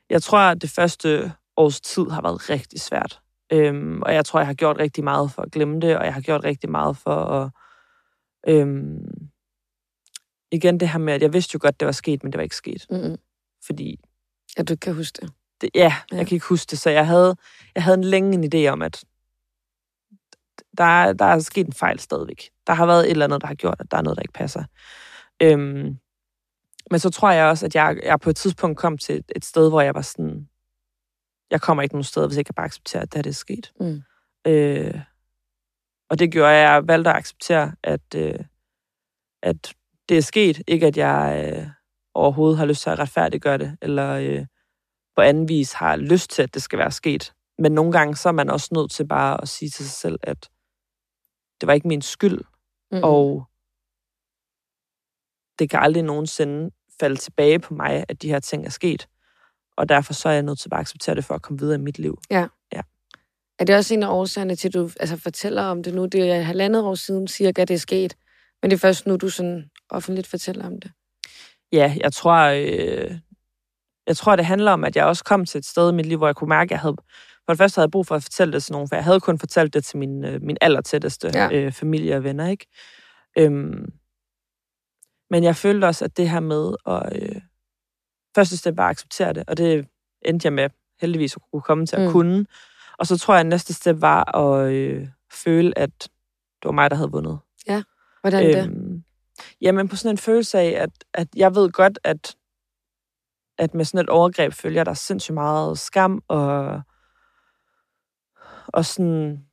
Jeg 0.10 0.22
tror, 0.24 0.38
at 0.40 0.62
det 0.62 0.70
første 0.70 1.32
års 1.58 1.82
tid 1.82 2.04
har 2.10 2.22
været 2.22 2.50
rigtig 2.50 2.82
svært. 2.82 3.20
Øhm, 3.54 4.02
og 4.02 4.14
jeg 4.14 4.26
tror, 4.26 4.40
jeg 4.40 4.48
har 4.48 4.54
gjort 4.54 4.78
rigtig 4.78 5.04
meget 5.04 5.32
for 5.32 5.42
at 5.42 5.52
glemme 5.52 5.80
det, 5.80 5.98
og 5.98 6.06
jeg 6.06 6.14
har 6.14 6.22
gjort 6.22 6.44
rigtig 6.44 6.70
meget 6.72 6.98
for 6.98 7.16
at... 7.16 7.50
Øhm, 8.48 9.30
igen 10.52 10.80
det 10.80 10.90
her 10.90 11.00
med, 11.00 11.14
at 11.14 11.22
jeg 11.22 11.34
vidste 11.34 11.52
jo 11.56 11.60
godt, 11.62 11.80
det 11.80 11.86
var 11.86 11.92
sket, 11.92 12.24
men 12.24 12.32
det 12.32 12.38
var 12.38 12.44
ikke 12.44 12.56
sket. 12.56 12.86
Mm-mm. 12.90 13.18
Fordi, 13.66 14.00
At 14.58 14.68
du 14.68 14.74
ikke 14.74 14.82
kan 14.82 14.96
huske 14.96 15.20
det. 15.22 15.32
det, 15.62 15.70
ja, 15.76 15.94
Ja. 16.12 16.18
jeg 16.18 16.28
kan 16.28 16.36
ikke 16.36 16.46
huske 16.48 16.70
det, 16.72 16.80
så 16.80 16.90
jeg 16.90 17.08
havde, 17.08 17.36
jeg 17.76 17.84
havde 17.84 17.98
en 17.98 18.04
længe 18.04 18.34
en 18.34 18.54
idé 18.54 18.70
om, 18.72 18.82
at 18.82 19.04
der, 20.78 20.84
er- 20.84 21.14
der 21.14 21.26
er 21.26 21.40
sket 21.40 21.68
en 21.68 21.74
fejl 21.74 22.00
stadigvæk. 22.00 22.50
Der 22.68 22.74
har 22.74 22.86
været 22.86 23.06
et 23.06 23.12
eller 23.12 23.26
andet, 23.26 23.42
der 23.42 23.48
har 23.48 23.56
gjort, 23.56 23.76
at 23.80 23.92
der 23.92 23.98
er 23.98 24.02
noget, 24.02 24.18
der 24.18 24.22
ikke 24.24 24.34
passer. 24.34 24.64
Øhm, 25.42 25.98
men 26.92 27.00
så 27.00 27.10
tror 27.10 27.32
jeg 27.32 27.46
også, 27.46 27.66
at 27.66 27.76
jeg, 27.76 28.00
jeg 28.04 28.20
på 28.20 28.30
et 28.30 28.36
tidspunkt 28.36 28.78
kom 28.78 28.98
til 28.98 29.16
et, 29.16 29.32
et 29.36 29.46
sted, 29.46 29.70
hvor 29.70 29.82
jeg 29.82 29.96
var 29.96 30.02
sådan, 30.02 30.50
jeg 31.54 31.62
kommer 31.62 31.84
ikke 31.84 31.96
nogen 31.96 32.04
steder, 32.04 32.28
hvis 32.28 32.36
jeg 32.36 32.40
ikke 32.42 32.54
bare 32.54 32.66
accepterer, 32.66 33.04
at 33.04 33.14
det 33.14 33.18
her 33.18 33.22
det 33.22 33.30
er 33.30 33.34
sket. 33.34 33.74
Mm. 33.80 34.02
Øh, 34.48 35.02
og 36.10 36.20
det 36.20 36.32
gjorde, 36.32 36.52
at 36.52 36.60
jeg 36.60 36.88
valgte 36.88 37.10
at 37.10 37.16
acceptere, 37.16 37.76
at, 37.84 38.16
øh, 38.16 38.40
at 39.44 39.74
det 40.10 40.18
er 40.18 40.22
sket. 40.22 40.62
Ikke 40.68 40.88
at 40.88 40.98
jeg 40.98 41.54
øh, 41.54 41.68
overhovedet 42.14 42.58
har 42.58 42.66
lyst 42.66 42.82
til 42.82 42.90
at 42.90 43.00
retfærdiggøre 43.00 43.58
det, 43.58 43.78
eller 43.82 44.10
øh, 44.10 44.46
på 45.16 45.22
anden 45.22 45.50
vis 45.50 45.74
har 45.74 45.96
lyst 45.96 46.30
til, 46.30 46.44
at 46.44 46.54
det 46.54 46.62
skal 46.62 46.80
være 46.80 46.92
sket. 46.92 47.34
Men 47.60 47.72
nogle 47.72 47.92
gange 47.92 48.16
så 48.16 48.30
er 48.30 48.34
man 48.34 48.50
også 48.50 48.70
nødt 48.72 48.92
til 48.92 49.08
bare 49.08 49.42
at 49.42 49.50
sige 49.50 49.70
til 49.70 49.86
sig 49.86 49.94
selv, 49.94 50.20
at 50.24 50.50
det 51.62 51.68
var 51.68 51.74
ikke 51.74 51.88
min 51.88 52.02
skyld, 52.02 52.42
Mm-mm. 52.92 53.04
og 53.04 53.46
det 55.60 55.70
kan 55.70 55.80
aldrig 55.80 56.04
nogensinde 56.04 56.72
falde 57.00 57.16
tilbage 57.16 57.60
på 57.60 57.74
mig, 57.74 58.06
at 58.10 58.22
de 58.22 58.30
her 58.30 58.40
ting 58.40 58.66
er 58.66 58.70
sket. 58.70 59.08
Og 59.78 59.90
derfor 59.90 60.14
så 60.14 60.30
er 60.30 60.34
jeg 60.34 60.44
nødt 60.44 60.60
til 60.60 60.70
bare 60.70 60.80
at 60.80 60.84
acceptere 60.84 61.16
det 61.16 61.26
for 61.26 61.34
at 61.36 61.42
komme 61.42 61.60
videre 61.60 61.76
i 61.76 61.82
mit 61.82 62.00
liv. 62.00 62.18
Er 63.60 63.66
det 63.66 63.76
også 63.76 63.94
en 63.94 64.04
af 64.04 64.08
årsagerne 64.08 64.56
til, 64.56 64.68
at 64.68 64.74
du 64.74 64.90
altså, 65.00 65.18
fortæller 65.18 65.64
om 65.64 65.84
det 65.84 65.94
nu? 65.94 66.06
Det 66.06 66.32
er 66.32 66.42
halvandet 66.42 66.84
år 66.84 66.96
siden 66.96 67.28
cirka, 67.28 67.62
at 67.62 67.68
det 67.68 67.74
er 67.74 67.80
sket. 67.80 68.16
Men 68.62 68.72
det 68.72 68.78
er 68.78 68.80
først 68.80 69.08
nu, 69.08 69.16
du 69.16 69.30
sådan 69.30 69.70
offentligt 69.90 70.28
fortæller 70.28 70.66
om 70.66 70.80
det. 70.82 70.92
Ja, 71.72 71.96
jeg 72.00 72.14
tror, 72.14 72.40
øh, 72.40 73.18
jeg 74.08 74.18
tror, 74.18 74.36
det 74.36 74.46
handler 74.46 74.72
om, 74.72 74.84
at 74.84 74.96
jeg 74.96 75.06
også 75.06 75.24
kom 75.24 75.46
til 75.46 75.58
et 75.60 75.66
sted 75.66 75.92
i 75.92 75.94
mit 75.94 76.06
liv, 76.06 76.18
hvor 76.18 76.28
jeg 76.28 76.36
kunne 76.36 76.50
mærke, 76.50 76.68
at 76.68 76.72
jeg 76.72 76.80
havde, 76.80 76.96
for 77.46 77.54
det 77.54 77.58
første 77.58 77.78
havde 77.78 77.86
jeg 77.86 77.92
brug 77.92 78.08
for 78.08 78.16
at 78.16 78.24
fortælle 78.24 78.54
det 78.54 78.64
til 78.64 78.72
nogen, 78.72 78.90
for 78.90 78.96
jeg 78.96 79.04
havde 79.04 79.20
kun 79.20 79.40
fortalt 79.40 79.74
det 79.74 79.84
til 79.84 79.98
min, 79.98 80.26
øh, 80.26 80.42
min 80.42 80.58
allertætteste 80.62 81.32
Ja. 81.34 81.44
ja. 81.44 81.52
øh, 81.52 81.72
familie 81.72 82.16
og 82.16 82.24
venner, 82.24 82.48
ikke? 82.48 82.66
Øhm, 83.38 83.94
men 85.30 85.44
jeg 85.44 85.56
følte 85.56 85.86
også, 85.86 86.06
at 86.06 86.18
det 86.18 86.30
her 86.30 86.40
med 86.40 86.74
at 86.86 87.22
øh, 87.22 87.42
første 88.36 88.58
step 88.58 88.78
var 88.78 88.84
at 88.86 88.90
acceptere 88.90 89.34
det, 89.34 89.44
og 89.48 89.58
det 89.58 89.88
endte 90.22 90.46
jeg 90.46 90.54
med 90.54 90.70
heldigvis 91.02 91.36
at 91.36 91.42
kunne 91.52 91.62
komme 91.62 91.86
til 91.86 91.96
at 91.96 92.02
Mm. 92.02 92.12
kunne. 92.12 92.46
Og 92.98 93.08
så 93.08 93.18
tror 93.18 93.34
jeg, 93.34 93.40
at 93.40 93.46
næste 93.46 93.74
step 93.74 94.02
var 94.02 94.38
at 94.38 94.72
øh, 94.72 95.08
føle, 95.32 95.78
at 95.78 96.04
det 96.62 96.66
var 96.66 96.72
mig, 96.72 96.90
der 96.90 96.96
havde 96.96 97.12
vundet. 97.12 97.40
Hvordan 98.22 98.44
det? 98.46 98.68
Øhm, 98.68 99.04
jamen 99.62 99.88
på 99.88 99.96
sådan 99.96 100.14
en 100.14 100.18
følelse 100.18 100.60
af, 100.60 100.82
at, 100.82 100.90
at 101.14 101.28
jeg 101.36 101.56
ved 101.56 101.72
godt, 101.72 102.00
at, 102.04 102.36
at 103.58 103.74
med 103.74 103.86
sådan 103.86 104.04
et 104.06 104.10
overgreb 104.10 104.54
følger 104.54 104.84
der 104.84 104.94
sindssygt 104.94 105.34
meget 105.34 105.80
skam 105.80 106.24
og, 106.28 106.82
og 108.68 108.86
sådan 108.86 109.46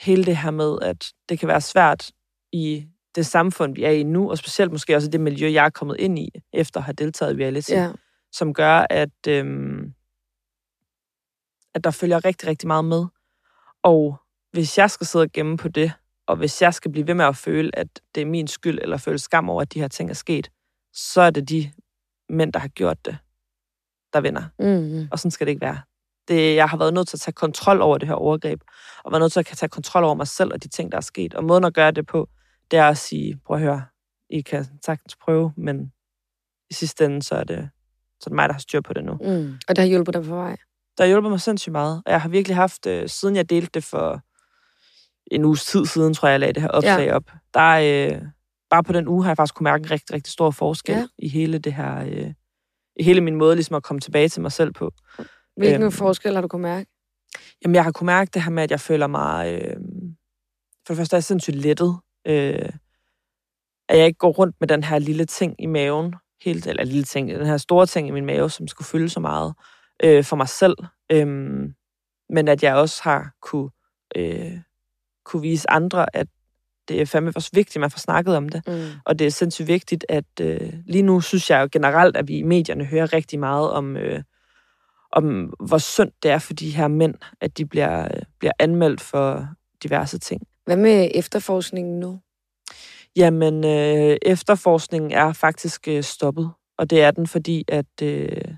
hele 0.00 0.24
det 0.24 0.36
her 0.36 0.50
med, 0.50 0.78
at 0.82 1.12
det 1.28 1.38
kan 1.38 1.48
være 1.48 1.60
svært 1.60 2.10
i 2.52 2.86
det 3.14 3.26
samfund, 3.26 3.74
vi 3.74 3.84
er 3.84 3.90
i 3.90 4.02
nu, 4.02 4.30
og 4.30 4.38
specielt 4.38 4.72
måske 4.72 4.96
også 4.96 5.08
det 5.08 5.20
miljø, 5.20 5.52
jeg 5.52 5.64
er 5.64 5.70
kommet 5.70 5.96
ind 5.98 6.18
i, 6.18 6.30
efter 6.52 6.80
at 6.80 6.84
have 6.84 6.94
deltaget 6.94 7.38
i 7.40 7.42
reality, 7.42 7.70
Ja. 7.70 7.92
som 8.32 8.54
gør, 8.54 8.86
at, 8.90 9.26
øhm, 9.28 9.94
at 11.74 11.84
der 11.84 11.90
følger 11.90 12.24
rigtig, 12.24 12.48
rigtig 12.48 12.66
meget 12.66 12.84
med. 12.84 13.04
Og 13.82 14.16
hvis 14.52 14.78
jeg 14.78 14.90
skal 14.90 15.06
sidde 15.06 15.22
og 15.22 15.32
gemme 15.32 15.56
på 15.56 15.68
det, 15.68 15.92
og 16.26 16.36
hvis 16.36 16.62
jeg 16.62 16.74
skal 16.74 16.92
blive 16.92 17.06
ved 17.06 17.14
med 17.14 17.24
at 17.24 17.36
føle, 17.36 17.70
at 17.78 17.88
det 18.14 18.20
er 18.20 18.26
min 18.26 18.46
skyld, 18.48 18.78
eller 18.82 18.96
føle 18.96 19.18
skam 19.18 19.50
over, 19.50 19.62
at 19.62 19.74
de 19.74 19.80
her 19.80 19.88
ting 19.88 20.10
er 20.10 20.14
sket, 20.14 20.50
så 20.92 21.20
er 21.20 21.30
det 21.30 21.48
de 21.48 21.72
mænd, 22.28 22.52
der 22.52 22.58
har 22.60 22.68
gjort 22.68 23.04
det, 23.04 23.18
der 24.12 24.20
vinder. 24.20 24.42
Mm-hmm. 24.58 25.08
Og 25.12 25.18
sådan 25.18 25.30
skal 25.30 25.46
det 25.46 25.50
ikke 25.52 25.60
være. 25.66 25.80
Det, 26.28 26.56
jeg 26.56 26.68
har 26.68 26.76
været 26.76 26.94
nødt 26.94 27.08
til 27.08 27.16
at 27.16 27.20
tage 27.20 27.32
kontrol 27.32 27.80
over 27.80 27.98
det 27.98 28.08
her 28.08 28.14
overgreb, 28.14 28.60
og 29.04 29.12
været 29.12 29.20
nødt 29.20 29.32
til 29.32 29.40
at 29.40 29.46
tage 29.46 29.68
kontrol 29.68 30.04
over 30.04 30.14
mig 30.14 30.28
selv 30.28 30.52
og 30.52 30.62
de 30.62 30.68
ting, 30.68 30.92
der 30.92 30.98
er 30.98 31.02
sket. 31.02 31.34
Og 31.34 31.44
måden 31.44 31.64
at 31.64 31.74
gøre 31.74 31.90
det 31.90 32.06
på, 32.06 32.28
det 32.72 32.80
er 32.80 32.88
at 32.88 32.98
sige, 32.98 33.40
prøv 33.46 33.56
at 33.56 33.62
høre, 33.62 33.84
I 34.30 34.40
kan 34.40 34.66
sagtens 34.84 35.16
prøve, 35.16 35.52
men 35.56 35.92
i 36.70 36.74
sidste 36.74 37.04
ende, 37.04 37.22
så 37.22 37.34
er 37.34 37.44
det, 37.44 37.70
så 38.20 38.26
er 38.26 38.30
det 38.30 38.34
mig, 38.36 38.48
der 38.48 38.52
har 38.52 38.60
styr 38.60 38.80
på 38.80 38.92
det 38.92 39.04
nu. 39.04 39.12
Mm. 39.12 39.54
Og 39.68 39.76
det 39.76 39.78
har 39.78 39.86
hjulpet 39.86 40.14
dig 40.14 40.22
på 40.22 40.34
vej. 40.34 40.56
Der 40.98 41.04
har 41.04 41.08
hjulpet 41.08 41.30
mig 41.30 41.40
sindssygt 41.40 41.72
meget. 41.72 42.02
Og 42.06 42.12
jeg 42.12 42.20
har 42.20 42.28
virkelig 42.28 42.56
haft, 42.56 42.86
øh, 42.86 43.08
siden 43.08 43.36
jeg 43.36 43.50
delte 43.50 43.70
det 43.74 43.84
for 43.84 44.20
en 45.26 45.44
uges 45.44 45.64
tid 45.64 45.86
siden, 45.86 46.14
tror 46.14 46.28
jeg, 46.28 46.32
jeg 46.32 46.40
lagde 46.40 46.52
det 46.52 46.62
her 46.62 46.68
opslag 46.68 47.06
ja. 47.06 47.14
op. 47.14 47.30
Der 47.54 47.60
er, 47.60 48.12
øh, 48.14 48.22
bare 48.70 48.84
på 48.84 48.92
den 48.92 49.08
uge 49.08 49.22
har 49.24 49.30
jeg 49.30 49.36
faktisk 49.36 49.54
kunne 49.54 49.64
mærke 49.64 49.82
en 49.82 49.90
rigtig, 49.90 50.14
rigtig 50.14 50.32
stor 50.32 50.50
forskel 50.50 50.94
ja. 50.94 51.06
i 51.18 51.28
hele 51.28 51.58
det 51.58 51.74
her, 51.74 52.04
øh, 52.06 52.32
i 52.96 53.02
hele 53.02 53.20
min 53.20 53.36
måde 53.36 53.54
ligesom 53.54 53.76
at 53.76 53.82
komme 53.82 54.00
tilbage 54.00 54.28
til 54.28 54.42
mig 54.42 54.52
selv 54.52 54.72
på. 54.72 54.92
Hvilken 55.56 55.82
Øhm. 55.82 55.92
forskel 55.92 56.34
har 56.34 56.42
du 56.42 56.48
kunne 56.48 56.62
mærke? 56.62 56.90
Jamen, 57.64 57.74
jeg 57.74 57.84
har 57.84 57.92
kunne 57.92 58.06
mærke 58.06 58.30
det 58.34 58.42
her 58.42 58.50
med, 58.50 58.62
at 58.62 58.70
jeg 58.70 58.80
føler 58.80 59.06
mig... 59.06 59.52
Øh, 59.52 59.76
for 60.86 60.94
det 60.94 60.96
første 60.96 61.14
er 61.14 61.18
jeg 61.18 61.24
sindssygt 61.24 61.56
lettet. 61.56 61.98
Øh, 62.26 62.68
at 63.88 63.98
jeg 63.98 64.06
ikke 64.06 64.18
går 64.18 64.32
rundt 64.32 64.56
med 64.60 64.68
den 64.68 64.84
her 64.84 64.98
lille 64.98 65.24
ting 65.24 65.56
i 65.58 65.66
maven. 65.66 66.14
Helt, 66.44 66.66
eller 66.66 66.84
lille 66.84 67.04
ting, 67.04 67.30
den 67.30 67.46
her 67.46 67.56
store 67.56 67.86
ting 67.86 68.08
i 68.08 68.10
min 68.10 68.26
mave, 68.26 68.50
som 68.50 68.68
skulle 68.68 68.86
fylde 68.86 69.08
så 69.08 69.20
meget 69.20 69.54
øh, 70.02 70.24
for 70.24 70.36
mig 70.36 70.48
selv. 70.48 70.76
Øh, 71.12 71.26
men 72.28 72.48
at 72.48 72.62
jeg 72.62 72.74
også 72.74 73.02
har 73.02 73.30
kunne, 73.42 73.70
øh, 74.16 74.58
kunne 75.24 75.42
vise 75.42 75.70
andre, 75.70 76.16
at 76.16 76.26
det 76.88 77.00
er 77.00 77.06
fandme 77.06 77.32
også 77.36 77.50
vigtigt, 77.52 77.76
at 77.76 77.80
man 77.80 77.90
får 77.90 77.98
snakket 77.98 78.36
om 78.36 78.48
det. 78.48 78.62
Mm. 78.66 78.84
Og 79.04 79.18
det 79.18 79.26
er 79.26 79.30
sindssygt 79.30 79.68
vigtigt, 79.68 80.06
at 80.08 80.24
øh, 80.40 80.72
lige 80.86 81.02
nu 81.02 81.20
synes 81.20 81.50
jeg 81.50 81.62
jo 81.62 81.68
generelt, 81.72 82.16
at 82.16 82.28
vi 82.28 82.36
i 82.36 82.42
medierne 82.42 82.84
hører 82.84 83.12
rigtig 83.12 83.38
meget 83.38 83.70
om, 83.70 83.96
øh, 83.96 84.22
om 85.12 85.54
hvor 85.60 85.78
synd 85.78 86.12
det 86.22 86.30
er 86.30 86.38
for 86.38 86.52
de 86.52 86.70
her 86.70 86.88
mænd, 86.88 87.14
at 87.40 87.58
de 87.58 87.66
bliver, 87.66 88.04
øh, 88.04 88.22
bliver 88.38 88.52
anmeldt 88.58 89.00
for 89.00 89.48
diverse 89.82 90.18
ting. 90.18 90.42
Hvad 90.64 90.76
med 90.76 91.10
efterforskningen 91.14 92.00
nu? 92.00 92.20
Jamen, 93.16 93.64
øh, 93.64 94.16
efterforskningen 94.22 95.10
er 95.10 95.32
faktisk 95.32 95.88
øh, 95.88 96.02
stoppet, 96.02 96.50
og 96.78 96.90
det 96.90 97.02
er 97.02 97.10
den, 97.10 97.26
fordi 97.26 97.64
at 97.68 98.02
øh, 98.02 98.54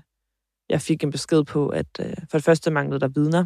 jeg 0.69 0.81
fik 0.81 1.03
en 1.03 1.11
besked 1.11 1.43
på, 1.43 1.67
at 1.69 1.87
øh, 1.99 2.13
for 2.31 2.37
det 2.37 2.43
første 2.45 2.71
manglede 2.71 2.99
der 2.99 3.07
vidner. 3.07 3.45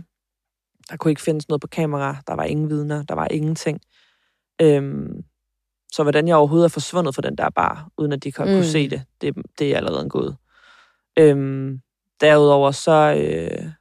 Der 0.89 0.97
kunne 0.97 1.11
ikke 1.11 1.21
findes 1.21 1.47
noget 1.49 1.61
på 1.61 1.67
kamera, 1.67 2.15
der 2.27 2.33
var 2.33 2.43
ingen 2.43 2.69
vidner, 2.69 3.03
der 3.03 3.15
var 3.15 3.27
ingenting. 3.31 3.81
Øhm, 4.61 5.23
så 5.91 6.03
hvordan 6.03 6.27
jeg 6.27 6.35
overhovedet 6.35 6.65
er 6.65 6.69
forsvundet 6.69 7.15
fra 7.15 7.21
den 7.21 7.35
der 7.37 7.49
bar, 7.49 7.89
uden 7.97 8.11
at 8.11 8.23
de 8.23 8.31
kan 8.31 8.45
Mm. 8.47 8.51
kunne 8.53 8.65
se 8.65 8.89
det, 8.89 9.03
det, 9.21 9.35
det 9.59 9.71
er 9.71 9.77
allerede 9.77 10.03
en 10.03 10.09
gåde. 10.09 10.37
Øhm, 11.19 11.81
derudover 12.21 12.71
så, 12.71 13.15
øh, 13.17 13.71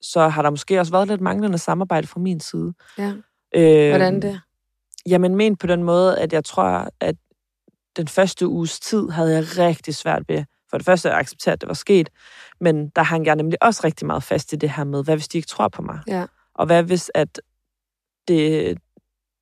så 0.00 0.28
har 0.28 0.42
der 0.42 0.50
måske 0.50 0.80
også 0.80 0.92
været 0.92 1.08
lidt 1.08 1.20
manglende 1.20 1.58
samarbejde 1.58 2.06
fra 2.06 2.20
min 2.20 2.40
side. 2.40 2.74
Ja. 2.98 3.14
Øh, 3.54 3.88
Hvordan 3.88 4.22
det? 4.22 4.40
Jamen, 5.06 5.36
men 5.36 5.56
på 5.56 5.66
den 5.66 5.82
måde, 5.82 6.18
at 6.18 6.32
jeg 6.32 6.44
tror, 6.44 6.88
at 7.00 7.16
den 7.96 8.08
første 8.08 8.48
uges 8.48 8.80
tid 8.80 9.08
havde 9.08 9.34
jeg 9.34 9.58
rigtig 9.58 9.94
svært 9.94 10.22
ved. 10.28 10.44
For 10.70 10.78
det 10.78 10.84
første 10.84 11.10
at 11.10 11.16
acceptere, 11.16 11.52
at 11.52 11.60
det 11.60 11.68
var 11.68 11.74
sket, 11.74 12.10
men 12.60 12.88
der 12.88 13.02
hang 13.02 13.26
jeg 13.26 13.36
nemlig 13.36 13.62
også 13.62 13.80
rigtig 13.84 14.06
meget 14.06 14.22
fast 14.22 14.52
i 14.52 14.56
det 14.56 14.70
her 14.70 14.84
med, 14.84 15.04
hvad 15.04 15.16
hvis 15.16 15.28
de 15.28 15.38
ikke 15.38 15.48
tror 15.48 15.68
på 15.68 15.82
mig? 15.82 16.00
Ja. 16.06 16.26
Og 16.54 16.66
hvad 16.66 16.82
hvis, 16.82 17.10
at 17.14 17.40
det, 18.28 18.78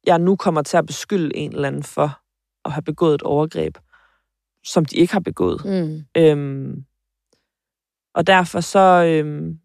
jeg 0.06 0.18
nu 0.18 0.36
kommer 0.36 0.62
til 0.62 0.76
at 0.76 0.86
beskylde 0.86 1.36
en 1.36 1.52
eller 1.52 1.68
anden 1.68 1.82
for 1.82 2.20
at 2.64 2.72
have 2.72 2.82
begået 2.82 3.14
et 3.14 3.22
overgreb, 3.22 3.78
som 4.64 4.84
de 4.84 4.96
ikke 4.96 5.12
har 5.12 5.20
begået? 5.20 5.64
Mm. 5.64 6.04
Øhm, 6.16 6.84
og 8.14 8.26
derfor 8.26 8.60
så, 8.60 9.04
øhm, 9.04 9.58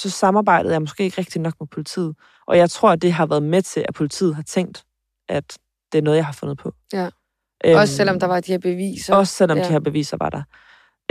så 0.00 0.10
samarbejdede 0.10 0.72
jeg 0.72 0.82
måske 0.82 1.04
ikke 1.04 1.18
rigtig 1.18 1.40
nok 1.40 1.54
med 1.60 1.66
politiet. 1.68 2.14
Og 2.46 2.56
jeg 2.58 2.70
tror, 2.70 2.90
at 2.90 3.02
det 3.02 3.12
har 3.12 3.26
været 3.26 3.42
med 3.42 3.62
til, 3.62 3.84
at 3.88 3.94
politiet 3.94 4.34
har 4.34 4.42
tænkt, 4.42 4.84
at 5.28 5.58
det 5.92 5.98
er 5.98 6.02
noget, 6.02 6.16
jeg 6.16 6.26
har 6.26 6.32
fundet 6.32 6.58
på. 6.58 6.72
Ja. 6.92 7.08
Øhm, 7.64 7.76
Også 7.76 7.96
selvom 7.96 8.20
der 8.20 8.26
var 8.26 8.40
de 8.40 8.52
her 8.52 8.58
beviser. 8.58 9.14
Også 9.14 9.34
selvom 9.34 9.58
Ja. 9.58 9.64
de 9.64 9.68
her 9.68 9.80
beviser 9.80 10.16
var 10.20 10.30
der. 10.30 10.42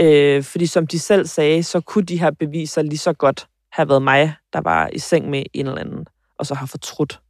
Øh, 0.00 0.42
fordi 0.42 0.66
som 0.66 0.86
de 0.86 0.98
selv 0.98 1.26
sagde, 1.26 1.62
så 1.62 1.80
kunne 1.80 2.04
de 2.04 2.20
her 2.20 2.30
beviser 2.30 2.82
lige 2.82 2.98
så 2.98 3.12
godt 3.12 3.46
have 3.72 3.88
været 3.88 4.02
mig, 4.02 4.34
der 4.52 4.60
var 4.60 4.90
i 4.92 4.98
seng 4.98 5.30
med 5.30 5.42
en 5.54 5.66
eller 5.66 5.80
anden, 5.80 6.06
og 6.38 6.46
så 6.46 6.54
har 6.54 6.66
fortrudt. 6.66 7.20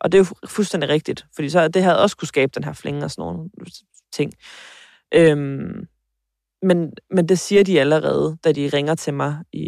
Og 0.00 0.12
det 0.12 0.18
er 0.18 0.24
jo 0.30 0.48
fuldstændig 0.48 0.88
rigtigt, 0.90 1.26
fordi 1.34 1.50
så 1.50 1.68
det 1.68 1.82
havde 1.82 2.02
også 2.02 2.16
kunne 2.16 2.28
skabe 2.28 2.52
den 2.54 2.64
her 2.64 2.72
flænge 2.72 3.04
og 3.04 3.10
sådan 3.10 3.22
nogle 3.22 3.48
ting. 4.12 4.32
Øhm, 5.14 5.86
men, 6.62 6.92
men 7.10 7.28
det 7.28 7.38
siger 7.38 7.64
de 7.64 7.80
allerede, 7.80 8.36
da 8.44 8.52
de 8.52 8.68
ringer 8.72 8.94
til 8.94 9.14
mig 9.14 9.38
i, 9.52 9.66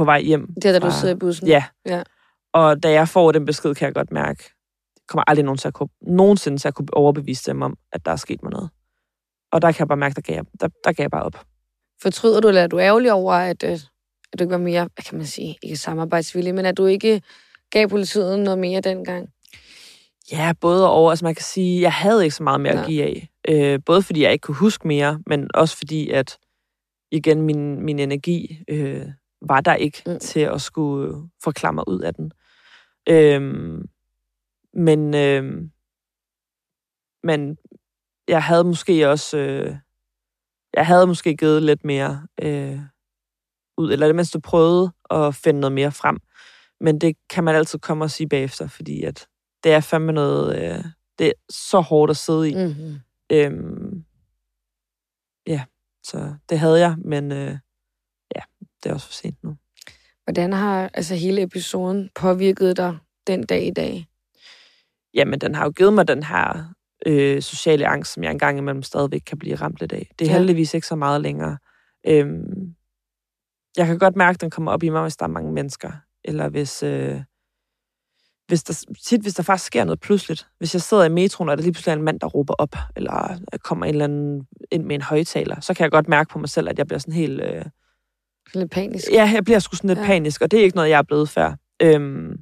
på 0.00 0.04
vej 0.04 0.20
hjem. 0.22 0.46
Det 0.54 0.64
er, 0.64 0.72
da 0.72 0.78
du 0.78 0.90
sidder 1.00 1.14
i 1.14 1.18
bussen. 1.18 1.46
Ja. 1.48 1.64
Ja. 1.86 2.02
Og 2.52 2.82
da 2.82 2.90
jeg 2.90 3.08
får 3.08 3.32
den 3.32 3.44
besked, 3.46 3.74
kan 3.74 3.86
jeg 3.86 3.94
godt 3.94 4.10
mærke, 4.12 4.42
jeg 4.96 5.02
kommer 5.08 5.24
aldrig 5.26 5.44
nogensinde 5.44 5.62
til 5.62 5.68
at 5.68 5.74
kunne, 5.74 5.88
nogensinde 6.16 6.58
til 6.58 6.68
at 6.68 6.74
kunne 6.74 6.88
overbevise 6.92 7.50
dem 7.50 7.62
om, 7.62 7.76
at 7.92 8.04
der 8.04 8.12
er 8.12 8.16
sket 8.16 8.42
mig 8.42 8.52
noget. 8.52 8.70
Og 9.52 9.62
der 9.62 9.72
kan 9.72 9.78
jeg 9.78 9.88
bare 9.88 9.96
mærke, 9.98 10.14
der 10.14 10.20
gav 10.20 10.34
jeg, 10.34 10.44
der, 10.60 10.68
der 10.84 10.92
gav 10.92 11.04
jeg 11.04 11.10
bare 11.10 11.22
op. 11.22 11.44
Fortryder 12.02 12.40
du, 12.40 12.48
eller 12.48 12.62
er 12.62 12.66
du 12.66 12.78
ærgerlig 12.78 13.12
over, 13.12 13.32
at, 13.34 13.62
øh, 13.62 13.78
at 14.32 14.38
du 14.38 14.44
ikke 14.44 14.52
var 14.52 14.58
mere, 14.58 14.88
hvad 14.94 15.04
kan 15.04 15.18
man 15.18 15.26
sige, 15.26 15.56
ikke 15.62 15.76
samarbejdsvillig, 15.76 16.54
men 16.54 16.66
at 16.66 16.76
du 16.76 16.86
ikke 16.86 17.22
gav 17.70 17.88
politiet 17.88 18.38
noget 18.38 18.58
mere 18.58 18.80
dengang? 18.80 19.28
Ja, 20.32 20.52
både 20.60 20.86
og 20.86 20.92
over. 20.92 21.10
Altså 21.10 21.24
man 21.24 21.34
kan 21.34 21.44
sige, 21.44 21.80
jeg 21.82 21.92
havde 21.92 22.24
ikke 22.24 22.36
så 22.36 22.42
meget 22.42 22.60
mere 22.60 22.74
Ja. 22.74 22.80
at 22.80 22.86
give 22.86 23.02
af. 23.02 23.28
Øh, 23.48 23.80
både 23.86 24.02
fordi 24.02 24.22
jeg 24.22 24.32
ikke 24.32 24.42
kunne 24.42 24.56
huske 24.56 24.88
mere, 24.88 25.20
men 25.26 25.50
også 25.54 25.76
fordi, 25.76 26.10
at 26.10 26.38
igen, 27.12 27.42
min, 27.42 27.84
min 27.84 27.98
energi 27.98 28.62
øh, 28.68 29.06
var 29.42 29.60
der 29.60 29.74
ikke 29.74 30.02
Mm. 30.06 30.18
til 30.18 30.40
at 30.40 30.60
skulle 30.60 31.08
øh, 31.08 31.22
forklare 31.42 31.72
mig 31.72 31.88
ud 31.88 32.00
af 32.00 32.14
den. 32.14 32.32
Øhm, 33.08 33.88
men, 34.74 35.14
øh, 35.14 35.62
men 37.22 37.56
jeg 38.28 38.42
havde 38.42 38.64
måske 38.64 39.08
også... 39.10 39.38
Øh, 39.38 39.76
jeg 40.74 40.86
havde 40.86 41.06
måske 41.06 41.36
givet 41.36 41.62
lidt 41.62 41.84
mere 41.84 42.26
øh, 42.42 42.80
ud, 43.78 43.92
eller 43.92 44.06
det 44.06 44.16
mindste 44.16 44.40
prøvede 44.40 44.92
at 45.10 45.34
finde 45.34 45.60
noget 45.60 45.72
mere 45.72 45.92
frem. 45.92 46.18
Men 46.80 47.00
det 47.00 47.16
kan 47.30 47.44
man 47.44 47.54
altid 47.54 47.78
komme 47.78 48.04
og 48.04 48.10
sige 48.10 48.28
bagefter, 48.28 48.68
fordi 48.68 49.02
at 49.02 49.28
det 49.64 49.72
er 49.72 49.80
fandme 49.80 50.12
noget... 50.12 50.56
Øh, 50.56 50.84
det 51.18 51.26
er 51.26 51.32
så 51.50 51.80
hårdt 51.80 52.10
at 52.10 52.16
sidde 52.16 52.50
i. 52.50 52.54
Mm. 52.54 52.60
Mm-hmm. 52.60 52.98
Øhm, 53.32 54.04
ja, 55.46 55.64
så 56.02 56.34
det 56.48 56.58
havde 56.58 56.78
jeg, 56.80 56.96
men 57.04 57.32
øh, 57.32 57.58
det 58.82 58.90
er 58.90 58.94
også 58.94 59.06
for 59.06 59.12
sent 59.12 59.44
nu. 59.44 59.56
Hvordan 60.24 60.52
har 60.52 60.90
altså, 60.94 61.14
hele 61.14 61.42
episoden 61.42 62.10
påvirket 62.14 62.76
dig 62.76 62.98
den 63.26 63.46
dag 63.46 63.66
i 63.66 63.70
dag? 63.70 64.06
Jamen, 65.14 65.38
den 65.40 65.54
har 65.54 65.64
jo 65.64 65.70
givet 65.70 65.92
mig 65.92 66.08
den 66.08 66.22
her 66.22 66.72
øh, 67.06 67.42
sociale 67.42 67.86
angst, 67.86 68.12
som 68.12 68.24
jeg 68.24 68.30
engang 68.30 68.58
imellem 68.58 68.82
stadigvæk 68.82 69.20
kan 69.26 69.38
blive 69.38 69.54
ramt 69.54 69.80
lidt 69.80 69.92
af. 69.92 70.10
Det 70.18 70.26
er 70.26 70.30
Ja. 70.32 70.36
heldigvis 70.38 70.74
ikke 70.74 70.86
så 70.86 70.96
meget 70.96 71.20
længere. 71.20 71.58
Øhm, 72.06 72.74
jeg 73.76 73.86
kan 73.86 73.98
godt 73.98 74.16
mærke, 74.16 74.36
at 74.36 74.40
den 74.40 74.50
kommer 74.50 74.72
op 74.72 74.82
i 74.82 74.88
mig, 74.88 75.02
hvis 75.02 75.16
der 75.16 75.24
er 75.24 75.28
mange 75.28 75.52
mennesker. 75.52 75.92
Eller 76.24 76.48
hvis, 76.48 76.82
øh, 76.82 77.20
hvis 78.46 78.62
der, 78.62 78.84
tit, 79.06 79.20
hvis 79.22 79.34
der 79.34 79.42
faktisk 79.42 79.66
sker 79.66 79.84
noget 79.84 80.00
pludseligt. 80.00 80.46
Hvis 80.58 80.74
jeg 80.74 80.82
sidder 80.82 81.04
i 81.04 81.08
metroen, 81.08 81.48
og 81.48 81.56
der 81.56 81.62
lige 81.62 81.72
pludselig 81.72 81.92
er 81.92 81.96
en 81.96 82.02
mand, 82.02 82.20
der 82.20 82.26
råber 82.26 82.54
op, 82.54 82.76
eller 82.96 83.38
der 83.52 83.58
kommer 83.58 83.86
en 83.86 83.94
eller 83.94 84.04
anden 84.04 84.46
ind 84.72 84.84
med 84.84 84.94
en 84.94 85.02
højtaler, 85.02 85.60
så 85.60 85.74
kan 85.74 85.84
jeg 85.84 85.90
godt 85.90 86.08
mærke 86.08 86.30
på 86.30 86.38
mig 86.38 86.48
selv, 86.48 86.68
at 86.68 86.78
jeg 86.78 86.86
bliver 86.86 86.98
sådan 86.98 87.14
helt... 87.14 87.40
Øh, 87.40 87.64
Lidt 88.54 88.70
panisk? 88.70 89.06
Ja, 89.12 89.30
jeg 89.34 89.44
bliver 89.44 89.58
sgu 89.58 89.76
sådan 89.76 89.88
lidt 89.88 89.98
Ja. 89.98 90.04
panisk, 90.06 90.42
og 90.42 90.50
det 90.50 90.58
er 90.60 90.64
ikke 90.64 90.76
noget, 90.76 90.90
jeg 90.90 90.98
er 90.98 91.02
blevet 91.02 91.28
før. 91.28 91.54
Øhm, 91.82 92.32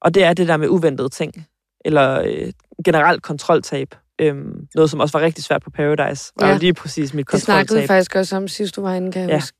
og 0.00 0.14
det 0.14 0.24
er 0.24 0.32
det 0.32 0.48
der 0.48 0.56
med 0.56 0.68
uventede 0.68 1.08
ting, 1.08 1.46
eller 1.84 2.22
øh, 2.26 2.52
generelt 2.84 3.22
kontroltab. 3.22 3.94
Øhm, 4.18 4.68
noget, 4.74 4.90
som 4.90 5.00
også 5.00 5.18
var 5.18 5.24
rigtig 5.24 5.44
svært 5.44 5.62
på 5.62 5.70
Paradise, 5.70 6.32
var 6.40 6.48
Ja. 6.48 6.56
lige 6.58 6.74
præcis 6.74 7.14
mit 7.14 7.30
Det 7.32 7.42
snakkede 7.42 7.68
kontroltab. 7.68 7.88
faktisk 7.88 8.14
også 8.16 8.36
om, 8.36 8.48
sidst 8.48 8.76
du 8.76 8.80
var 8.82 8.94
inde, 8.94 9.12
kan 9.12 9.22
jeg 9.22 9.28
Ja. 9.30 9.36
huske. 9.36 9.56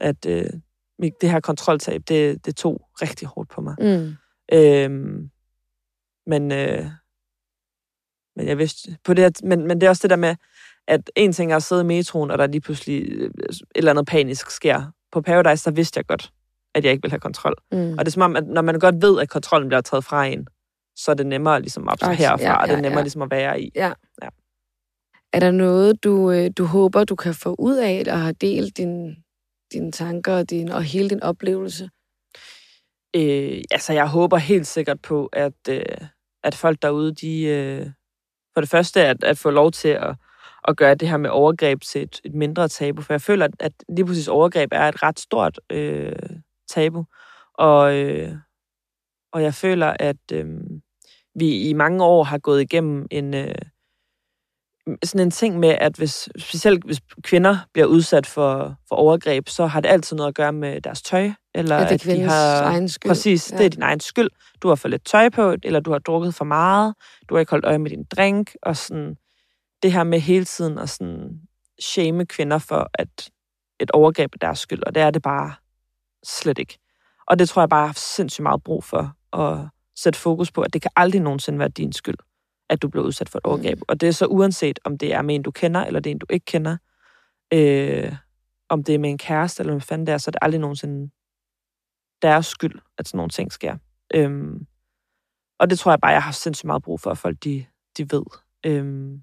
At 0.00 0.26
øh, 0.26 0.44
det 1.20 1.30
her 1.30 1.40
kontroltab, 1.40 2.02
det, 2.08 2.46
det 2.46 2.56
tog 2.56 2.80
rigtig 3.02 3.28
hårdt 3.28 3.50
på 3.50 3.60
mig. 3.60 3.74
Mm. 3.80 4.14
Øhm, 4.52 5.30
men, 6.26 6.52
øh, 6.52 6.86
men 8.36 8.46
jeg 8.48 8.58
vidste 8.58 8.96
på 9.04 9.14
det 9.14 9.24
her, 9.24 9.30
men, 9.46 9.66
men 9.66 9.80
det 9.80 9.86
er 9.86 9.90
også 9.90 10.02
det 10.02 10.10
der 10.10 10.16
med, 10.16 10.36
at 10.88 11.10
en 11.16 11.32
ting 11.32 11.52
er 11.52 11.56
at 11.56 11.62
sidde 11.62 11.80
i 11.82 11.84
metroen, 11.84 12.30
og 12.30 12.38
der 12.38 12.46
lige 12.46 12.60
pludselig 12.60 13.02
øh, 13.12 13.30
et 13.50 13.60
eller 13.74 13.90
andet 13.90 14.06
panisk 14.06 14.50
sker. 14.50 14.92
På 15.12 15.20
Paradise, 15.20 15.64
der 15.64 15.74
vidste 15.74 15.98
jeg 15.98 16.06
godt, 16.06 16.32
at 16.74 16.84
jeg 16.84 16.92
ikke 16.92 17.02
vil 17.02 17.10
have 17.10 17.20
kontrol. 17.20 17.54
Mm. 17.72 17.92
Og 17.92 17.98
det 17.98 18.06
er 18.06 18.10
som 18.10 18.22
om, 18.22 18.36
at 18.36 18.46
når 18.46 18.62
man 18.62 18.78
godt 18.78 19.02
ved, 19.02 19.20
at 19.20 19.28
kontrollen 19.28 19.68
bliver 19.68 19.80
taget 19.80 20.04
fra 20.04 20.26
en, 20.26 20.46
så 20.96 21.10
er 21.10 21.14
det 21.14 21.26
nemmere 21.26 21.60
ligesom 21.60 21.88
at 21.88 21.92
abstrahere 21.92 22.28
Ej, 22.28 22.36
fra, 22.36 22.44
ja, 22.44 22.54
og 22.54 22.68
det 22.68 22.72
er 22.72 22.76
ja, 22.76 22.82
nemmere 22.82 22.98
ja. 22.98 23.02
ligesom 23.02 23.22
at 23.22 23.30
være 23.30 23.60
i. 23.60 23.70
Er 25.32 25.40
der 25.40 25.50
noget, 25.50 26.04
du, 26.04 26.30
øh, 26.30 26.50
du 26.58 26.64
håber, 26.64 27.04
du 27.04 27.16
kan 27.16 27.34
få 27.34 27.54
ud 27.58 27.76
af 27.76 28.04
at 28.06 28.18
have 28.18 28.32
delt 28.32 28.76
din, 28.76 29.16
dine 29.72 29.92
tanker 29.92 30.32
og, 30.32 30.50
din, 30.50 30.68
og 30.68 30.82
hele 30.82 31.10
din 31.10 31.22
oplevelse? 31.22 31.90
Øh, 33.16 33.62
altså, 33.70 33.92
jeg 33.92 34.08
håber 34.08 34.36
helt 34.36 34.66
sikkert 34.66 35.02
på, 35.02 35.26
at, 35.26 35.68
øh, 35.68 35.82
at 36.44 36.54
folk 36.54 36.82
derude, 36.82 37.14
de 37.14 37.42
øh, 37.42 37.86
for 38.54 38.60
det 38.60 38.70
første, 38.70 39.04
at, 39.06 39.24
at 39.24 39.38
få 39.38 39.50
lov 39.50 39.72
til 39.72 39.88
at, 39.88 40.14
at 40.68 40.76
gøre 40.76 40.94
det 40.94 41.08
her 41.08 41.16
med 41.16 41.30
overgreb 41.30 41.80
til 41.80 42.02
et, 42.02 42.20
et 42.24 42.34
mindre 42.34 42.68
tabu, 42.68 43.02
for 43.02 43.12
jeg 43.12 43.20
føler, 43.20 43.44
at, 43.44 43.54
at 43.60 43.72
lige 43.88 44.06
præcis 44.06 44.28
overgreb 44.28 44.68
er 44.72 44.88
et 44.88 45.02
ret 45.02 45.20
stort 45.20 45.60
øh, 45.70 46.12
tabu, 46.68 47.04
og, 47.54 47.94
øh, 47.96 48.32
og 49.32 49.42
jeg 49.42 49.54
føler, 49.54 49.96
at 50.00 50.16
øh, 50.32 50.46
vi 51.34 51.68
i 51.68 51.72
mange 51.72 52.04
år 52.04 52.24
har 52.24 52.38
gået 52.38 52.60
igennem 52.62 53.06
en... 53.10 53.34
Øh, 53.34 53.54
sådan 55.04 55.26
en 55.26 55.30
ting 55.30 55.58
med, 55.58 55.68
at 55.68 55.96
hvis, 55.96 56.28
specielt 56.38 56.84
hvis 56.84 57.00
kvinder 57.22 57.56
bliver 57.72 57.86
udsat 57.86 58.26
for, 58.26 58.76
for 58.88 58.96
overgreb, 58.96 59.48
så 59.48 59.66
har 59.66 59.80
det 59.80 59.88
altid 59.88 60.16
noget 60.16 60.28
at 60.28 60.34
gøre 60.34 60.52
med 60.52 60.80
deres 60.80 61.02
tøj, 61.02 61.30
eller 61.54 61.76
Er 61.76 61.88
det 61.88 61.94
at 61.94 62.16
de 62.16 62.20
har... 62.20 62.62
egen 62.62 62.88
skyld? 62.88 63.10
Præcis, 63.10 63.52
Ja. 63.52 63.58
det 63.58 63.66
er 63.66 63.70
din 63.70 63.82
egen 63.82 64.00
skyld. 64.00 64.28
Du 64.62 64.68
har 64.68 64.74
for 64.74 64.88
lidt 64.88 65.04
tøj 65.06 65.28
på, 65.28 65.54
eller 65.62 65.80
du 65.80 65.92
har 65.92 65.98
drukket 65.98 66.34
for 66.34 66.44
meget, 66.44 66.94
du 67.28 67.34
har 67.34 67.40
ikke 67.40 67.50
holdt 67.50 67.64
øje 67.64 67.78
med 67.78 67.90
din 67.90 68.04
drink, 68.04 68.54
og 68.62 68.76
sådan 68.76 69.16
det 69.82 69.92
her 69.92 70.04
med 70.04 70.20
hele 70.20 70.44
tiden 70.44 70.78
at 70.78 70.88
sådan 70.90 71.40
shame 71.80 72.26
kvinder 72.26 72.58
for, 72.58 72.90
at 72.94 73.30
et 73.80 73.90
overgreb 73.90 74.34
er 74.34 74.38
deres 74.38 74.58
skyld, 74.58 74.82
og 74.86 74.94
det 74.94 75.02
er 75.02 75.10
det 75.10 75.22
bare 75.22 75.54
slet 76.24 76.58
ikke. 76.58 76.78
Og 77.26 77.38
det 77.38 77.48
tror 77.48 77.62
jeg 77.62 77.68
bare 77.68 77.86
har 77.86 77.94
sindssygt 77.94 78.42
meget 78.42 78.62
brug 78.62 78.84
for, 78.84 79.16
at 79.32 79.68
sætte 79.96 80.18
fokus 80.18 80.52
på, 80.52 80.60
at 80.62 80.72
det 80.72 80.82
kan 80.82 80.90
aldrig 80.96 81.20
nogensinde 81.20 81.58
være 81.58 81.68
din 81.68 81.92
skyld, 81.92 82.16
at 82.68 82.82
du 82.82 82.88
bliver 82.88 83.04
udsat 83.06 83.28
for 83.28 83.38
et 83.38 83.44
Mm. 83.44 83.50
overgreb. 83.50 83.78
Og 83.88 84.00
det 84.00 84.06
er 84.06 84.12
så 84.12 84.26
uanset, 84.26 84.78
om 84.84 84.98
det 84.98 85.14
er 85.14 85.22
med 85.22 85.34
en, 85.34 85.42
du 85.42 85.50
kender, 85.50 85.84
eller 85.84 86.00
det 86.00 86.10
er 86.10 86.14
en, 86.14 86.18
du 86.18 86.26
ikke 86.30 86.44
kender. 86.46 86.76
Øh, 87.52 88.16
om 88.68 88.84
det 88.84 88.94
er 88.94 88.98
med 88.98 89.10
en 89.10 89.18
kæreste, 89.18 89.60
eller 89.60 89.72
hvad 89.72 89.80
fanden 89.80 90.06
det 90.06 90.12
er, 90.12 90.18
så 90.18 90.28
er 90.28 90.32
det 90.32 90.38
aldrig 90.42 90.60
nogensinde 90.60 91.10
deres 92.22 92.46
skyld, 92.46 92.80
at 92.98 93.08
sådan 93.08 93.16
nogle 93.18 93.30
ting 93.30 93.52
sker. 93.52 93.76
Øhm, 94.14 94.66
og 95.58 95.70
det 95.70 95.78
tror 95.78 95.92
jeg 95.92 96.00
bare, 96.00 96.12
jeg 96.12 96.22
har 96.22 96.32
sindssygt 96.32 96.66
meget 96.66 96.82
brug 96.82 97.00
for, 97.00 97.10
at 97.10 97.18
folk 97.18 97.44
de, 97.44 97.66
de 97.98 98.10
ved. 98.12 98.22
Øhm, 98.66 99.22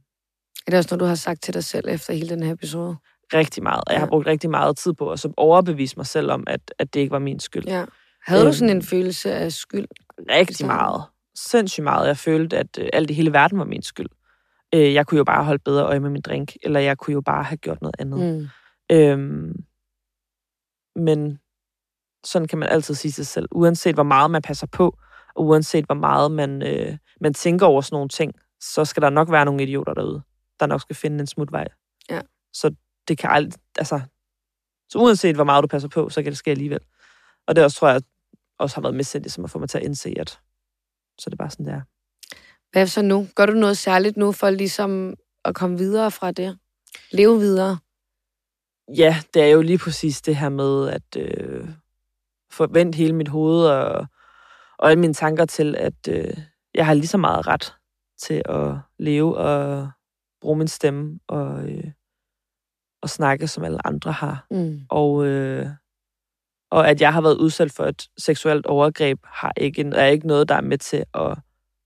Er 0.68 0.72
det 0.72 0.78
også 0.78 0.88
noget, 0.92 1.00
du 1.00 1.06
har 1.06 1.16
sagt 1.16 1.42
til 1.44 1.54
dig 1.54 1.64
selv 1.64 1.88
efter 1.90 2.14
hele 2.14 2.30
den 2.30 2.44
her 2.44 2.54
episode? 2.54 2.96
rigtig 3.34 3.64
meget. 3.64 3.84
Jeg 3.90 3.98
har 4.00 4.06
Ja. 4.06 4.10
brugt 4.10 4.28
rigtig 4.28 4.50
meget 4.50 4.78
tid 4.78 4.94
på 4.94 5.12
at 5.12 5.20
så 5.20 5.34
overbevise 5.38 5.98
mig 5.98 6.06
selv 6.06 6.32
om, 6.32 6.44
at, 6.48 6.74
at 6.80 6.94
det 6.94 7.00
ikke 7.00 7.12
var 7.12 7.20
min 7.20 7.40
skyld. 7.40 7.64
Ja. 7.68 7.86
Havde 8.28 8.46
du 8.46 8.54
sådan 8.54 8.70
Øhm. 8.70 8.78
en 8.78 8.84
følelse 8.84 9.34
af 9.34 9.52
skyld? 9.52 9.88
Rigtig 10.30 10.66
meget. 10.68 11.04
Sindssygt 11.36 11.84
meget. 11.84 12.08
Jeg 12.08 12.18
følte, 12.18 12.58
at 12.58 12.78
øh, 12.80 12.90
alt 12.94 13.10
i 13.10 13.14
hele 13.14 13.34
verden 13.34 13.60
var 13.60 13.66
min 13.66 13.82
skyld. 13.82 14.08
Øh, 14.76 14.94
jeg 14.94 15.08
kunne 15.08 15.18
jo 15.18 15.24
bare 15.24 15.44
holde 15.44 15.60
bedre 15.66 15.84
øje 15.86 16.00
med 16.00 16.10
min 16.10 16.22
drink, 16.22 16.52
eller 16.64 16.80
jeg 16.80 16.98
kunne 16.98 17.14
jo 17.14 17.22
bare 17.22 17.44
have 17.44 17.58
gjort 17.58 17.82
noget 17.82 17.96
andet. 18.00 18.20
Mm. 18.40 18.48
Øhm, 18.96 19.54
men 20.96 21.40
sådan 22.26 22.48
kan 22.48 22.60
man 22.60 22.70
altid 22.70 22.94
sige 22.96 23.12
sig 23.12 23.28
selv. 23.28 23.48
Uanset 23.52 23.96
hvor 23.96 24.04
meget 24.04 24.32
man 24.32 24.42
passer 24.42 24.68
på, 24.68 24.98
og 25.36 25.46
uanset 25.46 25.86
hvor 25.86 25.96
meget 25.96 26.32
man, 26.32 26.62
øh, 26.62 26.98
man 27.22 27.34
tænker 27.34 27.66
over 27.66 27.82
sådan 27.82 27.96
nogle 27.96 28.10
ting, 28.10 28.34
så 28.62 28.86
skal 28.86 29.02
der 29.02 29.10
nok 29.10 29.32
være 29.32 29.46
nogle 29.46 29.64
idioter 29.64 29.94
derude, 29.94 30.22
der 30.60 30.66
nok 30.66 30.82
skal 30.82 30.96
finde 30.96 31.20
en 31.20 31.28
smutvej. 31.28 31.68
Ja. 32.10 32.22
Så 32.54 32.76
det 33.08 33.18
kan 33.18 33.30
aldrig, 33.30 33.62
altså, 33.78 34.02
så 34.90 34.98
uanset 34.98 35.36
hvor 35.36 35.44
meget 35.44 35.64
du 35.64 35.68
passer 35.68 35.90
på, 35.90 36.10
så 36.10 36.24
kan 36.24 36.32
det 36.32 36.38
ske 36.38 36.52
alligevel. 36.52 36.80
Og 37.48 37.56
det 37.56 37.64
også, 37.64 37.78
tror 37.78 37.90
jeg, 37.90 38.02
også 38.60 38.76
har 38.76 38.82
været 38.82 39.24
det, 39.24 39.32
som 39.32 39.44
at 39.44 39.50
få 39.50 39.60
mig 39.60 39.70
til 39.70 39.78
at 39.78 39.84
indse, 39.84 40.16
at 40.20 40.30
så 41.20 41.28
er 41.28 41.30
det 41.30 41.38
bare 41.38 41.50
sådan, 41.50 41.66
det 41.66 41.74
er. 41.74 41.82
Hvad 42.72 42.88
så 42.88 43.02
nu? 43.02 43.28
Gør 43.36 43.46
du 43.46 43.54
noget 43.54 43.78
særligt 43.78 44.18
nu 44.18 44.32
for 44.32 44.50
ligesom 44.50 45.16
at 45.46 45.56
komme 45.56 45.78
videre 45.78 46.12
fra 46.12 46.32
det? 46.32 46.58
Leve 47.12 47.40
videre? 47.40 47.78
Ja, 48.98 49.18
det 49.34 49.42
er 49.42 49.48
jo 49.48 49.62
lige 49.62 49.78
præcis 49.78 50.22
det 50.22 50.36
her 50.36 50.50
med 50.50 50.90
at 50.90 51.18
øh, 51.18 51.70
få 52.52 52.68
vendt 52.68 52.96
hele 52.96 53.14
mit 53.14 53.28
hoved 53.28 53.68
og, 53.68 54.08
og 54.78 54.90
alle 54.90 55.00
mine 55.00 55.14
tanker 55.14 55.46
til, 55.46 55.76
at 55.76 56.08
øh, 56.10 56.38
jeg 56.74 56.86
har 56.86 56.94
lige 56.94 57.08
så 57.08 57.18
meget 57.18 57.48
ret 57.48 57.74
til 58.18 58.42
at 58.46 58.78
leve 59.00 59.38
og 59.38 59.90
bruge 60.46 60.58
min 60.58 60.68
stemme 60.68 61.20
og, 61.28 61.70
øh, 61.70 61.92
og 63.02 63.10
snakke, 63.10 63.48
som 63.48 63.64
alle 63.64 63.88
andre 63.88 64.12
har. 64.12 64.48
Mm. 64.52 64.80
Og, 64.90 65.26
øh, 65.26 65.68
og 66.72 66.90
at 66.90 67.02
jeg 67.02 67.14
har 67.14 67.22
været 67.22 67.38
udsat 67.38 67.72
for 67.72 67.84
et 67.84 68.08
seksuelt 68.18 68.66
overgreb, 68.66 69.20
har 69.24 69.54
ikke, 69.58 69.92
er 69.96 70.06
ikke 70.06 70.28
noget, 70.28 70.50
der 70.50 70.56
er 70.56 70.62
med 70.62 70.78
til 70.78 71.04
at 71.14 71.38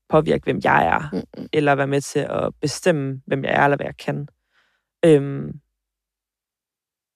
påvirke, 0.09 0.43
hvem 0.43 0.59
jeg 0.63 0.85
er, 0.87 1.09
Mm. 1.13 1.47
eller 1.53 1.75
være 1.75 1.87
med 1.87 2.01
til 2.01 2.19
at 2.19 2.53
bestemme, 2.61 3.21
hvem 3.27 3.43
jeg 3.43 3.53
er, 3.53 3.63
eller 3.63 3.77
hvad 3.77 3.85
jeg 3.85 3.97
kan. 3.97 4.27
Øhm, 5.05 5.59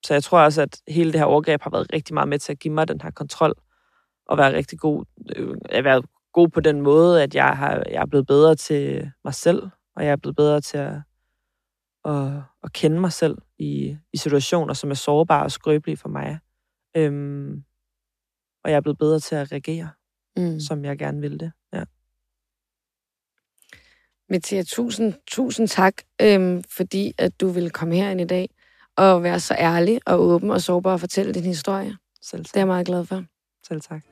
så 0.06 0.14
jeg 0.14 0.22
tror 0.22 0.40
også, 0.40 0.62
at 0.62 0.80
hele 0.88 1.12
det 1.12 1.20
her 1.20 1.26
overgreb 1.26 1.62
har 1.62 1.70
været 1.70 1.92
rigtig 1.92 2.14
meget 2.14 2.28
med 2.28 2.38
til 2.38 2.52
at 2.52 2.58
give 2.58 2.74
mig 2.74 2.88
den 2.88 3.00
her 3.00 3.10
kontrol, 3.10 3.54
og 4.26 4.38
være 4.38 4.54
rigtig 4.56 4.78
god, 4.78 5.04
øh, 5.36 5.56
at 5.64 5.84
være 5.84 6.02
god 6.32 6.48
på 6.48 6.60
den 6.60 6.80
måde, 6.80 7.22
at 7.22 7.34
jeg, 7.34 7.56
har, 7.56 7.82
jeg 7.90 8.02
er 8.02 8.06
blevet 8.06 8.26
bedre 8.26 8.54
til 8.54 9.10
mig 9.24 9.34
selv, 9.34 9.62
og 9.96 10.04
jeg 10.04 10.12
er 10.12 10.16
blevet 10.16 10.36
bedre 10.36 10.60
til 10.60 10.78
at, 10.78 10.96
at, 12.04 12.42
at 12.62 12.72
kende 12.72 13.00
mig 13.00 13.12
selv 13.12 13.38
i, 13.58 13.96
i 14.12 14.16
situationer, 14.16 14.74
som 14.74 14.90
er 14.90 14.94
sårbare 14.94 15.44
og 15.44 15.52
skrøbelige 15.52 15.96
for 15.96 16.08
mig. 16.08 16.38
Øhm, 16.96 17.64
og 18.64 18.70
jeg 18.70 18.76
er 18.76 18.80
blevet 18.80 18.98
bedre 18.98 19.20
til 19.20 19.34
at 19.34 19.52
reagere, 19.52 19.90
mm. 20.36 20.60
som 20.60 20.84
jeg 20.84 20.98
gerne 20.98 21.20
vil 21.20 21.40
det. 21.40 21.52
Ja. 21.72 21.84
Mathias, 24.28 24.66
tusind, 24.66 25.14
tusind 25.26 25.68
tak, 25.68 25.94
øhm, 26.22 26.62
fordi 26.62 27.12
at 27.18 27.40
du 27.40 27.48
ville 27.48 27.70
komme 27.70 27.94
herind 27.94 28.20
i 28.20 28.24
dag 28.24 28.48
og 28.96 29.22
være 29.22 29.40
så 29.40 29.54
ærlig 29.58 30.00
og 30.06 30.20
åben 30.20 30.50
og 30.50 30.62
sårbar 30.62 30.92
og 30.92 31.00
fortælle 31.00 31.34
din 31.34 31.44
historie. 31.44 31.96
Selv 32.22 32.44
tak. 32.44 32.54
Det 32.54 32.56
er 32.56 32.60
jeg 32.60 32.66
meget 32.66 32.86
glad 32.86 33.04
for. 33.04 33.24
Selv 33.68 33.80
tak. 33.80 34.02